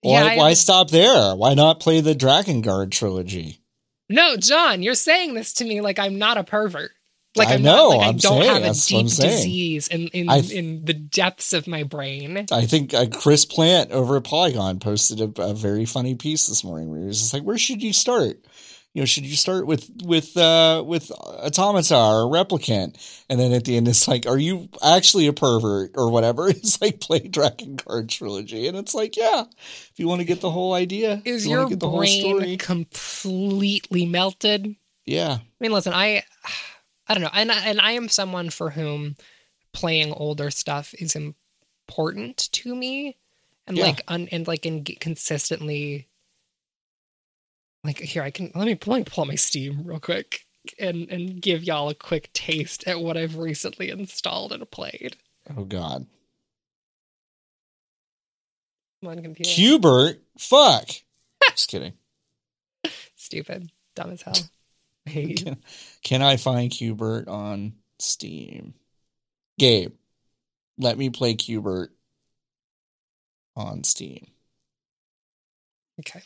Why 0.00 0.34
yeah, 0.34 0.36
why 0.36 0.52
stop 0.54 0.90
there? 0.90 1.36
Why 1.36 1.54
not 1.54 1.78
play 1.78 2.00
the 2.00 2.14
Drakengard 2.14 2.90
trilogy? 2.90 3.60
No, 4.08 4.36
John, 4.36 4.82
you're 4.82 4.94
saying 4.94 5.34
this 5.34 5.52
to 5.54 5.64
me 5.64 5.80
like 5.80 5.98
I'm 5.98 6.18
not 6.18 6.36
a 6.36 6.44
pervert. 6.44 6.90
Like 7.34 7.48
I 7.48 7.54
I'm 7.54 7.62
know, 7.62 7.90
not, 7.90 7.96
like 7.96 8.00
I'm 8.00 8.14
I 8.14 8.18
don't 8.18 8.42
saying, 8.42 8.62
have 8.62 8.76
a 8.76 8.78
deep 8.78 9.06
disease 9.06 9.88
in 9.88 10.08
in, 10.08 10.28
in 10.28 10.84
the 10.84 10.92
depths 10.92 11.54
of 11.54 11.66
my 11.66 11.82
brain. 11.82 12.46
I 12.52 12.66
think 12.66 12.92
uh, 12.92 13.06
Chris 13.06 13.46
Plante 13.46 13.90
over 13.90 14.18
at 14.18 14.24
Polygon 14.24 14.80
posted 14.80 15.20
a, 15.20 15.42
a, 15.42 15.54
very 15.54 15.86
funny 15.86 16.14
piece 16.14 16.46
this 16.46 16.62
morning 16.62 16.90
where 16.90 17.00
he 17.00 17.06
was 17.06 17.20
just 17.20 17.32
like, 17.32 17.42
"Where 17.42 17.56
should 17.56 17.82
you 17.82 17.94
start? 17.94 18.44
You 18.94 19.00
know, 19.00 19.06
should 19.06 19.24
you 19.24 19.36
start 19.36 19.66
with 19.66 19.90
with 20.04 20.36
uh, 20.36 20.84
with 20.86 21.10
Automata 21.10 21.96
or 21.96 22.30
Replicant?" 22.30 22.96
And 23.30 23.40
then 23.40 23.52
at 23.52 23.64
the 23.64 23.76
end, 23.76 23.88
it's 23.88 24.06
like, 24.06 24.26
"Are 24.26 24.38
you 24.38 24.68
actually 24.84 25.26
a 25.28 25.32
pervert 25.32 25.92
or 25.94 26.10
whatever?" 26.10 26.48
It's 26.50 26.80
like 26.80 27.00
play 27.00 27.20
Drakengard 27.20 28.08
trilogy, 28.10 28.68
and 28.68 28.76
it's 28.76 28.94
like, 28.94 29.16
yeah, 29.16 29.44
if 29.48 29.92
you 29.96 30.08
want 30.08 30.20
to 30.20 30.26
get 30.26 30.42
the 30.42 30.50
whole 30.50 30.74
idea, 30.74 31.22
is 31.24 31.46
you 31.46 31.52
your 31.52 31.76
brain 31.76 32.58
completely 32.58 34.04
melted? 34.04 34.76
Yeah. 35.06 35.38
I 35.40 35.42
mean, 35.60 35.72
listen, 35.72 35.92
I 35.94 36.22
I 37.08 37.14
don't 37.14 37.22
know. 37.22 37.30
And 37.32 37.50
and 37.50 37.80
I 37.80 37.92
am 37.92 38.08
someone 38.08 38.50
for 38.50 38.70
whom 38.70 39.16
playing 39.72 40.12
older 40.12 40.50
stuff 40.50 40.94
is 40.98 41.16
important 41.16 42.48
to 42.52 42.74
me, 42.74 43.16
and 43.66 43.76
yeah. 43.76 43.84
like 43.84 44.02
un, 44.08 44.28
and 44.30 44.46
like 44.46 44.66
and 44.66 44.88
consistently. 45.00 46.08
Like 47.84 47.98
here, 47.98 48.22
I 48.22 48.30
can 48.30 48.52
let 48.54 48.66
me 48.66 48.78
let 48.86 48.98
me 48.98 49.04
pull 49.04 49.24
my 49.24 49.34
Steam 49.34 49.82
real 49.84 50.00
quick 50.00 50.46
and 50.78 51.08
and 51.10 51.40
give 51.40 51.64
y'all 51.64 51.88
a 51.88 51.94
quick 51.94 52.32
taste 52.32 52.86
at 52.86 53.00
what 53.00 53.16
I've 53.16 53.36
recently 53.36 53.90
installed 53.90 54.52
and 54.52 54.70
played. 54.70 55.16
Oh 55.56 55.64
God. 55.64 56.06
Come 59.00 59.10
on, 59.10 59.22
computer. 59.22 59.50
Q*bert? 59.50 60.22
Fuck. 60.38 60.88
Just 61.50 61.68
kidding. 61.68 61.94
Stupid. 63.16 63.72
Dumb 63.96 64.12
as 64.12 64.22
hell. 64.22 64.34
can, 65.08 65.56
can 66.04 66.22
I 66.22 66.36
find 66.36 66.70
Q*bert 66.70 67.26
on 67.26 67.72
Steam? 67.98 68.74
Gabe, 69.58 69.92
let 70.78 70.96
me 70.96 71.10
play 71.10 71.34
Q*bert 71.34 71.92
on 73.56 73.82
Steam. 73.82 74.28
Okay. 76.00 76.22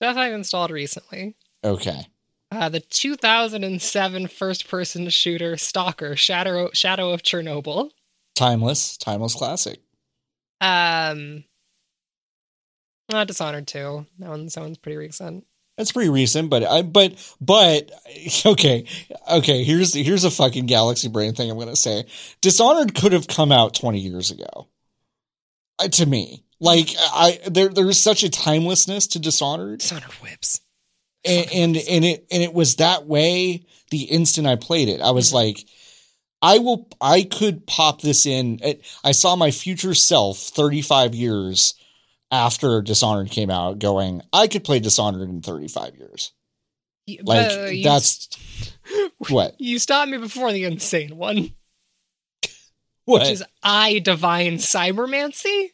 Stuff 0.00 0.16
I've 0.16 0.34
installed 0.34 0.70
recently. 0.70 1.36
Okay. 1.64 2.06
Uh, 2.50 2.68
the 2.68 2.80
2007 2.80 4.28
first-person 4.28 5.08
shooter 5.08 5.56
Stalker: 5.56 6.16
Shadow 6.16 6.70
Shadow 6.72 7.10
of 7.10 7.22
Chernobyl. 7.22 7.90
Timeless, 8.34 8.96
timeless 8.96 9.34
classic. 9.34 9.80
Um, 10.60 11.44
uh, 13.12 13.24
Dishonored 13.24 13.66
2. 13.66 14.06
That 14.18 14.28
one, 14.28 14.46
that 14.46 14.60
one's 14.60 14.78
pretty 14.78 14.96
recent. 14.96 15.46
That's 15.76 15.92
pretty 15.92 16.08
recent, 16.08 16.48
but 16.48 16.64
I 16.64 16.82
but 16.82 17.14
but 17.40 17.90
okay, 18.46 18.86
okay. 19.30 19.62
Here's 19.62 19.92
here's 19.92 20.24
a 20.24 20.30
fucking 20.30 20.66
galaxy 20.66 21.08
brain 21.08 21.34
thing 21.34 21.50
I'm 21.50 21.58
gonna 21.58 21.76
say. 21.76 22.06
Dishonored 22.40 22.94
could 22.94 23.12
have 23.12 23.26
come 23.26 23.52
out 23.52 23.74
20 23.74 23.98
years 23.98 24.30
ago. 24.30 24.68
Uh, 25.78 25.88
to 25.88 26.06
me, 26.06 26.45
like 26.60 26.90
I 26.98 27.38
there 27.50 27.68
there's 27.68 27.98
such 27.98 28.22
a 28.22 28.30
timelessness 28.30 29.08
to 29.08 29.18
Dishonored. 29.18 29.80
Dishonored 29.80 30.12
whips, 30.22 30.60
and 31.24 31.46
and, 31.52 31.76
and 31.76 32.04
it 32.04 32.26
and 32.30 32.42
it 32.42 32.52
was 32.54 32.76
that 32.76 33.06
way 33.06 33.64
the 33.90 34.02
instant 34.04 34.46
I 34.46 34.56
played 34.56 34.88
it. 34.88 35.00
I 35.00 35.10
was 35.10 35.28
mm-hmm. 35.28 35.36
like, 35.36 35.64
I 36.42 36.58
will. 36.58 36.88
I 37.00 37.22
could 37.22 37.66
pop 37.66 38.00
this 38.00 38.26
in. 38.26 38.60
I 39.04 39.12
saw 39.12 39.36
my 39.36 39.50
future 39.50 39.94
self 39.94 40.38
35 40.38 41.14
years 41.14 41.74
after 42.30 42.82
Dishonored 42.82 43.30
came 43.30 43.50
out 43.50 43.78
going, 43.78 44.22
I 44.32 44.48
could 44.48 44.64
play 44.64 44.80
Dishonored 44.80 45.28
in 45.28 45.42
35 45.42 45.96
years. 45.96 46.32
like 47.22 47.50
uh, 47.50 47.70
that's 47.84 48.28
st- 48.30 49.12
what 49.28 49.54
you 49.60 49.78
stopped 49.78 50.10
me 50.10 50.18
before 50.18 50.52
the 50.52 50.64
insane 50.64 51.16
one. 51.16 51.50
What? 53.04 53.20
Which 53.20 53.30
is 53.30 53.42
E.Y.E: 53.64 54.00
Divine 54.00 54.54
Cybermancy. 54.56 55.70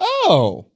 Oh. 0.00 0.66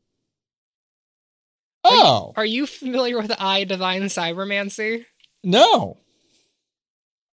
Oh. 1.83 2.33
Are 2.37 2.45
you, 2.45 2.62
are 2.62 2.62
you 2.62 2.66
familiar 2.66 3.18
with 3.18 3.31
E.Y.E: 3.31 3.64
Divine 3.64 4.03
Cybermancy? 4.05 5.05
No. 5.43 5.99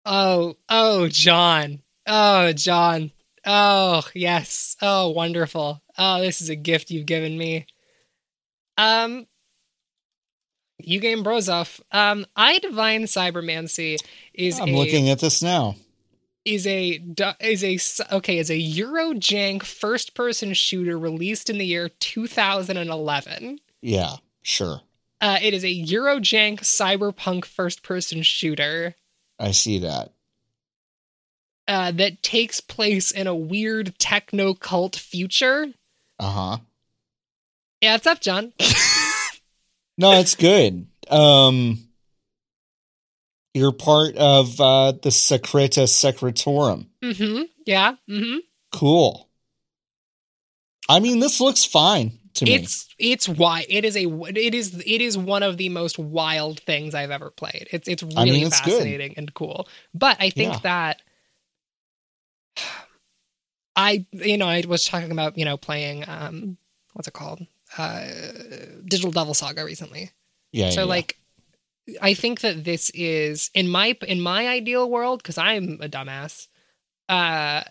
Oh, 0.04 0.56
oh, 0.68 1.08
John. 1.08 1.82
Oh, 2.06 2.52
John. 2.52 3.10
Oh, 3.44 4.02
yes. 4.14 4.76
Oh, 4.80 5.10
wonderful. 5.10 5.82
Oh, 5.98 6.20
this 6.20 6.40
is 6.40 6.48
a 6.48 6.56
gift 6.56 6.90
you've 6.90 7.06
given 7.06 7.36
me. 7.36 7.66
Um, 8.78 9.26
you 10.78 11.00
game 11.00 11.24
Brozov. 11.24 11.80
Um, 11.90 12.20
E.Y.E: 12.38 12.58
Divine 12.60 13.04
Cybermancy 13.04 13.98
is. 14.34 14.60
I'm 14.60 14.68
a, 14.68 14.76
looking 14.76 15.08
at 15.08 15.18
this 15.18 15.42
now. 15.42 15.76
Is 16.46 16.64
a 16.64 17.02
is 17.40 17.64
a 17.64 18.14
okay 18.14 18.38
is 18.38 18.50
a 18.50 18.54
Eurojank 18.54 19.64
first 19.64 20.14
person 20.14 20.54
shooter 20.54 20.96
released 20.96 21.50
in 21.50 21.58
the 21.58 21.66
year 21.66 21.88
2011. 21.88 23.58
Yeah, 23.82 24.16
sure. 24.42 24.82
Uh, 25.20 25.38
it 25.42 25.54
is 25.54 25.64
a 25.64 25.84
Eurojank 25.84 26.60
cyberpunk 26.60 27.46
first 27.46 27.82
person 27.82 28.22
shooter. 28.22 28.94
I 29.40 29.50
see 29.50 29.80
that 29.80 30.12
uh, 31.66 31.90
that 31.92 32.22
takes 32.22 32.60
place 32.60 33.10
in 33.10 33.26
a 33.26 33.34
weird 33.34 33.98
techno 33.98 34.54
cult 34.54 34.94
future. 34.96 35.72
Uh 36.18 36.30
huh. 36.30 36.58
Yeah, 37.80 37.96
it's 37.96 38.06
up, 38.06 38.20
John. 38.20 38.52
no, 39.98 40.12
it's 40.12 40.34
good. 40.34 40.86
Um, 41.10 41.85
you're 43.56 43.72
part 43.72 44.16
of 44.16 44.60
uh, 44.60 44.92
the 44.92 45.10
Secreta 45.10 45.80
Secretorum. 45.80 46.86
Mm-hmm. 47.02 47.42
Yeah. 47.64 47.94
Mm-hmm. 48.08 48.38
Cool. 48.72 49.28
I 50.88 51.00
mean, 51.00 51.18
this 51.18 51.40
looks 51.40 51.64
fine 51.64 52.18
to 52.34 52.44
me. 52.44 52.54
It's 52.54 52.94
it's 52.98 53.28
why 53.28 53.66
it 53.68 53.84
is 53.84 53.96
a 53.96 54.06
it 54.06 54.54
is 54.54 54.74
it 54.86 55.00
is 55.00 55.18
one 55.18 55.42
of 55.42 55.56
the 55.56 55.68
most 55.68 55.98
wild 55.98 56.60
things 56.60 56.94
I've 56.94 57.10
ever 57.10 57.30
played. 57.30 57.68
It's 57.72 57.88
it's 57.88 58.02
really 58.02 58.16
I 58.16 58.24
mean, 58.24 58.46
it's 58.46 58.60
fascinating 58.60 59.08
good. 59.10 59.18
and 59.18 59.34
cool. 59.34 59.68
But 59.94 60.18
I 60.20 60.30
think 60.30 60.52
yeah. 60.52 60.60
that 60.62 61.02
I, 63.76 64.06
you 64.12 64.38
know, 64.38 64.46
I 64.46 64.62
was 64.66 64.84
talking 64.84 65.12
about, 65.12 65.36
you 65.36 65.44
know, 65.44 65.58
playing, 65.58 66.04
um, 66.08 66.56
what's 66.94 67.08
it 67.08 67.14
called? 67.14 67.46
Uh, 67.76 68.06
Digital 68.86 69.12
Devil 69.12 69.34
Saga 69.34 69.64
recently. 69.64 70.10
Yeah. 70.50 70.70
So 70.70 70.80
yeah, 70.80 70.86
like, 70.86 71.18
I 72.00 72.14
think 72.14 72.40
that 72.40 72.64
this 72.64 72.90
is 72.94 73.50
in 73.54 73.68
my 73.68 73.96
in 74.06 74.20
my 74.20 74.48
ideal 74.48 74.90
world 74.90 75.22
because 75.22 75.38
I'm 75.38 75.78
a 75.80 75.88
dumbass. 75.88 76.48
Uh, 77.08 77.62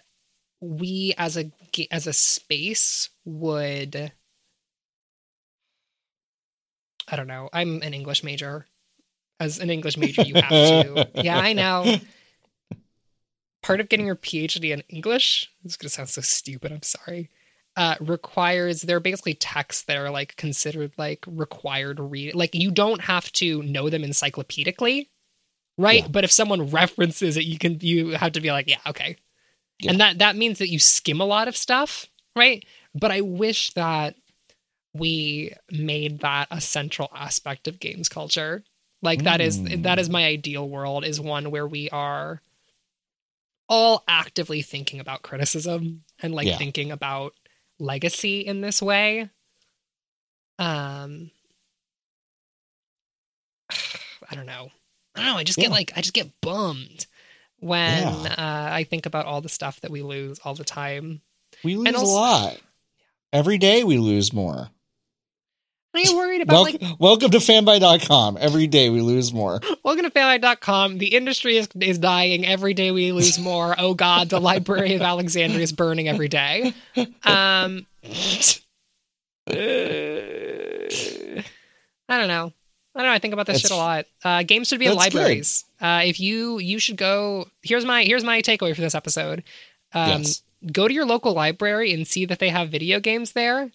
we 0.62 1.14
as 1.18 1.38
a 1.38 1.52
as 1.92 2.08
a 2.08 2.14
space 2.14 3.10
would. 3.26 4.12
I 7.08 7.16
don't 7.16 7.28
know. 7.28 7.50
I'm 7.54 7.82
an 7.84 7.94
English 7.94 8.24
major. 8.24 8.66
As 9.40 9.60
an 9.60 9.70
English 9.70 9.98
major, 9.98 10.22
you 10.22 10.36
have 10.36 10.50
to. 10.50 11.10
yeah, 11.24 11.38
I 11.38 11.54
know 11.54 12.00
part 13.66 13.80
of 13.80 13.90
getting 13.90 14.06
your 14.06 14.16
PhD 14.16 14.72
in 14.72 14.84
English, 14.90 15.52
this 15.64 15.74
is 15.74 15.78
going 15.78 15.90
to 15.90 15.94
sound 15.94 16.10
so 16.10 16.22
stupid, 16.22 16.72
I'm 16.72 16.84
sorry, 16.84 17.32
uh, 17.78 17.96
requires, 18.00 18.82
they're 18.82 19.00
basically 19.00 19.34
texts 19.34 19.84
that 19.84 19.98
are 19.98 20.10
like 20.10 20.36
considered 20.38 20.92
like 20.98 21.24
required 21.28 22.00
read. 22.00 22.36
Like 22.36 22.56
you 22.56 22.72
don't 22.72 23.02
have 23.02 23.32
to 23.34 23.62
know 23.64 23.90
them 23.90 24.04
encyclopedically, 24.04 25.10
right? 25.78 26.04
Yeah. 26.04 26.08
But 26.10 26.24
if 26.24 26.32
someone 26.32 26.70
references 26.70 27.38
it, 27.38 27.46
you 27.46 27.58
can, 27.58 27.80
you 27.82 28.12
have 28.12 28.34
to 28.34 28.42
be 28.42 28.52
like, 28.52 28.70
yeah, 28.70 28.80
okay. 28.88 29.18
Yeah. 29.80 29.92
And 29.92 30.00
that, 30.00 30.20
that 30.20 30.36
means 30.36 30.60
that 30.60 30.70
you 30.70 30.80
skim 30.80 31.20
a 31.20 31.26
lot 31.26 31.48
of 31.48 31.58
stuff, 31.58 32.08
right? 32.36 32.66
But 32.94 33.12
I 33.12 33.22
wish 33.22 33.74
that 33.74 34.16
we 34.94 35.54
made 35.70 36.20
that 36.22 36.48
a 36.50 36.62
central 36.62 37.10
aspect 37.14 37.68
of 37.68 37.80
games 37.80 38.08
culture. 38.08 38.64
Like 39.02 39.24
that 39.24 39.40
mm. 39.42 39.46
is 39.46 39.84
that 39.84 40.00
is 40.00 40.10
my 40.10 40.26
ideal 40.26 40.68
world 40.68 41.06
is 41.06 41.20
one 41.20 41.52
where 41.52 41.68
we 41.68 41.90
are 41.90 42.42
all 43.68 44.04
actively 44.08 44.62
thinking 44.62 45.00
about 45.00 45.22
criticism 45.22 46.04
and 46.22 46.34
like 46.34 46.48
yeah. 46.48 46.58
thinking 46.58 46.92
about 46.92 47.34
legacy 47.80 48.42
in 48.42 48.62
this 48.62 48.82
way. 48.82 49.30
Um 50.60 51.32
I 54.30 54.36
don't 54.36 54.46
know. 54.46 54.70
I 55.16 55.20
don't 55.20 55.28
know. 55.28 55.38
I 55.38 55.44
just 55.44 55.58
yeah. 55.58 55.66
get 55.66 55.72
like 55.72 55.94
I 55.96 56.02
just 56.02 56.14
get 56.14 56.42
bummed 56.42 57.08
when 57.60 58.04
yeah. 58.04 58.36
uh, 58.38 58.70
I 58.74 58.84
think 58.84 59.06
about 59.06 59.26
all 59.26 59.42
the 59.42 59.50
stuff 59.50 59.80
that 59.82 59.92
we 59.92 60.02
lose 60.02 60.40
all 60.44 60.56
the 60.56 60.64
time. 60.64 61.22
We 61.64 61.76
lose 61.76 61.96
also, 61.96 62.06
a 62.06 62.14
lot. 62.14 62.58
Every 63.34 63.58
day 63.58 63.84
we 63.84 63.98
lose 63.98 64.34
more. 64.34 64.70
Are 65.96 66.00
you 66.00 66.18
worried 66.18 66.42
about 66.42 66.64
welcome, 66.64 66.90
like 66.90 67.00
welcome 67.00 67.32
to 67.32 67.38
fanbyte.com. 67.38 68.38
Every 68.38 68.68
day 68.68 68.90
we 68.90 69.00
lose 69.00 69.34
more. 69.34 69.62
Welcome 69.82 70.04
to 70.04 70.12
fanbyte.com. 70.12 70.98
The 70.98 71.16
industry 71.16 71.56
is 71.56 71.70
is 71.80 71.98
dying. 72.00 72.46
Every 72.46 72.74
day 72.74 72.92
we 72.92 73.14
lose 73.14 73.40
more. 73.40 73.76
oh 73.78 73.94
god, 73.94 74.28
the 74.28 74.42
Library 74.42 74.96
of 74.96 75.02
Alexandria 75.02 75.62
is 75.62 75.72
burning 75.72 76.10
every 76.10 76.28
day. 76.28 76.74
Um 77.24 77.86
I 82.08 82.18
don't 82.18 82.28
know. 82.28 82.52
I 82.94 83.00
don't 83.00 83.08
know. 83.08 83.14
I 83.14 83.20
think 83.20 83.34
about 83.34 83.46
this 83.46 83.62
that's, 83.62 83.70
shit 83.70 83.72
a 83.72 83.76
lot. 83.76 84.06
Uh, 84.24 84.44
games 84.44 84.68
should 84.68 84.80
be 84.80 84.88
in 84.88 84.96
libraries. 84.96 85.64
Uh, 85.80 86.02
if 86.04 86.20
you 86.20 86.60
you 86.60 86.78
should 86.80 86.98
go. 86.98 87.48
Here's 87.62 87.86
my 87.86 88.04
here's 88.04 88.24
my 88.24 88.42
takeaway 88.42 88.76
for 88.76 88.82
this 88.82 88.96
episode. 88.96 89.44
Um, 89.94 90.24
yes. 90.24 90.44
Go 90.72 90.90
to 90.90 90.94
your 90.94 91.06
local 91.06 91.34
library 91.34 91.94
and 91.94 92.06
see 92.06 92.26
that 92.26 92.40
they 92.40 92.50
have 92.50 92.70
video 92.70 93.00
games 93.00 93.32
there. 93.32 93.72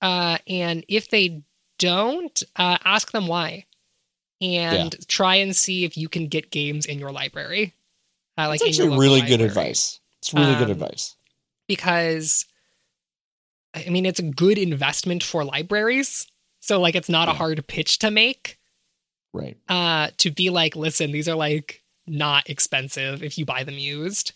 Uh, 0.00 0.38
and 0.46 0.84
if 0.88 1.10
they 1.10 1.42
don't, 1.78 2.42
uh, 2.56 2.78
ask 2.84 3.12
them 3.12 3.26
why, 3.26 3.66
and 4.40 4.94
yeah. 4.94 5.00
try 5.08 5.36
and 5.36 5.54
see 5.54 5.84
if 5.84 5.96
you 5.96 6.08
can 6.08 6.28
get 6.28 6.50
games 6.50 6.86
in 6.86 6.98
your 6.98 7.12
library. 7.12 7.74
Uh, 8.36 8.48
like 8.48 8.60
That's 8.60 8.78
actually 8.78 8.98
really 8.98 9.20
library. 9.20 9.28
good 9.28 9.40
advice. 9.40 10.00
It's 10.20 10.34
really 10.34 10.52
um, 10.52 10.58
good 10.58 10.70
advice 10.70 11.16
because, 11.66 12.44
I 13.74 13.88
mean, 13.88 14.06
it's 14.06 14.20
a 14.20 14.24
good 14.24 14.58
investment 14.58 15.22
for 15.22 15.44
libraries. 15.44 16.26
So 16.60 16.80
like, 16.80 16.94
it's 16.94 17.08
not 17.08 17.28
yeah. 17.28 17.34
a 17.34 17.36
hard 17.36 17.66
pitch 17.66 17.98
to 18.00 18.10
make, 18.10 18.58
right? 19.32 19.56
Uh, 19.68 20.08
to 20.18 20.30
be 20.30 20.50
like, 20.50 20.76
listen, 20.76 21.12
these 21.12 21.28
are 21.28 21.36
like 21.36 21.82
not 22.06 22.48
expensive 22.50 23.22
if 23.22 23.38
you 23.38 23.44
buy 23.44 23.64
them 23.64 23.78
used. 23.78 24.32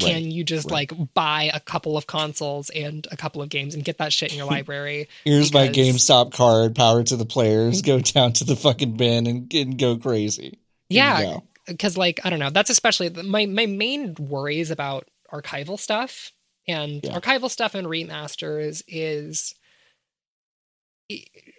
Can 0.00 0.14
right, 0.14 0.22
you 0.22 0.42
just 0.42 0.70
right. 0.70 0.90
like 0.90 1.14
buy 1.14 1.50
a 1.54 1.60
couple 1.60 1.96
of 1.96 2.06
consoles 2.06 2.68
and 2.70 3.06
a 3.12 3.16
couple 3.16 3.42
of 3.42 3.48
games 3.48 3.74
and 3.74 3.84
get 3.84 3.98
that 3.98 4.12
shit 4.12 4.32
in 4.32 4.38
your 4.38 4.46
library? 4.50 5.08
Here's 5.24 5.50
because... 5.50 5.68
my 5.68 5.72
GameStop 5.72 6.32
card, 6.32 6.74
power 6.74 7.04
to 7.04 7.16
the 7.16 7.24
players, 7.24 7.80
go 7.82 8.00
down 8.00 8.32
to 8.34 8.44
the 8.44 8.56
fucking 8.56 8.96
bin 8.96 9.26
and, 9.26 9.54
and 9.54 9.78
go 9.78 9.96
crazy. 9.96 10.58
yeah. 10.88 11.38
Because 11.66 11.96
like, 11.96 12.20
I 12.24 12.30
don't 12.30 12.40
know, 12.40 12.50
that's 12.50 12.70
especially 12.70 13.08
my, 13.10 13.46
my 13.46 13.66
main 13.66 14.14
worries 14.18 14.70
about 14.70 15.08
archival 15.32 15.78
stuff 15.78 16.32
and 16.66 17.00
yeah. 17.02 17.18
archival 17.18 17.50
stuff 17.50 17.74
and 17.74 17.86
remasters 17.86 18.82
is 18.86 19.54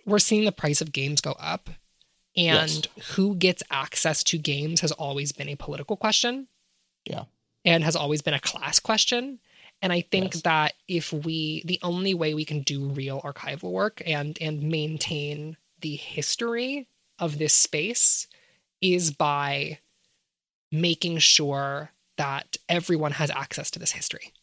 we're 0.06 0.20
seeing 0.20 0.46
the 0.46 0.52
price 0.52 0.82
of 0.82 0.92
games 0.92 1.22
go 1.22 1.32
up 1.34 1.70
and 2.38 2.88
yes. 2.96 3.08
who 3.16 3.36
gets 3.36 3.64
access 3.72 4.24
to 4.26 4.38
games 4.38 4.82
has 4.82 4.92
always 4.92 5.32
been 5.32 5.50
a 5.50 5.56
political 5.56 5.96
question. 5.96 6.48
Yeah. 7.06 7.24
And 7.66 7.84
has 7.84 7.96
always 7.96 8.22
been 8.22 8.34
a 8.36 8.40
class 8.40 8.80
question. 8.80 9.40
And 9.82 9.92
I 9.92 10.02
think 10.02 10.36
yes. 10.36 10.44
that 10.44 10.74
if 10.88 11.12
we 11.12 11.64
the 11.66 11.80
only 11.84 12.14
way 12.14 12.34
we 12.34 12.46
can 12.46 12.62
do 12.62 12.86
real 12.86 13.22
archival 13.22 13.72
work 13.72 14.02
and 14.06 14.38
and 14.40 14.64
maintain 14.64 15.58
the 15.82 15.96
history 15.96 16.88
of 17.20 17.38
this 17.38 17.54
space 17.54 18.28
is 18.82 19.12
by 19.12 19.80
making 20.72 21.18
sure 21.20 21.92
that 22.18 22.58
everyone 22.70 23.12
has 23.12 23.30
access 23.30 23.70
to 23.72 23.80
this 23.80 23.92
history. 23.92 24.34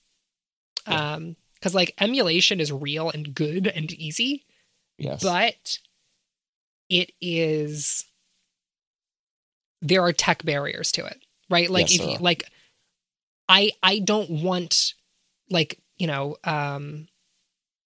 Yeah. 0.86 1.14
Um 1.14 1.36
cuz 1.60 1.74
like 1.74 1.94
emulation 1.98 2.60
is 2.60 2.70
real 2.70 3.10
and 3.10 3.34
good 3.34 3.66
and 3.66 3.90
easy. 3.92 4.44
Yes. 4.98 5.22
But 5.22 5.78
it 6.88 7.12
is 7.20 8.04
there 9.80 10.02
are 10.02 10.12
tech 10.12 10.44
barriers 10.44 10.92
to 10.92 11.04
it, 11.04 11.20
right? 11.50 11.70
Like 11.70 11.90
yes, 11.90 12.00
if 12.00 12.10
you, 12.10 12.18
like 12.18 12.44
I 13.52 13.70
I 13.82 13.98
don't 13.98 14.30
want 14.30 14.94
like, 15.50 15.78
you 15.98 16.06
know, 16.06 16.36
um 16.42 17.06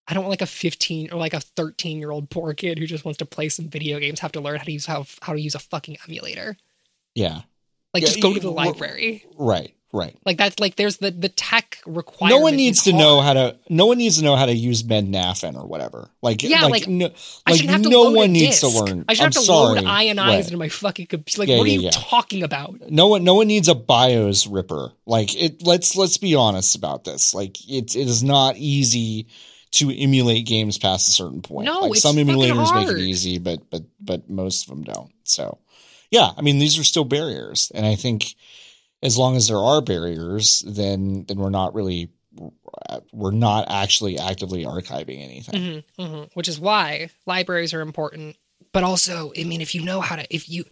I 0.08 0.14
don't 0.14 0.22
want 0.22 0.30
like 0.30 0.42
a 0.42 0.46
15 0.46 1.10
or 1.12 1.18
like 1.18 1.34
a 1.34 1.40
13 1.40 1.98
year 1.98 2.12
old 2.12 2.30
poor 2.30 2.54
kid 2.54 2.78
who 2.78 2.86
just 2.86 3.04
wants 3.04 3.18
to 3.18 3.26
play 3.26 3.48
some 3.48 3.68
video 3.68 3.98
games 3.98 4.20
have 4.20 4.32
to 4.32 4.40
learn 4.40 4.58
how 4.58 4.64
to 4.64 4.72
use 4.72 4.86
how 4.86 5.04
how 5.20 5.32
to 5.32 5.40
use 5.40 5.56
a 5.56 5.58
fucking 5.58 5.98
emulator. 6.06 6.56
Yeah. 7.14 7.42
Like 7.92 8.02
yeah, 8.02 8.08
just 8.08 8.22
go 8.22 8.32
to 8.32 8.40
the 8.40 8.50
library. 8.50 9.26
Right. 9.36 9.75
Right. 9.92 10.16
Like 10.26 10.36
that's 10.36 10.58
like 10.58 10.76
there's 10.76 10.98
the 10.98 11.10
the 11.10 11.28
tech 11.28 11.78
requirement. 11.86 12.38
No 12.38 12.42
one 12.42 12.56
needs 12.56 12.82
to 12.82 12.90
hard. 12.90 13.00
know 13.00 13.20
how 13.20 13.32
to. 13.34 13.56
No 13.68 13.86
one 13.86 13.98
needs 13.98 14.18
to 14.18 14.24
know 14.24 14.36
how 14.36 14.46
to 14.46 14.52
use 14.52 14.82
MedNafen 14.82 15.54
or 15.54 15.66
whatever. 15.66 16.10
Like 16.20 16.42
yeah, 16.42 16.62
like, 16.62 16.86
like 16.86 16.88
no, 16.88 17.10
like 17.48 17.64
no 17.64 18.10
one 18.10 18.32
needs 18.32 18.60
to 18.60 18.68
learn. 18.68 19.04
I 19.08 19.14
should 19.14 19.22
I'm 19.22 19.26
have 19.26 19.32
to 19.34 19.40
sorry. 19.40 19.80
load 19.80 19.84
ionized 19.86 20.28
right. 20.28 20.44
into 20.44 20.56
my 20.56 20.68
fucking 20.68 21.06
computer. 21.06 21.42
Like 21.42 21.48
yeah, 21.48 21.58
what 21.58 21.70
yeah, 21.70 21.78
are 21.78 21.82
you 21.82 21.90
talking 21.92 22.42
about? 22.42 22.90
No 22.90 23.06
one. 23.06 23.24
No 23.24 23.36
one 23.36 23.46
needs 23.46 23.68
a 23.68 23.74
BIOS 23.74 24.46
ripper. 24.46 24.92
Like 25.06 25.34
it. 25.40 25.62
Let's 25.62 25.96
let's 25.96 26.18
be 26.18 26.34
honest 26.34 26.74
about 26.76 27.04
this. 27.04 27.32
Like 27.32 27.56
it. 27.68 27.96
It 27.96 28.08
is 28.08 28.22
not 28.22 28.56
easy 28.56 29.28
to 29.72 29.90
emulate 29.90 30.46
games 30.46 30.78
past 30.78 31.08
a 31.08 31.12
certain 31.12 31.42
point. 31.42 31.66
No, 31.66 31.80
like 31.80 31.96
some 31.96 32.16
emulators 32.16 32.74
make 32.74 32.88
it 32.88 33.00
easy, 33.00 33.38
but 33.38 33.70
but 33.70 33.82
but 34.00 34.28
most 34.28 34.64
of 34.64 34.70
them 34.70 34.84
don't. 34.84 35.12
So 35.24 35.58
yeah, 36.10 36.30
I 36.36 36.42
mean 36.42 36.58
these 36.58 36.78
are 36.78 36.84
still 36.84 37.04
barriers, 37.04 37.70
and 37.74 37.86
I 37.86 37.94
think 37.94 38.34
as 39.06 39.16
long 39.16 39.36
as 39.36 39.48
there 39.48 39.58
are 39.58 39.80
barriers, 39.80 40.62
then 40.66 41.24
then 41.28 41.38
we're 41.38 41.50
not 41.50 41.74
really 41.74 42.10
we're 43.12 43.30
not 43.30 43.66
actually 43.70 44.18
actively 44.18 44.64
archiving 44.64 45.24
anything. 45.24 45.84
Mm-hmm, 45.96 46.02
mm-hmm. 46.02 46.24
Which 46.34 46.48
is 46.48 46.60
why 46.60 47.10
libraries 47.24 47.72
are 47.72 47.80
important. 47.80 48.36
But 48.72 48.82
also, 48.82 49.32
I 49.38 49.44
mean, 49.44 49.62
if 49.62 49.74
you 49.74 49.82
know 49.82 50.00
how 50.00 50.16
to, 50.16 50.34
if 50.34 50.50
you 50.50 50.64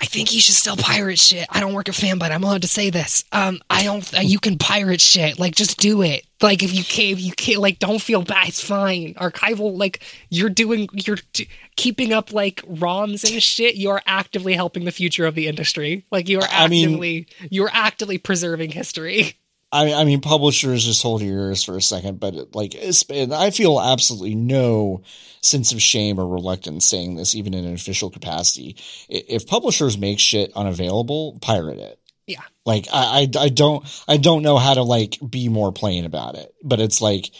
I 0.00 0.04
think 0.04 0.34
you 0.34 0.40
should 0.40 0.54
still 0.54 0.76
pirate 0.76 1.18
shit. 1.18 1.46
I 1.50 1.60
don't 1.60 1.72
work 1.72 1.88
at 1.88 1.94
Fanbyte. 1.94 2.30
I'm 2.30 2.44
allowed 2.44 2.62
to 2.62 2.68
say 2.68 2.90
this. 2.90 3.24
Um, 3.32 3.60
I 3.70 3.82
don't. 3.84 4.14
Uh, 4.14 4.20
you 4.20 4.38
can 4.38 4.58
pirate 4.58 5.00
shit. 5.00 5.38
Like, 5.38 5.54
just 5.54 5.78
do 5.78 6.02
it. 6.02 6.26
Like, 6.42 6.62
if 6.62 6.74
you 6.74 6.84
can, 6.84 7.12
if 7.12 7.20
you 7.20 7.32
can, 7.32 7.58
like, 7.58 7.78
don't 7.78 8.00
feel 8.00 8.20
bad. 8.22 8.48
It's 8.48 8.62
fine. 8.62 9.14
Archival, 9.14 9.78
like, 9.78 10.02
you're 10.28 10.50
doing, 10.50 10.88
you're 10.92 11.16
d- 11.32 11.48
keeping 11.76 12.12
up 12.12 12.30
like 12.32 12.60
ROMs 12.66 13.30
and 13.30 13.42
shit. 13.42 13.76
You're 13.76 14.02
actively 14.06 14.52
helping 14.52 14.84
the 14.84 14.92
future 14.92 15.24
of 15.24 15.34
the 15.34 15.46
industry. 15.46 16.04
Like, 16.10 16.28
you 16.28 16.40
are 16.40 16.48
actively, 16.50 16.86
I 16.86 17.00
mean, 17.00 17.26
you're 17.50 17.70
actively 17.72 18.18
preserving 18.18 18.72
history. 18.72 19.34
I, 19.76 20.00
I 20.00 20.04
mean, 20.04 20.20
publishers 20.20 20.84
just 20.84 21.02
hold 21.02 21.22
your 21.22 21.48
ears 21.48 21.62
for 21.62 21.76
a 21.76 21.82
second, 21.82 22.18
but 22.18 22.54
like, 22.54 22.74
I 22.74 23.50
feel 23.50 23.80
absolutely 23.80 24.34
no 24.34 25.02
sense 25.42 25.72
of 25.72 25.82
shame 25.82 26.18
or 26.18 26.26
reluctance 26.26 26.86
saying 26.86 27.16
this, 27.16 27.34
even 27.34 27.54
in 27.54 27.64
an 27.64 27.74
official 27.74 28.10
capacity. 28.10 28.76
If 29.08 29.46
publishers 29.46 29.98
make 29.98 30.18
shit 30.18 30.52
unavailable, 30.56 31.38
pirate 31.40 31.78
it. 31.78 32.00
Yeah. 32.26 32.42
Like, 32.64 32.88
I, 32.92 33.28
I, 33.36 33.44
I 33.44 33.48
don't, 33.50 34.04
I 34.08 34.16
don't 34.16 34.42
know 34.42 34.56
how 34.56 34.74
to 34.74 34.82
like 34.82 35.18
be 35.28 35.48
more 35.48 35.72
plain 35.72 36.04
about 36.04 36.34
it, 36.34 36.52
but 36.64 36.80
it's 36.80 37.00
like, 37.00 37.30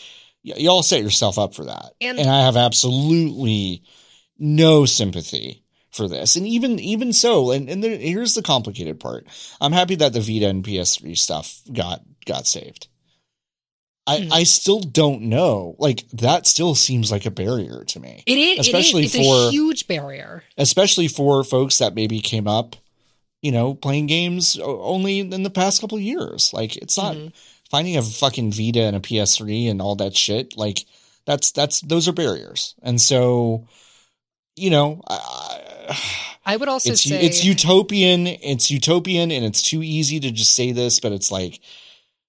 y- 0.44 0.54
y'all 0.58 0.84
set 0.84 1.02
yourself 1.02 1.38
up 1.38 1.54
for 1.54 1.64
that. 1.64 1.94
And, 2.00 2.18
and 2.18 2.30
I 2.30 2.42
have 2.44 2.56
absolutely 2.56 3.82
no 4.38 4.84
sympathy 4.84 5.64
for 5.96 6.08
this. 6.08 6.36
And 6.36 6.46
even 6.46 6.78
even 6.78 7.12
so, 7.12 7.50
and, 7.50 7.68
and 7.68 7.82
there, 7.82 7.96
here's 7.96 8.34
the 8.34 8.42
complicated 8.42 9.00
part. 9.00 9.26
I'm 9.60 9.72
happy 9.72 9.96
that 9.96 10.12
the 10.12 10.20
Vita 10.20 10.48
and 10.48 10.64
PS3 10.64 11.16
stuff 11.16 11.60
got 11.72 12.02
got 12.26 12.46
saved. 12.46 12.88
I, 14.06 14.18
mm. 14.18 14.32
I 14.32 14.44
still 14.44 14.80
don't 14.80 15.22
know. 15.22 15.74
Like 15.78 16.08
that 16.10 16.46
still 16.46 16.74
seems 16.74 17.10
like 17.10 17.26
a 17.26 17.30
barrier 17.30 17.84
to 17.84 18.00
me. 18.00 18.22
It 18.26 18.38
is, 18.38 18.60
especially 18.60 19.04
it 19.04 19.14
is. 19.14 19.26
For 19.26 19.48
a 19.48 19.50
huge 19.50 19.88
barrier, 19.88 20.44
especially 20.56 21.08
for 21.08 21.42
folks 21.42 21.78
that 21.78 21.94
maybe 21.94 22.20
came 22.20 22.46
up, 22.46 22.76
you 23.42 23.50
know, 23.50 23.74
playing 23.74 24.06
games 24.06 24.58
only 24.62 25.20
in 25.20 25.42
the 25.42 25.50
past 25.50 25.80
couple 25.80 25.98
years. 25.98 26.52
Like 26.52 26.76
it's 26.76 26.96
not 26.96 27.16
mm-hmm. 27.16 27.28
finding 27.68 27.96
a 27.96 28.02
fucking 28.02 28.52
Vita 28.52 28.82
and 28.82 28.96
a 28.96 29.00
PS3 29.00 29.70
and 29.70 29.82
all 29.82 29.96
that 29.96 30.16
shit. 30.16 30.56
Like 30.56 30.84
that's 31.24 31.50
that's 31.50 31.80
those 31.80 32.06
are 32.06 32.12
barriers, 32.12 32.76
and 32.82 33.00
so 33.00 33.66
you 34.56 34.70
know, 34.70 35.02
I, 35.06 35.65
I 36.46 36.56
would 36.56 36.68
also 36.68 36.92
it's, 36.92 37.02
say 37.02 37.20
it's 37.22 37.44
utopian. 37.44 38.26
It's 38.26 38.70
utopian, 38.70 39.30
and 39.30 39.44
it's 39.44 39.62
too 39.62 39.82
easy 39.82 40.20
to 40.20 40.30
just 40.30 40.54
say 40.54 40.72
this, 40.72 41.00
but 41.00 41.12
it's 41.12 41.30
like 41.30 41.60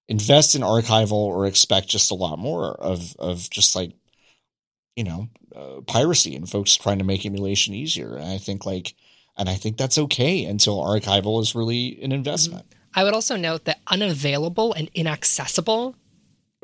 invest 0.08 0.54
in 0.54 0.62
archival 0.62 1.12
or 1.12 1.46
expect 1.46 1.88
just 1.88 2.10
a 2.10 2.14
lot 2.14 2.38
more 2.38 2.72
of 2.80 3.14
of 3.18 3.48
just 3.50 3.76
like 3.76 3.92
you 4.96 5.04
know 5.04 5.28
uh, 5.54 5.80
piracy 5.86 6.34
and 6.34 6.48
folks 6.48 6.76
trying 6.76 6.98
to 6.98 7.04
make 7.04 7.24
emulation 7.24 7.74
easier. 7.74 8.16
And 8.16 8.26
I 8.26 8.38
think 8.38 8.66
like, 8.66 8.94
and 9.36 9.48
I 9.48 9.54
think 9.54 9.76
that's 9.76 9.98
okay 9.98 10.44
until 10.44 10.78
archival 10.78 11.40
is 11.40 11.54
really 11.54 12.02
an 12.02 12.12
investment. 12.12 12.66
I 12.94 13.04
would 13.04 13.14
also 13.14 13.36
note 13.36 13.64
that 13.66 13.80
unavailable 13.86 14.72
and 14.72 14.90
inaccessible 14.94 15.94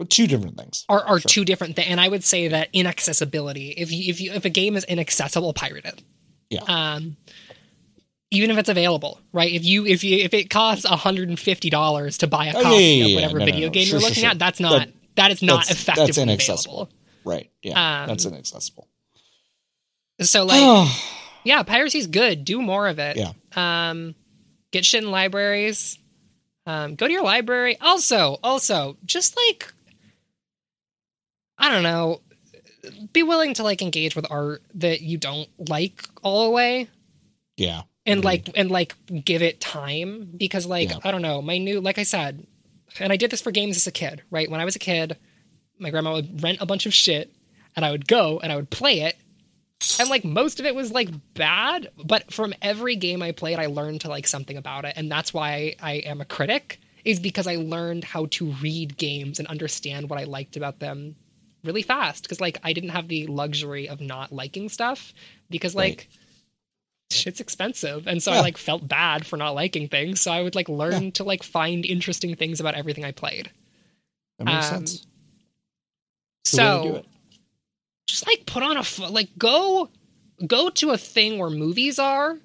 two 0.09 0.27
different 0.27 0.59
things 0.59 0.85
are, 0.89 1.05
are 1.05 1.21
sure. 1.21 1.29
two 1.29 1.45
different 1.45 1.77
things 1.77 1.87
and 1.89 2.01
i 2.01 2.09
would 2.09 2.25
say 2.25 2.49
that 2.49 2.69
inaccessibility 2.73 3.69
if 3.77 3.93
you 3.93 4.11
if 4.11 4.21
you 4.21 4.33
if 4.33 4.45
a 4.45 4.51
game 4.51 4.75
is 4.75 4.83
inaccessible 4.85 5.55
pirate 5.55 5.85
it 5.85 6.03
yeah. 6.55 6.95
Um 6.95 7.17
even 8.31 8.51
if 8.51 8.59
it's 8.59 8.69
available 8.69 9.21
right? 9.33 9.53
If 9.53 9.65
you 9.65 9.87
if 9.87 10.05
you 10.05 10.19
if 10.19 10.35
it 10.35 10.51
costs 10.51 10.87
$150 10.87 12.19
to 12.19 12.27
buy 12.27 12.47
a 12.47 12.53
copy 12.53 12.67
oh, 12.67 12.71
yeah, 12.71 12.79
yeah, 12.79 13.05
yeah, 13.05 13.07
of 13.07 13.15
whatever 13.15 13.39
no, 13.39 13.45
video 13.45 13.61
no, 13.61 13.67
no. 13.67 13.73
game 13.73 13.87
sure, 13.87 13.99
you're 13.99 14.09
looking 14.09 14.23
sure, 14.23 14.31
at 14.31 14.39
that's 14.39 14.61
not 14.61 14.79
that, 14.79 14.89
that 15.17 15.31
is 15.33 15.43
not 15.43 15.67
that's, 15.67 15.71
effectively 15.71 16.07
that's 16.07 16.19
inaccessible. 16.19 16.83
Available. 16.83 16.95
right 17.25 17.51
yeah. 17.63 18.03
Um, 18.03 18.09
that's 18.09 18.25
inaccessible. 18.25 18.89
so 20.21 20.45
like 20.47 20.91
yeah 21.45 21.63
piracy's 21.63 22.07
good. 22.07 22.45
Do 22.45 22.61
more 22.63 22.89
of 22.89 22.99
it. 22.99 23.17
Yeah. 23.17 23.33
Um 23.55 24.15
get 24.73 24.85
shit 24.85 25.05
in 25.05 25.11
libraries. 25.11 25.99
Um 26.67 26.95
go 26.95 27.07
to 27.07 27.13
your 27.13 27.25
library. 27.25 27.79
Also 27.81 28.39
also 28.43 28.97
just 29.05 29.37
like 29.37 29.73
I 31.59 31.71
don't 31.71 31.83
know, 31.83 32.21
be 33.13 33.23
willing 33.23 33.55
to 33.55 33.63
like 33.63 33.83
engage 33.83 34.17
with 34.17 34.27
art 34.31 34.63
that 34.75 35.01
you 35.01 35.19
don't 35.19 35.49
like 35.69 36.09
all 36.23 36.45
the 36.45 36.51
way. 36.51 36.89
Yeah. 37.57 37.83
And 38.07 38.21
mm-hmm. 38.21 38.27
like 38.27 38.51
and 38.55 38.71
like 38.71 38.95
give 39.25 39.43
it 39.43 39.61
time 39.61 40.31
because 40.37 40.67
like 40.67 40.91
yeah. 40.91 40.99
I 41.05 41.11
don't 41.11 41.23
know, 41.23 41.41
my 41.43 41.59
new 41.59 41.81
like 41.81 41.99
I 41.99 42.03
said, 42.03 42.47
and 42.99 43.13
I 43.13 43.17
did 43.17 43.31
this 43.31 43.41
for 43.41 43.51
games 43.51 43.77
as 43.77 43.87
a 43.87 43.93
kid, 43.93 44.23
right? 44.31 44.51
When 44.51 44.61
I 44.61 44.65
was 44.65 44.77
a 44.77 44.81
kid, 44.81 45.17
my 45.79 45.91
grandma 45.91 46.15
would 46.15 46.43
rent 46.43 46.59
a 46.61 46.67
bunch 46.67 46.87
of 46.87 46.95
shit 46.95 47.33
and 47.77 47.85
I 47.85 47.91
would 47.91 48.07
go 48.07 48.41
and 48.41 48.53
I 48.53 48.57
would 48.57 48.71
play 48.71 49.01
it. 49.01 49.17
And 49.99 50.09
like 50.09 50.25
most 50.25 50.61
of 50.61 50.67
it 50.67 50.75
was 50.75 50.93
like 50.93 51.11
bad, 51.35 51.91
but 52.03 52.33
from 52.33 52.55
every 52.63 52.97
game 52.97 53.23
I 53.23 53.33
played, 53.33 53.59
I 53.59 53.67
learned 53.67 54.03
to 54.03 54.09
like 54.09 54.27
something 54.27 54.57
about 54.57 54.85
it. 54.85 54.95
And 54.97 55.11
that's 55.11 55.35
why 55.35 55.75
I 55.83 55.95
am 55.95 56.21
a 56.21 56.25
critic, 56.25 56.81
is 57.05 57.21
because 57.21 57.47
I 57.47 57.57
learned 57.57 58.05
how 58.05 58.27
to 58.31 58.47
read 58.63 58.97
games 58.97 59.39
and 59.39 59.49
understand 59.49 60.09
what 60.09 60.19
I 60.19 60.25
liked 60.25 60.57
about 60.57 60.79
them 60.79 61.17
really 61.65 61.83
fast 61.83 62.23
because 62.23 62.41
like 62.41 62.59
I 62.63 62.73
didn't 62.73 62.91
have 62.91 63.09
the 63.09 63.27
luxury 63.27 63.89
of 63.89 64.01
not 64.01 64.33
liking 64.33 64.69
stuff 64.69 65.13
because 65.51 65.75
like 65.75 66.09
right. 66.11 66.19
shit's 67.11 67.41
expensive 67.41 68.07
and 68.07 68.23
so 68.23 68.33
yeah. 68.33 68.39
I 68.39 68.41
like 68.43 68.59
felt 68.59 68.87
bad 68.87 69.27
for 69.27 69.37
not 69.37 69.55
liking 69.55 69.89
things 69.89 70.21
so 70.21 70.31
I 70.33 70.43
would 70.43 70.55
like 70.55 70.69
learn 70.69 71.05
yeah. 71.05 71.11
to 71.11 71.25
like 71.25 71.43
find 71.43 71.85
interesting 71.85 72.37
things 72.37 72.61
about 72.61 72.75
everything 72.75 73.05
I 73.05 73.13
played. 73.13 73.51
That 74.39 74.45
makes 74.45 74.67
um, 74.67 74.87
sense. 74.87 75.07
So 76.45 77.05
just 78.07 78.27
like 78.27 78.47
put 78.47 78.63
on 78.63 78.77
a 78.77 79.11
like 79.11 79.31
go 79.39 79.89
go 80.47 80.71
to 80.71 80.91
a 80.91 80.99
thing 80.99 81.39
where 81.39 81.51
movies 81.51 81.99
are 81.99 82.39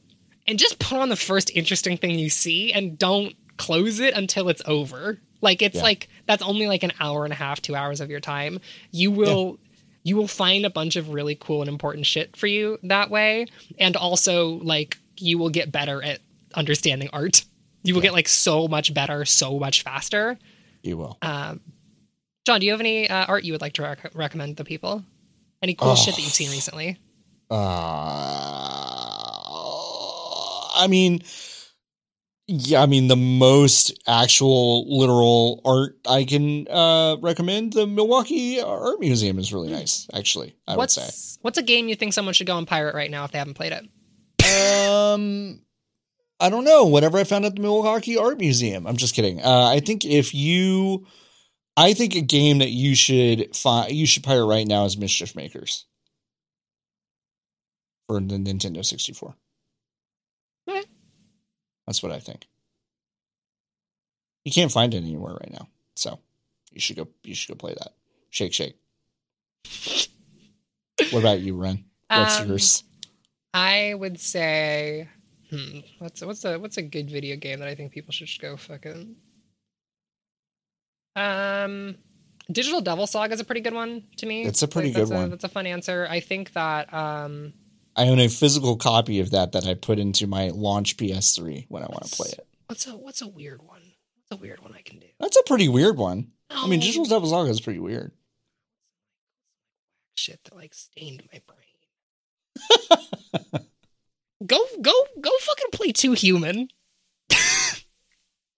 and 0.48 0.58
just 0.58 0.80
put 0.80 0.98
on 0.98 1.10
the 1.10 1.16
first 1.16 1.52
interesting 1.56 1.98
thing 1.98 2.18
you 2.18 2.30
see 2.30 2.74
and 2.74 2.98
don't 2.98 3.36
close 3.58 4.00
it 4.00 4.16
until 4.16 4.50
it's 4.50 4.62
over. 4.66 5.20
Like 5.42 5.62
it's 5.62 5.76
yeah. 5.76 5.84
like 5.84 6.10
that's 6.30 6.44
only 6.44 6.68
like 6.68 6.84
an 6.84 6.94
hour 7.00 7.24
and 7.24 7.34
a 7.34 7.36
half, 7.36 7.60
two 7.60 7.74
hours 7.74 8.00
of 8.02 8.12
your 8.12 8.20
time. 8.20 8.60
You 8.92 9.10
will 9.10 9.58
yeah. 9.60 9.80
you 10.04 10.16
will 10.16 10.28
find 10.28 10.64
a 10.64 10.70
bunch 10.70 10.96
of 10.96 11.10
really 11.10 11.34
cool 11.34 11.62
and 11.62 11.68
important 11.68 12.06
shit 12.06 12.38
for 12.38 12.46
you 12.46 12.78
that 12.84 13.10
way. 13.10 13.48
And 13.80 13.96
also 13.98 14.50
like 14.62 15.00
you 15.18 15.40
will 15.40 15.50
get 15.50 15.72
better 15.72 16.04
at 16.04 16.20
understanding 16.54 17.10
art. 17.12 17.44
You 17.82 17.96
will 17.96 18.04
yeah. 18.04 18.10
get 18.10 18.14
like 18.14 18.28
so 18.28 18.68
much 18.68 18.94
better, 18.94 19.26
so 19.26 19.58
much 19.58 19.82
faster. 19.82 20.38
You 20.84 20.98
will. 20.98 21.18
Um, 21.24 21.62
John, 22.46 22.60
do 22.60 22.68
you 22.68 22.74
have 22.74 22.80
any 22.80 23.10
uh, 23.10 23.26
art 23.26 23.44
you 23.44 23.54
would 23.54 23.62
like 23.62 23.74
to 23.74 23.82
rec- 23.82 24.12
recommend 24.14 24.58
the 24.58 24.64
people? 24.64 25.04
Any 25.64 25.74
cool 25.74 25.90
oh, 25.90 25.96
shit 25.96 26.16
that 26.16 26.22
you've 26.22 26.32
seen 26.32 26.52
recently? 26.52 27.00
Uh, 27.50 27.56
I 30.76 30.86
mean, 30.88 31.24
yeah, 32.50 32.82
I 32.82 32.88
mean 32.88 33.08
the 33.08 33.16
most 33.16 33.94
actual 34.08 34.98
literal 34.98 35.62
art 35.64 36.00
I 36.08 36.24
can 36.24 36.68
uh, 36.68 37.18
recommend. 37.22 37.74
The 37.74 37.86
Milwaukee 37.86 38.60
Art 38.60 39.00
Museum 39.00 39.38
is 39.38 39.54
really 39.54 39.70
nice, 39.70 40.08
actually. 40.14 40.56
I 40.68 40.76
what's, 40.76 40.98
would 40.98 41.06
say. 41.06 41.38
What's 41.44 41.60
a 41.60 41.64
game 41.64 41.88
you 41.88 41.96
think 41.96 42.14
someone 42.14 42.34
should 42.34 42.48
go 42.48 42.58
and 42.58 42.68
pirate 42.68 42.96
right 42.96 43.12
now 43.12 43.24
if 43.24 43.32
they 43.32 43.38
haven't 43.38 43.54
played 43.54 43.74
it? 43.74 43.84
Um, 44.44 45.62
I 46.40 46.50
don't 46.50 46.64
know. 46.64 46.86
Whatever 46.86 47.20
I 47.20 47.24
found 47.24 47.46
at 47.46 47.56
the 47.56 47.62
Milwaukee 47.62 48.18
Art 48.18 48.40
Museum. 48.40 48.88
I'm 48.88 48.98
just 48.98 49.14
kidding. 49.14 49.40
Uh, 49.42 49.68
I 49.68 49.80
think 49.80 50.04
if 50.04 50.34
you, 50.34 51.06
I 51.78 51.94
think 51.94 52.16
a 52.16 52.22
game 52.22 52.58
that 52.60 52.72
you 52.72 52.96
should 52.96 53.56
find, 53.56 53.92
you 53.92 54.08
should 54.08 54.24
pirate 54.24 54.48
right 54.48 54.68
now 54.68 54.86
is 54.86 54.98
Mischief 54.98 55.36
Makers 55.36 55.86
for 58.08 58.20
the 58.20 58.38
Nintendo 58.38 58.84
64. 58.84 59.36
That's 61.90 62.04
what 62.04 62.12
I 62.12 62.20
think. 62.20 62.48
You 64.46 64.52
can't 64.52 64.72
find 64.72 64.94
it 64.94 64.98
anywhere 64.98 65.34
right 65.34 65.52
now, 65.52 65.68
so 65.96 66.20
you 66.72 66.80
should 66.80 66.98
go. 66.98 67.08
You 67.24 67.34
should 67.34 67.48
go 67.48 67.56
play 67.56 67.74
that. 67.74 67.94
Shake, 68.30 68.54
shake. 68.54 68.78
what 71.10 71.22
about 71.22 71.40
you, 71.40 71.56
Ren? 71.56 71.84
What's 72.08 72.42
um, 72.42 72.48
yours? 72.48 72.84
I 73.56 73.96
would 73.98 74.20
say, 74.20 75.10
hmm, 75.50 75.80
what's 75.98 76.22
what's 76.22 76.46
a 76.46 76.60
what's 76.60 76.78
a 76.78 76.84
good 76.84 77.10
video 77.10 77.36
game 77.38 77.58
that 77.58 77.68
I 77.68 77.74
think 77.74 77.92
people 77.92 78.12
should 78.14 78.28
just 78.28 78.40
go 78.40 78.56
fucking. 78.56 79.16
Um, 81.16 81.96
Digital 82.52 82.82
Devil 82.82 83.08
Saga 83.08 83.34
is 83.34 83.40
a 83.40 83.46
pretty 83.46 83.62
good 83.62 83.74
one 83.74 84.04
to 84.18 84.28
me. 84.28 84.44
It's 84.44 84.62
a 84.62 84.68
pretty 84.68 84.90
like, 84.94 85.08
good 85.08 85.12
a, 85.12 85.18
one. 85.18 85.30
That's 85.32 85.44
a 85.44 85.50
fun 85.50 85.66
answer. 85.66 86.06
I 86.08 86.20
think 86.20 86.54
that 86.54 86.94
um, 86.94 87.54
I 88.00 88.08
own 88.08 88.20
a 88.20 88.30
physical 88.30 88.78
copy 88.78 89.20
of 89.20 89.32
that 89.32 89.52
that 89.52 89.68
I 89.68 89.74
put 89.74 90.00
into 90.00 90.26
my 90.26 90.52
launch 90.54 90.96
PS3 90.96 91.66
when 91.68 91.84
I 91.84 91.88
want 91.88 92.06
to 92.06 92.16
play 92.16 92.30
it. 92.30 92.48
What's 92.68 92.88
a 92.88 92.92
what's 92.96 93.22
a 93.22 93.28
weird 93.28 93.62
one? 93.62 93.82
What's 94.16 94.40
a 94.40 94.42
weird 94.42 94.62
one 94.62 94.74
I 94.74 94.82
can 94.82 95.00
do? 95.00 95.08
That's 95.20 95.36
a 95.36 95.44
pretty 95.44 95.68
weird 95.68 95.98
one. 95.98 96.32
I 96.50 96.66
mean, 96.68 96.80
um, 96.80 96.80
Digital 96.80 97.04
Devil's 97.04 97.32
Saga 97.32 97.50
is 97.50 97.60
pretty 97.60 97.80
weird. 97.80 98.14
Shit 100.16 100.40
that 100.46 100.56
like 100.56 100.74
stained 100.74 101.24
my 101.34 101.42
brain. 101.46 101.58
go 104.46 104.66
go 104.82 104.94
go 105.20 105.32
fucking 105.42 105.72
play 105.74 105.92
Too 105.92 106.14
Human. 106.14 106.70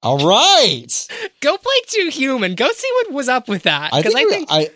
All 0.03 0.17
right. 0.27 1.07
Go 1.41 1.57
play 1.57 1.75
Too 1.85 2.09
Human. 2.09 2.55
Go 2.55 2.67
see 2.71 2.89
what 2.95 3.11
was 3.11 3.29
up 3.29 3.47
with 3.47 3.63
that. 3.63 3.91
Because 3.95 4.15
I, 4.15 4.21
I 4.21 4.25
think 4.25 4.47
I 4.49 4.69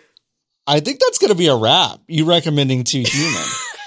I 0.68 0.78
think 0.80 1.00
that's 1.00 1.18
gonna 1.18 1.34
be 1.34 1.48
a 1.48 1.56
wrap. 1.56 1.98
You 2.06 2.26
recommending 2.26 2.84
Too 2.84 3.02
Human. 3.04 3.42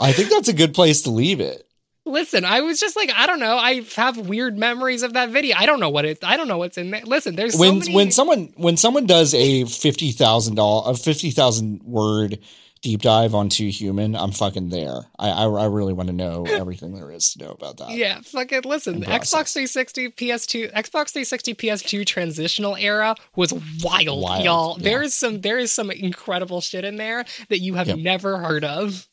I 0.00 0.12
think 0.12 0.30
that's 0.30 0.48
a 0.48 0.52
good 0.52 0.74
place 0.74 1.02
to 1.02 1.10
leave 1.10 1.40
it. 1.40 1.68
Listen, 2.08 2.44
I 2.44 2.62
was 2.62 2.80
just 2.80 2.96
like, 2.96 3.10
I 3.14 3.26
don't 3.26 3.38
know. 3.38 3.56
I 3.56 3.82
have 3.96 4.16
weird 4.16 4.56
memories 4.56 5.02
of 5.02 5.12
that 5.12 5.28
video. 5.28 5.56
I 5.58 5.66
don't 5.66 5.78
know 5.78 5.90
what 5.90 6.06
it. 6.06 6.24
I 6.24 6.36
don't 6.36 6.48
know 6.48 6.56
what's 6.56 6.78
in 6.78 6.90
there. 6.90 7.02
Listen, 7.04 7.36
there's 7.36 7.56
when 7.56 7.82
so 7.82 7.86
many... 7.86 7.94
when 7.94 8.10
someone 8.10 8.52
when 8.56 8.76
someone 8.76 9.06
does 9.06 9.34
a 9.34 9.64
fifty 9.66 10.12
thousand 10.12 10.54
dollar 10.54 10.90
a 10.90 10.94
fifty 10.94 11.30
thousand 11.30 11.82
word 11.82 12.38
deep 12.80 13.02
dive 13.02 13.34
on 13.34 13.50
Too 13.50 13.68
Human, 13.68 14.16
I'm 14.16 14.32
fucking 14.32 14.70
there. 14.70 15.02
I 15.18 15.28
I, 15.28 15.44
I 15.44 15.66
really 15.66 15.92
want 15.92 16.08
to 16.08 16.14
know 16.14 16.44
everything 16.48 16.94
there 16.94 17.10
is 17.10 17.34
to 17.34 17.44
know 17.44 17.50
about 17.50 17.76
that. 17.76 17.90
Yeah, 17.90 18.20
fucking 18.22 18.62
listen. 18.64 19.02
Xbox 19.02 19.52
360, 19.52 20.08
PS2, 20.12 20.72
Xbox 20.72 21.10
360, 21.10 21.54
PS2 21.54 22.06
transitional 22.06 22.74
era 22.76 23.16
was 23.36 23.52
wild, 23.82 24.22
wild 24.22 24.44
y'all. 24.44 24.76
Yeah. 24.78 24.84
There 24.84 25.02
is 25.02 25.12
some 25.12 25.42
there 25.42 25.58
is 25.58 25.72
some 25.72 25.90
incredible 25.90 26.62
shit 26.62 26.86
in 26.86 26.96
there 26.96 27.26
that 27.50 27.58
you 27.58 27.74
have 27.74 27.88
yep. 27.88 27.98
never 27.98 28.38
heard 28.38 28.64
of. 28.64 29.06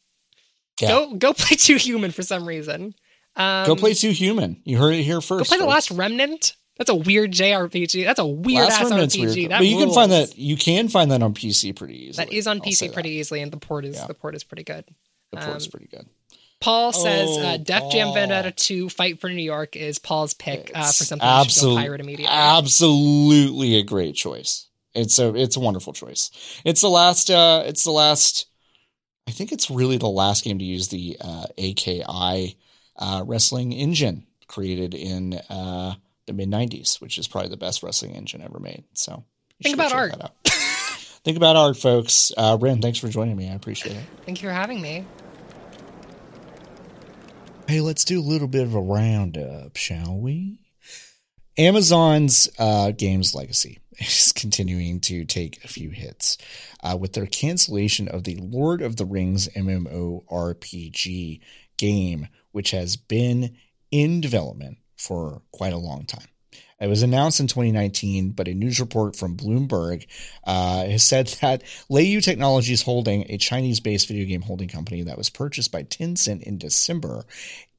Yeah. 0.79 0.89
Go 0.89 1.13
go 1.15 1.33
play 1.33 1.55
Too 1.57 1.77
Human 1.77 2.11
for 2.11 2.23
some 2.23 2.47
reason. 2.47 2.95
Um, 3.35 3.65
go 3.65 3.75
play 3.75 3.93
Too 3.93 4.11
Human. 4.11 4.61
You 4.63 4.77
heard 4.77 4.93
it 4.95 5.03
here 5.03 5.21
first. 5.21 5.29
Go 5.29 5.57
play 5.57 5.57
folks. 5.57 5.59
The 5.59 5.65
Last 5.69 5.91
Remnant. 5.91 6.55
That's 6.77 6.89
a 6.89 6.95
weird 6.95 7.31
JRPG. 7.31 8.03
That's 8.03 8.19
a 8.19 8.25
weird 8.25 8.65
Last 8.65 8.81
ass 8.81 8.89
Remnant's 8.89 9.15
RPG. 9.15 9.35
Weird. 9.35 9.51
That 9.51 9.59
but 9.59 9.67
you 9.67 9.77
rules. 9.77 9.85
can 9.85 9.93
find 9.93 10.11
that 10.11 10.37
you 10.37 10.57
can 10.57 10.89
find 10.89 11.11
that 11.11 11.23
on 11.23 11.33
PC 11.33 11.75
pretty 11.75 12.07
easily. 12.07 12.25
That 12.25 12.33
is 12.33 12.47
on 12.47 12.59
PC 12.59 12.93
pretty 12.93 13.09
that. 13.09 13.15
easily, 13.15 13.41
and 13.41 13.51
the 13.51 13.57
port 13.57 13.85
is 13.85 13.95
yeah. 13.95 14.07
the 14.07 14.13
port 14.13 14.35
is 14.35 14.43
pretty 14.43 14.63
good. 14.63 14.85
The 15.31 15.37
port 15.37 15.57
is 15.57 15.67
um, 15.67 15.71
pretty 15.71 15.87
good. 15.87 16.07
Paul 16.61 16.93
says 16.93 17.29
uh, 17.29 17.41
oh, 17.41 17.47
uh, 17.47 17.57
Def 17.57 17.91
Jam 17.91 18.13
Vendetta 18.13 18.51
2 18.51 18.89
Fight 18.89 19.19
for 19.19 19.29
New 19.29 19.43
York 19.43 19.75
is 19.75 19.99
Paul's 19.99 20.33
pick 20.33 20.71
uh, 20.73 20.87
for 20.87 21.03
something 21.03 21.27
absolutely, 21.27 21.83
pirate 21.83 22.01
immediately. 22.01 22.35
Absolutely 22.35 23.75
a 23.75 23.83
great 23.83 24.15
choice. 24.15 24.67
It's 24.93 25.19
a 25.19 25.35
it's 25.35 25.57
a 25.57 25.59
wonderful 25.59 25.93
choice. 25.93 26.31
It's 26.63 26.81
the 26.81 26.89
last 26.89 27.29
uh 27.29 27.63
it's 27.65 27.83
the 27.83 27.91
last 27.91 28.47
I 29.27 29.31
think 29.31 29.51
it's 29.51 29.69
really 29.69 29.97
the 29.97 30.07
last 30.07 30.43
game 30.43 30.59
to 30.59 30.65
use 30.65 30.89
the 30.89 31.17
uh, 31.19 31.45
AKI 31.57 32.57
uh, 32.97 33.23
wrestling 33.25 33.71
engine 33.71 34.25
created 34.47 34.93
in 34.93 35.33
uh, 35.49 35.95
the 36.27 36.33
mid 36.33 36.49
90s, 36.49 37.01
which 37.01 37.17
is 37.17 37.27
probably 37.27 37.49
the 37.49 37.57
best 37.57 37.81
wrestling 37.81 38.15
engine 38.15 38.41
ever 38.41 38.59
made. 38.59 38.83
So 38.93 39.23
think 39.63 39.75
about 39.75 39.93
art. 39.93 40.13
think 40.45 41.37
about 41.37 41.55
art, 41.55 41.77
folks. 41.77 42.31
Uh, 42.37 42.57
Ren, 42.59 42.81
thanks 42.81 42.99
for 42.99 43.07
joining 43.07 43.35
me. 43.35 43.49
I 43.49 43.53
appreciate 43.53 43.95
it. 43.95 44.03
Thank 44.25 44.41
you 44.41 44.49
for 44.49 44.53
having 44.53 44.81
me. 44.81 45.05
Hey, 47.67 47.81
let's 47.81 48.05
do 48.05 48.19
a 48.19 48.21
little 48.21 48.47
bit 48.47 48.63
of 48.63 48.75
a 48.75 48.81
roundup, 48.81 49.75
shall 49.75 50.15
we? 50.15 50.59
Amazon's 51.57 52.49
uh, 52.59 52.91
games 52.91 53.33
legacy 53.33 53.79
is 53.99 54.33
continuing 54.33 54.99
to 55.01 55.25
take 55.25 55.63
a 55.63 55.67
few 55.67 55.89
hits 55.89 56.37
uh, 56.83 56.97
with 56.99 57.13
their 57.13 57.25
cancellation 57.25 58.07
of 58.07 58.23
the 58.23 58.35
Lord 58.35 58.81
of 58.81 58.97
the 58.97 59.05
Rings 59.05 59.47
MMORPG 59.49 61.39
game, 61.77 62.27
which 62.51 62.71
has 62.71 62.97
been 62.97 63.55
in 63.91 64.21
development 64.21 64.79
for 64.97 65.41
quite 65.51 65.73
a 65.73 65.77
long 65.77 66.05
time. 66.05 66.27
It 66.85 66.89
was 66.89 67.01
announced 67.01 67.39
in 67.39 67.47
2019, 67.47 68.29
but 68.29 68.47
a 68.47 68.53
news 68.53 68.79
report 68.79 69.15
from 69.15 69.35
Bloomberg 69.35 70.05
uh, 70.43 70.85
has 70.85 71.03
said 71.03 71.27
that 71.41 71.63
Leyou 71.89 72.23
Technologies 72.23 72.83
Holding, 72.83 73.25
a 73.27 73.39
Chinese 73.39 73.79
based 73.79 74.07
video 74.07 74.27
game 74.27 74.43
holding 74.43 74.69
company 74.69 75.01
that 75.01 75.17
was 75.17 75.31
purchased 75.31 75.71
by 75.71 75.81
Tencent 75.81 76.43
in 76.43 76.59
December, 76.59 77.25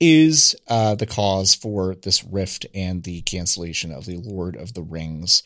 is 0.01 0.57
uh, 0.67 0.97
the 0.97 1.07
cause 1.07 1.55
for 1.55 1.95
this 1.95 2.25
rift 2.25 2.67
and 2.75 3.05
the 3.05 3.23
cancellation 3.23 3.93
of 3.93 4.07
the 4.07 4.17
Lord 4.17 4.57
of 4.57 4.75
the 4.75 4.83
Rings 4.83 5.45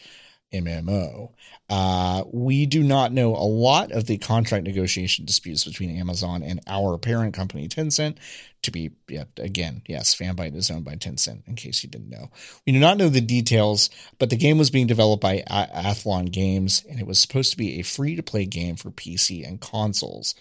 MMO. 0.53 1.33
Uh, 1.69 2.25
we 2.33 2.67
do 2.67 2.83
not 2.83 3.13
know 3.13 3.35
a 3.35 3.47
lot 3.47 3.93
of 3.93 4.07
the 4.07 4.19
contract 4.19 4.65
negotiation 4.65 5.25
disputes 5.25 5.65
between 5.65 5.97
Amazon 5.97 6.43
and 6.43 6.61
our 6.67 6.99
parent 6.99 7.35
company, 7.35 7.69
Tencent. 7.69 8.17
To 8.63 8.71
be, 8.71 8.91
yeah, 9.09 9.25
again, 9.39 9.81
yes, 9.87 10.15
Fanbyte 10.15 10.55
is 10.55 10.71
owned 10.71 10.85
by 10.85 10.97
Tencent, 10.97 11.49
in 11.49 11.55
case 11.55 11.83
you 11.83 11.89
didn't 11.89 12.11
know. 12.11 12.31
We 12.67 12.73
do 12.73 12.79
not 12.79 12.99
know 12.99 13.09
the 13.09 13.23
details, 13.23 13.89
but 14.19 14.29
the 14.29 14.37
game 14.37 14.59
was 14.59 14.71
being 14.71 14.87
developed 14.87 15.23
by 15.23 15.43
Athlon 15.49 16.31
Games, 16.31 16.85
and 16.91 17.01
it 17.01 17.07
was 17.07 17.19
supposed 17.19 17.53
to 17.53 17.57
be 17.57 17.79
a 17.79 17.83
free 17.83 18.17
to 18.17 18.23
play 18.23 18.45
game 18.45 18.77
for 18.77 18.91
PC 18.91 19.49
and 19.49 19.61
consoles. 19.61 20.35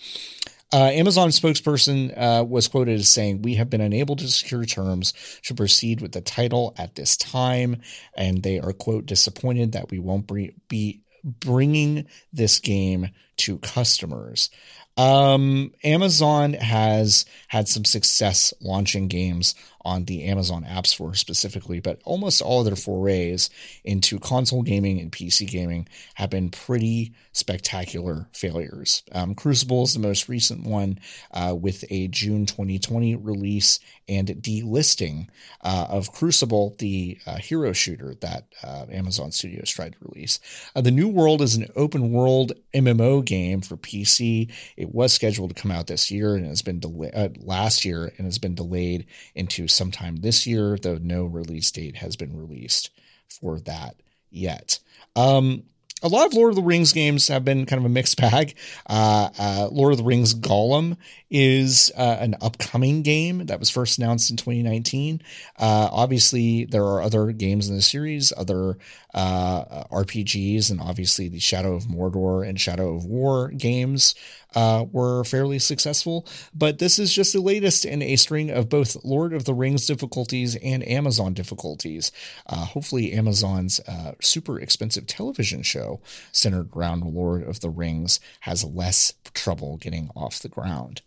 Uh, 0.72 0.92
Amazon 0.94 1.30
spokesperson 1.30 2.14
uh, 2.16 2.44
was 2.44 2.68
quoted 2.68 3.00
as 3.00 3.10
saying, 3.10 3.42
We 3.42 3.56
have 3.56 3.70
been 3.70 3.82
unable 3.82 4.16
to 4.18 4.28
secure 4.28 4.66
terms 4.66 5.14
to 5.44 5.56
proceed 5.56 6.02
with 6.02 6.12
the 6.12 6.22
title 6.22 6.76
at 6.78 6.96
this 6.96 7.18
time. 7.18 7.82
And 8.16 8.44
they 8.44 8.60
are, 8.60 8.74
quote, 8.74 9.06
disappointed 9.06 9.72
that 9.72 9.90
we 9.90 10.00
won't 10.00 10.28
be 10.68 11.02
bringing 11.24 12.06
this 12.32 12.60
game 12.60 13.10
to 13.38 13.58
customers. 13.60 14.50
Um, 14.98 15.74
Amazon 15.84 16.54
has 16.54 17.26
had 17.48 17.68
some 17.68 17.86
success 17.86 18.54
launching 18.62 19.08
games 19.08 19.56
on 19.90 20.06
the 20.06 20.26
Amazon 20.26 20.64
App 20.64 20.86
Store 20.86 21.16
specifically, 21.16 21.80
but 21.80 22.00
almost 22.06 22.44
all 22.44 22.60
of 22.60 22.66
their 22.66 22.76
forays 22.76 23.50
into 23.84 24.20
console 24.20 24.62
gaming 24.62 25.00
and 25.00 25.12
PC 25.12 25.50
gaming 25.50 25.88
have 26.14 26.30
been 26.30 26.52
pretty 26.52 27.14
spectacular 27.32 28.28
failures. 28.32 29.02
Um, 29.12 29.34
Crucible 29.34 29.84
is 29.84 29.94
the 29.94 30.00
most 30.00 30.30
recent 30.30 30.64
one 30.64 31.00
uh, 31.32 31.56
with 31.60 31.84
a 31.90 32.08
June 32.10 32.46
2020 32.46 33.16
release 33.16 33.80
and 34.08 34.28
delisting 34.28 35.28
uh, 35.64 35.88
of 35.90 36.12
Crucible, 36.12 36.76
the 36.78 37.18
uh, 37.26 37.38
hero 37.38 37.74
shooter 37.74 38.14
that 38.22 38.46
uh, 38.64 38.86
Amazon 38.92 39.32
Studios 39.32 39.72
tried 39.72 39.94
to 39.94 40.00
release. 40.02 40.40
Uh, 40.76 40.82
the 40.82 40.92
New 40.92 41.08
World 41.08 41.42
is 41.42 41.56
an 41.56 41.68
open 41.76 42.12
world 42.12 42.52
MMO 42.76 43.26
game 43.26 43.62
for 43.62 43.76
PC. 43.76 44.52
It 44.78 44.94
was 44.94 45.14
scheduled 45.14 45.56
to 45.56 45.60
come 45.60 45.72
out 45.72 45.88
this 45.88 46.12
year 46.12 46.36
and 46.36 46.46
has 46.46 46.62
been 46.62 46.80
delayed 46.80 47.16
uh, 47.16 47.30
last 47.40 47.86
year 47.86 48.12
and 48.18 48.26
has 48.26 48.38
been 48.38 48.56
delayed 48.56 49.08
into 49.34 49.68
sometime 49.80 50.18
this 50.18 50.46
year, 50.46 50.78
though 50.78 51.00
no 51.02 51.24
release 51.24 51.72
date 51.72 51.96
has 51.96 52.16
been 52.16 52.38
released 52.38 52.92
for 53.28 53.60
that 53.62 53.96
yet. 54.30 54.80
Um, 55.16 55.64
a 56.02 56.08
lot 56.08 56.28
of 56.28 56.34
Lord 56.34 56.52
of 56.52 56.56
the 56.56 56.62
Rings 56.62 56.94
games 56.94 57.28
have 57.28 57.44
been 57.44 57.66
kind 57.66 57.80
of 57.80 57.86
a 57.86 57.90
mixed 57.90 58.18
bag. 58.22 58.56
Uh, 58.88 59.30
uh, 59.38 59.70
Lord 59.72 59.92
of 59.94 59.98
the 59.98 60.04
Rings 60.04 60.34
Gollum 60.34 60.98
is 61.30 61.92
uh, 61.98 62.18
an 62.20 62.36
upcoming 62.42 63.02
game 63.02 63.46
that 63.48 63.60
was 63.60 63.70
first 63.70 63.98
announced 63.98 64.30
in 64.30 64.38
2019. 64.38 65.22
Uh, 65.58 65.90
obviously, 65.92 66.66
there 66.66 66.86
are 66.86 67.02
other 67.02 67.32
games 67.32 67.70
in 67.70 67.76
the 67.76 67.82
series, 67.82 68.32
other 68.36 68.78
uh, 69.14 69.84
RPGs, 69.92 70.72
and 70.72 70.80
obviously 70.82 71.28
the 71.28 71.40
Shadow 71.40 71.76
of 71.76 71.84
Mordor 71.84 72.48
and 72.48 72.60
Shadow 72.60 72.96
of 72.96 73.06
War 73.06 73.50
games 73.50 74.16
uh, 74.56 74.86
were 74.92 75.24
fairly 75.24 75.60
successful. 75.60 76.28
But 76.54 76.80
this 76.80 77.00
is 77.00 77.14
just 77.14 77.34
the 77.34 77.42
latest 77.42 77.86
in 77.86 78.02
a 78.02 78.16
string 78.16 78.50
of 78.50 78.70
both 78.70 79.04
Lord 79.04 79.34
of 79.34 79.46
the 79.46 79.54
Rings 79.54 79.86
difficulties 79.86 80.56
and 80.56 80.88
Amazon 80.88 81.34
difficulties. 81.34 82.12
Uh, 82.46 82.66
hopefully, 82.66 83.14
Amazon's 83.14 83.80
uh, 83.82 84.14
super 84.22 84.60
expensive 84.60 85.08
television 85.08 85.62
show 85.64 86.02
centered 86.32 86.70
around 86.76 87.04
Lord 87.04 87.44
of 87.44 87.60
the 87.60 87.70
Rings 87.70 88.20
has 88.42 88.64
less 88.64 89.14
trouble 89.34 89.78
getting 89.78 90.10
off 90.16 90.40
the 90.40 90.50
ground. 90.50 91.02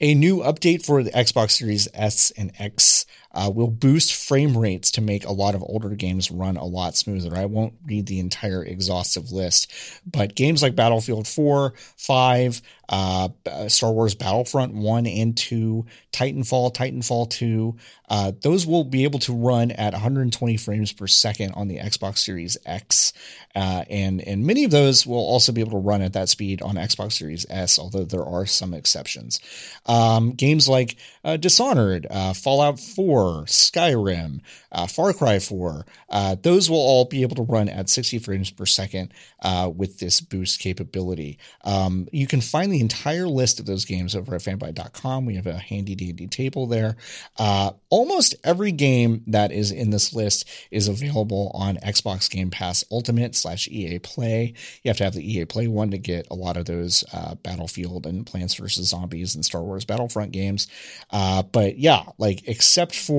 A 0.00 0.14
new 0.14 0.38
update 0.38 0.84
for 0.84 1.04
the 1.04 1.12
Xbox 1.12 1.52
Series 1.52 1.86
S 1.94 2.32
and 2.36 2.50
X 2.58 3.06
uh, 3.34 3.50
will 3.54 3.70
boost 3.70 4.14
frame 4.14 4.56
rates 4.56 4.90
to 4.92 5.00
make 5.00 5.24
a 5.24 5.32
lot 5.32 5.54
of 5.54 5.62
older 5.62 5.90
games 5.90 6.30
run 6.30 6.56
a 6.56 6.64
lot 6.64 6.96
smoother. 6.96 7.36
I 7.36 7.46
won't 7.46 7.74
read 7.86 8.06
the 8.06 8.20
entire 8.20 8.64
exhaustive 8.64 9.32
list, 9.32 9.72
but 10.06 10.34
games 10.34 10.62
like 10.62 10.76
Battlefield 10.76 11.26
4, 11.26 11.72
5, 11.96 12.62
uh, 12.92 13.28
Star 13.68 13.90
Wars 13.90 14.14
Battlefront 14.14 14.74
1 14.74 15.06
and 15.06 15.36
2, 15.36 15.86
Titanfall, 16.12 16.74
Titanfall 16.74 17.30
2, 17.30 17.74
uh, 18.10 18.32
those 18.42 18.66
will 18.66 18.84
be 18.84 19.04
able 19.04 19.18
to 19.20 19.32
run 19.32 19.70
at 19.70 19.94
120 19.94 20.58
frames 20.58 20.92
per 20.92 21.06
second 21.06 21.52
on 21.52 21.68
the 21.68 21.78
Xbox 21.78 22.18
Series 22.18 22.58
X. 22.66 23.14
Uh, 23.54 23.84
and, 23.88 24.20
and 24.20 24.46
many 24.46 24.64
of 24.64 24.70
those 24.70 25.06
will 25.06 25.16
also 25.16 25.52
be 25.52 25.62
able 25.62 25.72
to 25.72 25.78
run 25.78 26.02
at 26.02 26.12
that 26.12 26.28
speed 26.28 26.60
on 26.60 26.74
Xbox 26.74 27.12
Series 27.12 27.46
S, 27.48 27.78
although 27.78 28.04
there 28.04 28.24
are 28.24 28.44
some 28.44 28.74
exceptions. 28.74 29.40
Um, 29.86 30.32
games 30.32 30.68
like 30.68 30.96
uh, 31.24 31.38
Dishonored, 31.38 32.06
uh, 32.10 32.34
Fallout 32.34 32.78
4, 32.78 33.21
Skyrim, 33.46 34.40
uh, 34.70 34.86
Far 34.86 35.12
Cry 35.12 35.38
4, 35.38 35.86
uh, 36.10 36.36
those 36.42 36.70
will 36.70 36.78
all 36.78 37.04
be 37.04 37.22
able 37.22 37.36
to 37.36 37.42
run 37.42 37.68
at 37.68 37.88
60 37.88 38.18
frames 38.18 38.50
per 38.50 38.66
second 38.66 39.12
uh, 39.42 39.70
with 39.74 39.98
this 39.98 40.20
boost 40.20 40.60
capability. 40.60 41.38
Um, 41.64 42.08
you 42.12 42.26
can 42.26 42.40
find 42.40 42.72
the 42.72 42.80
entire 42.80 43.28
list 43.28 43.60
of 43.60 43.66
those 43.66 43.84
games 43.84 44.14
over 44.14 44.34
at 44.34 44.40
fanbyte.com. 44.42 45.26
We 45.26 45.36
have 45.36 45.46
a 45.46 45.58
handy 45.58 45.94
dandy 45.94 46.26
table 46.26 46.66
there. 46.66 46.96
Uh, 47.38 47.72
almost 47.90 48.34
every 48.44 48.72
game 48.72 49.22
that 49.26 49.52
is 49.52 49.70
in 49.70 49.90
this 49.90 50.12
list 50.14 50.48
is 50.70 50.88
available 50.88 51.50
on 51.54 51.76
Xbox 51.76 52.30
Game 52.30 52.50
Pass 52.50 52.84
Ultimate 52.90 53.34
slash 53.34 53.68
EA 53.68 53.98
Play. 53.98 54.54
You 54.82 54.88
have 54.88 54.96
to 54.98 55.04
have 55.04 55.14
the 55.14 55.32
EA 55.32 55.44
Play 55.44 55.68
one 55.68 55.90
to 55.90 55.98
get 55.98 56.26
a 56.30 56.34
lot 56.34 56.56
of 56.56 56.64
those 56.64 57.04
uh, 57.12 57.34
Battlefield 57.36 58.06
and 58.06 58.26
Plants 58.26 58.54
vs. 58.54 58.88
Zombies 58.88 59.34
and 59.34 59.44
Star 59.44 59.62
Wars 59.62 59.84
Battlefront 59.84 60.32
games. 60.32 60.68
Uh, 61.10 61.42
but 61.42 61.78
yeah, 61.78 62.04
like 62.18 62.48
except 62.48 62.94
for 62.94 63.11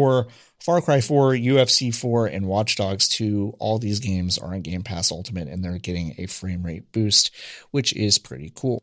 Far 0.63 0.81
Cry 0.81 1.01
4, 1.01 1.31
UFC 1.31 1.93
4, 1.93 2.27
and 2.27 2.47
Watch 2.47 2.77
Dogs 2.77 3.09
2, 3.09 3.55
all 3.59 3.79
these 3.79 3.99
games 3.99 4.37
are 4.37 4.53
on 4.53 4.61
Game 4.61 4.81
Pass 4.81 5.11
Ultimate 5.11 5.49
and 5.49 5.63
they're 5.63 5.77
getting 5.77 6.15
a 6.17 6.27
frame 6.27 6.63
rate 6.63 6.91
boost, 6.91 7.31
which 7.71 7.93
is 7.93 8.17
pretty 8.17 8.51
cool. 8.55 8.81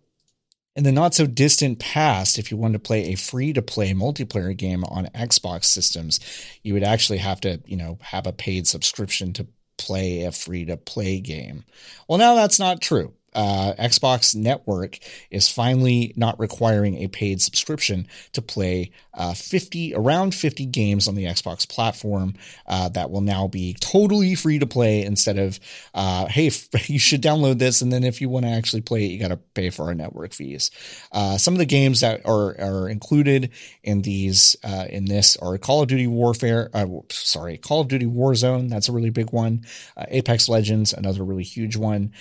In 0.76 0.84
the 0.84 0.92
not 0.92 1.14
so 1.14 1.26
distant 1.26 1.78
past, 1.78 2.38
if 2.38 2.50
you 2.50 2.56
wanted 2.56 2.74
to 2.74 2.86
play 2.86 3.12
a 3.12 3.16
free 3.16 3.52
to 3.54 3.62
play 3.62 3.92
multiplayer 3.92 4.56
game 4.56 4.84
on 4.84 5.06
Xbox 5.14 5.64
systems, 5.64 6.20
you 6.62 6.74
would 6.74 6.84
actually 6.84 7.18
have 7.18 7.40
to, 7.40 7.60
you 7.64 7.76
know, 7.76 7.98
have 8.02 8.26
a 8.26 8.32
paid 8.32 8.66
subscription 8.66 9.32
to 9.32 9.46
play 9.78 10.24
a 10.24 10.32
free 10.32 10.66
to 10.66 10.76
play 10.76 11.18
game. 11.20 11.64
Well, 12.08 12.18
now 12.18 12.34
that's 12.34 12.58
not 12.58 12.82
true 12.82 13.14
uh, 13.34 13.74
Xbox 13.78 14.34
Network 14.34 14.98
is 15.30 15.48
finally 15.48 16.12
not 16.16 16.38
requiring 16.40 16.96
a 16.96 17.08
paid 17.08 17.40
subscription 17.40 18.08
to 18.32 18.42
play 18.42 18.90
uh, 19.14 19.34
50 19.34 19.94
around 19.94 20.34
50 20.34 20.66
games 20.66 21.06
on 21.06 21.14
the 21.14 21.24
Xbox 21.24 21.68
platform 21.68 22.34
uh, 22.66 22.88
that 22.90 23.10
will 23.10 23.20
now 23.20 23.46
be 23.46 23.76
totally 23.80 24.34
free 24.34 24.58
to 24.58 24.66
play 24.66 25.02
instead 25.02 25.38
of 25.38 25.60
uh, 25.94 26.26
hey 26.26 26.50
you 26.86 26.98
should 26.98 27.22
download 27.22 27.58
this 27.58 27.82
and 27.82 27.92
then 27.92 28.02
if 28.04 28.20
you 28.20 28.28
want 28.28 28.46
to 28.46 28.50
actually 28.50 28.82
play 28.82 29.04
it 29.04 29.08
you 29.08 29.20
got 29.20 29.28
to 29.28 29.36
pay 29.36 29.70
for 29.70 29.84
our 29.84 29.94
network 29.94 30.32
fees. 30.32 30.70
Uh, 31.12 31.36
some 31.36 31.54
of 31.54 31.58
the 31.58 31.66
games 31.66 32.00
that 32.00 32.24
are 32.24 32.60
are 32.60 32.88
included 32.88 33.50
in 33.82 34.02
these 34.02 34.56
uh, 34.64 34.86
in 34.88 35.04
this 35.04 35.36
are 35.36 35.56
Call 35.58 35.82
of 35.82 35.88
Duty 35.88 36.06
Warfare 36.06 36.70
sorry 37.10 37.58
Call 37.58 37.80
of 37.80 37.88
Duty 37.88 38.06
Warzone 38.06 38.68
that's 38.68 38.88
a 38.88 38.92
really 38.92 39.10
big 39.10 39.32
one 39.32 39.64
Apex 40.08 40.48
Legends 40.48 40.92
another 40.92 41.24
really 41.24 41.44
huge 41.44 41.76
one 41.76 42.12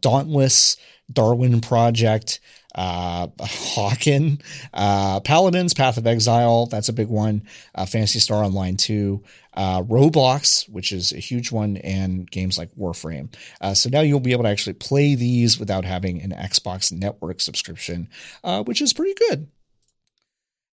Dauntless 0.00 0.35
Dauntless, 0.36 0.76
Darwin 1.10 1.60
Project, 1.62 2.40
uh, 2.74 3.26
Hawken, 3.40 4.42
uh, 4.74 5.20
Paladins, 5.20 5.72
Path 5.72 5.96
of 5.96 6.06
Exile, 6.06 6.66
that's 6.66 6.90
a 6.90 6.92
big 6.92 7.08
one, 7.08 7.42
uh, 7.74 7.86
Phantasy 7.86 8.18
Star 8.18 8.44
Online 8.44 8.76
2, 8.76 9.22
uh, 9.54 9.82
Roblox, 9.82 10.68
which 10.68 10.92
is 10.92 11.12
a 11.12 11.18
huge 11.18 11.50
one, 11.50 11.78
and 11.78 12.30
games 12.30 12.58
like 12.58 12.74
Warframe. 12.74 13.32
Uh, 13.62 13.72
so 13.72 13.88
now 13.88 14.00
you'll 14.00 14.20
be 14.20 14.32
able 14.32 14.44
to 14.44 14.50
actually 14.50 14.74
play 14.74 15.14
these 15.14 15.58
without 15.58 15.86
having 15.86 16.20
an 16.20 16.32
Xbox 16.32 16.92
Network 16.92 17.40
subscription, 17.40 18.10
uh, 18.44 18.62
which 18.64 18.82
is 18.82 18.92
pretty 18.92 19.14
good. 19.30 19.48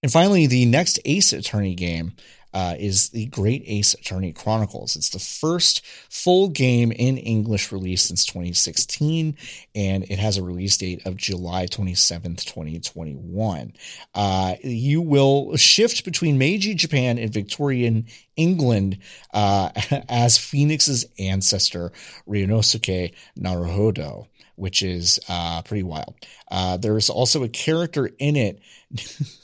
And 0.01 0.11
finally, 0.11 0.47
the 0.47 0.65
next 0.65 0.99
Ace 1.05 1.31
Attorney 1.31 1.75
game 1.75 2.11
uh, 2.53 2.75
is 2.77 3.09
the 3.09 3.25
Great 3.27 3.63
Ace 3.65 3.93
Attorney 3.93 4.31
Chronicles. 4.31 4.95
It's 4.95 5.09
the 5.09 5.19
first 5.19 5.85
full 6.09 6.49
game 6.49 6.91
in 6.91 7.17
English 7.17 7.71
release 7.71 8.03
since 8.03 8.25
2016, 8.25 9.35
and 9.75 10.03
it 10.03 10.19
has 10.19 10.37
a 10.37 10.43
release 10.43 10.77
date 10.77 11.05
of 11.05 11.17
July 11.17 11.65
27th, 11.65 12.45
2021. 12.45 13.73
Uh, 14.13 14.55
you 14.61 15.01
will 15.01 15.55
shift 15.55 16.05
between 16.05 16.37
Meiji 16.37 16.75
Japan 16.75 17.17
and 17.17 17.33
Victorian 17.33 18.05
England 18.35 18.99
uh, 19.33 19.69
as 20.09 20.37
Phoenix's 20.37 21.05
ancestor, 21.17 21.91
Ryunosuke 22.27 23.13
Naruhodo 23.37 24.27
which 24.55 24.83
is 24.83 25.19
uh, 25.29 25.61
pretty 25.63 25.83
wild. 25.83 26.13
Uh, 26.49 26.77
there's 26.77 27.09
also 27.09 27.43
a 27.43 27.49
character 27.49 28.09
in 28.19 28.35
it 28.35 28.59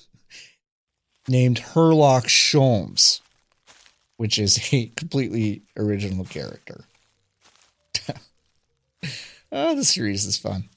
named 1.30 1.60
Herlock 1.60 2.26
Sholmes, 2.26 3.22
which 4.18 4.39
is 4.39 4.73
a 4.73 4.88
completely 4.95 5.61
original 5.77 6.26
character. 6.26 6.85
oh, 9.51 9.76
the 9.76 9.85
series 9.85 10.26
is 10.26 10.38
fun. 10.38 10.69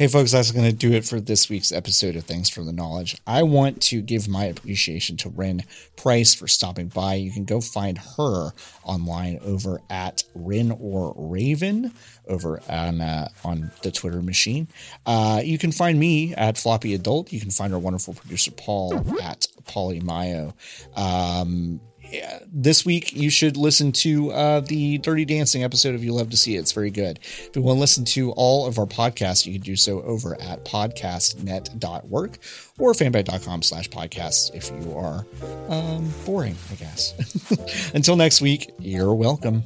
Hey, 0.00 0.06
folks, 0.06 0.32
that's 0.32 0.50
going 0.50 0.64
to 0.64 0.74
do 0.74 0.92
it 0.92 1.04
for 1.04 1.20
this 1.20 1.50
week's 1.50 1.72
episode 1.72 2.16
of 2.16 2.24
Thanks 2.24 2.48
for 2.48 2.64
the 2.64 2.72
Knowledge. 2.72 3.18
I 3.26 3.42
want 3.42 3.82
to 3.82 4.00
give 4.00 4.28
my 4.28 4.46
appreciation 4.46 5.18
to 5.18 5.28
Ren 5.28 5.62
Price 5.96 6.32
for 6.32 6.48
stopping 6.48 6.88
by. 6.88 7.16
You 7.16 7.30
can 7.30 7.44
go 7.44 7.60
find 7.60 7.98
her 8.16 8.52
online 8.82 9.38
over 9.44 9.82
at 9.90 10.24
Ren 10.34 10.74
or 10.80 11.12
Raven 11.18 11.92
over 12.26 12.62
on 12.66 13.02
uh, 13.02 13.28
on 13.44 13.72
the 13.82 13.90
Twitter 13.90 14.22
machine. 14.22 14.68
Uh, 15.04 15.42
you 15.44 15.58
can 15.58 15.70
find 15.70 16.00
me 16.00 16.34
at 16.34 16.56
Floppy 16.56 16.94
Adult. 16.94 17.30
You 17.30 17.40
can 17.40 17.50
find 17.50 17.74
our 17.74 17.78
wonderful 17.78 18.14
producer 18.14 18.52
Paul 18.52 19.04
at 19.20 19.48
Paulie 19.64 20.02
Mayo. 20.02 20.54
Um, 20.96 21.78
this 22.52 22.84
week 22.84 23.14
you 23.14 23.30
should 23.30 23.56
listen 23.56 23.92
to 23.92 24.30
uh, 24.32 24.60
the 24.60 24.98
Dirty 24.98 25.24
Dancing 25.24 25.62
episode 25.62 25.94
if 25.94 26.02
you 26.02 26.12
love 26.12 26.30
to 26.30 26.36
see 26.36 26.56
it. 26.56 26.60
It's 26.60 26.72
very 26.72 26.90
good. 26.90 27.18
If 27.22 27.50
you 27.54 27.62
want 27.62 27.76
to 27.76 27.80
listen 27.80 28.04
to 28.06 28.32
all 28.32 28.66
of 28.66 28.78
our 28.78 28.86
podcasts, 28.86 29.46
you 29.46 29.52
can 29.52 29.62
do 29.62 29.76
so 29.76 30.02
over 30.02 30.40
at 30.40 30.64
podcastnet.work 30.64 32.38
or 32.78 32.92
fanbyte.com 32.92 33.62
slash 33.62 33.88
podcasts 33.88 34.54
if 34.54 34.70
you 34.70 34.96
are 34.96 35.26
um, 35.68 36.12
boring, 36.24 36.56
I 36.70 36.74
guess. 36.74 37.90
Until 37.94 38.16
next 38.16 38.40
week, 38.40 38.72
you're 38.78 39.14
welcome. 39.14 39.62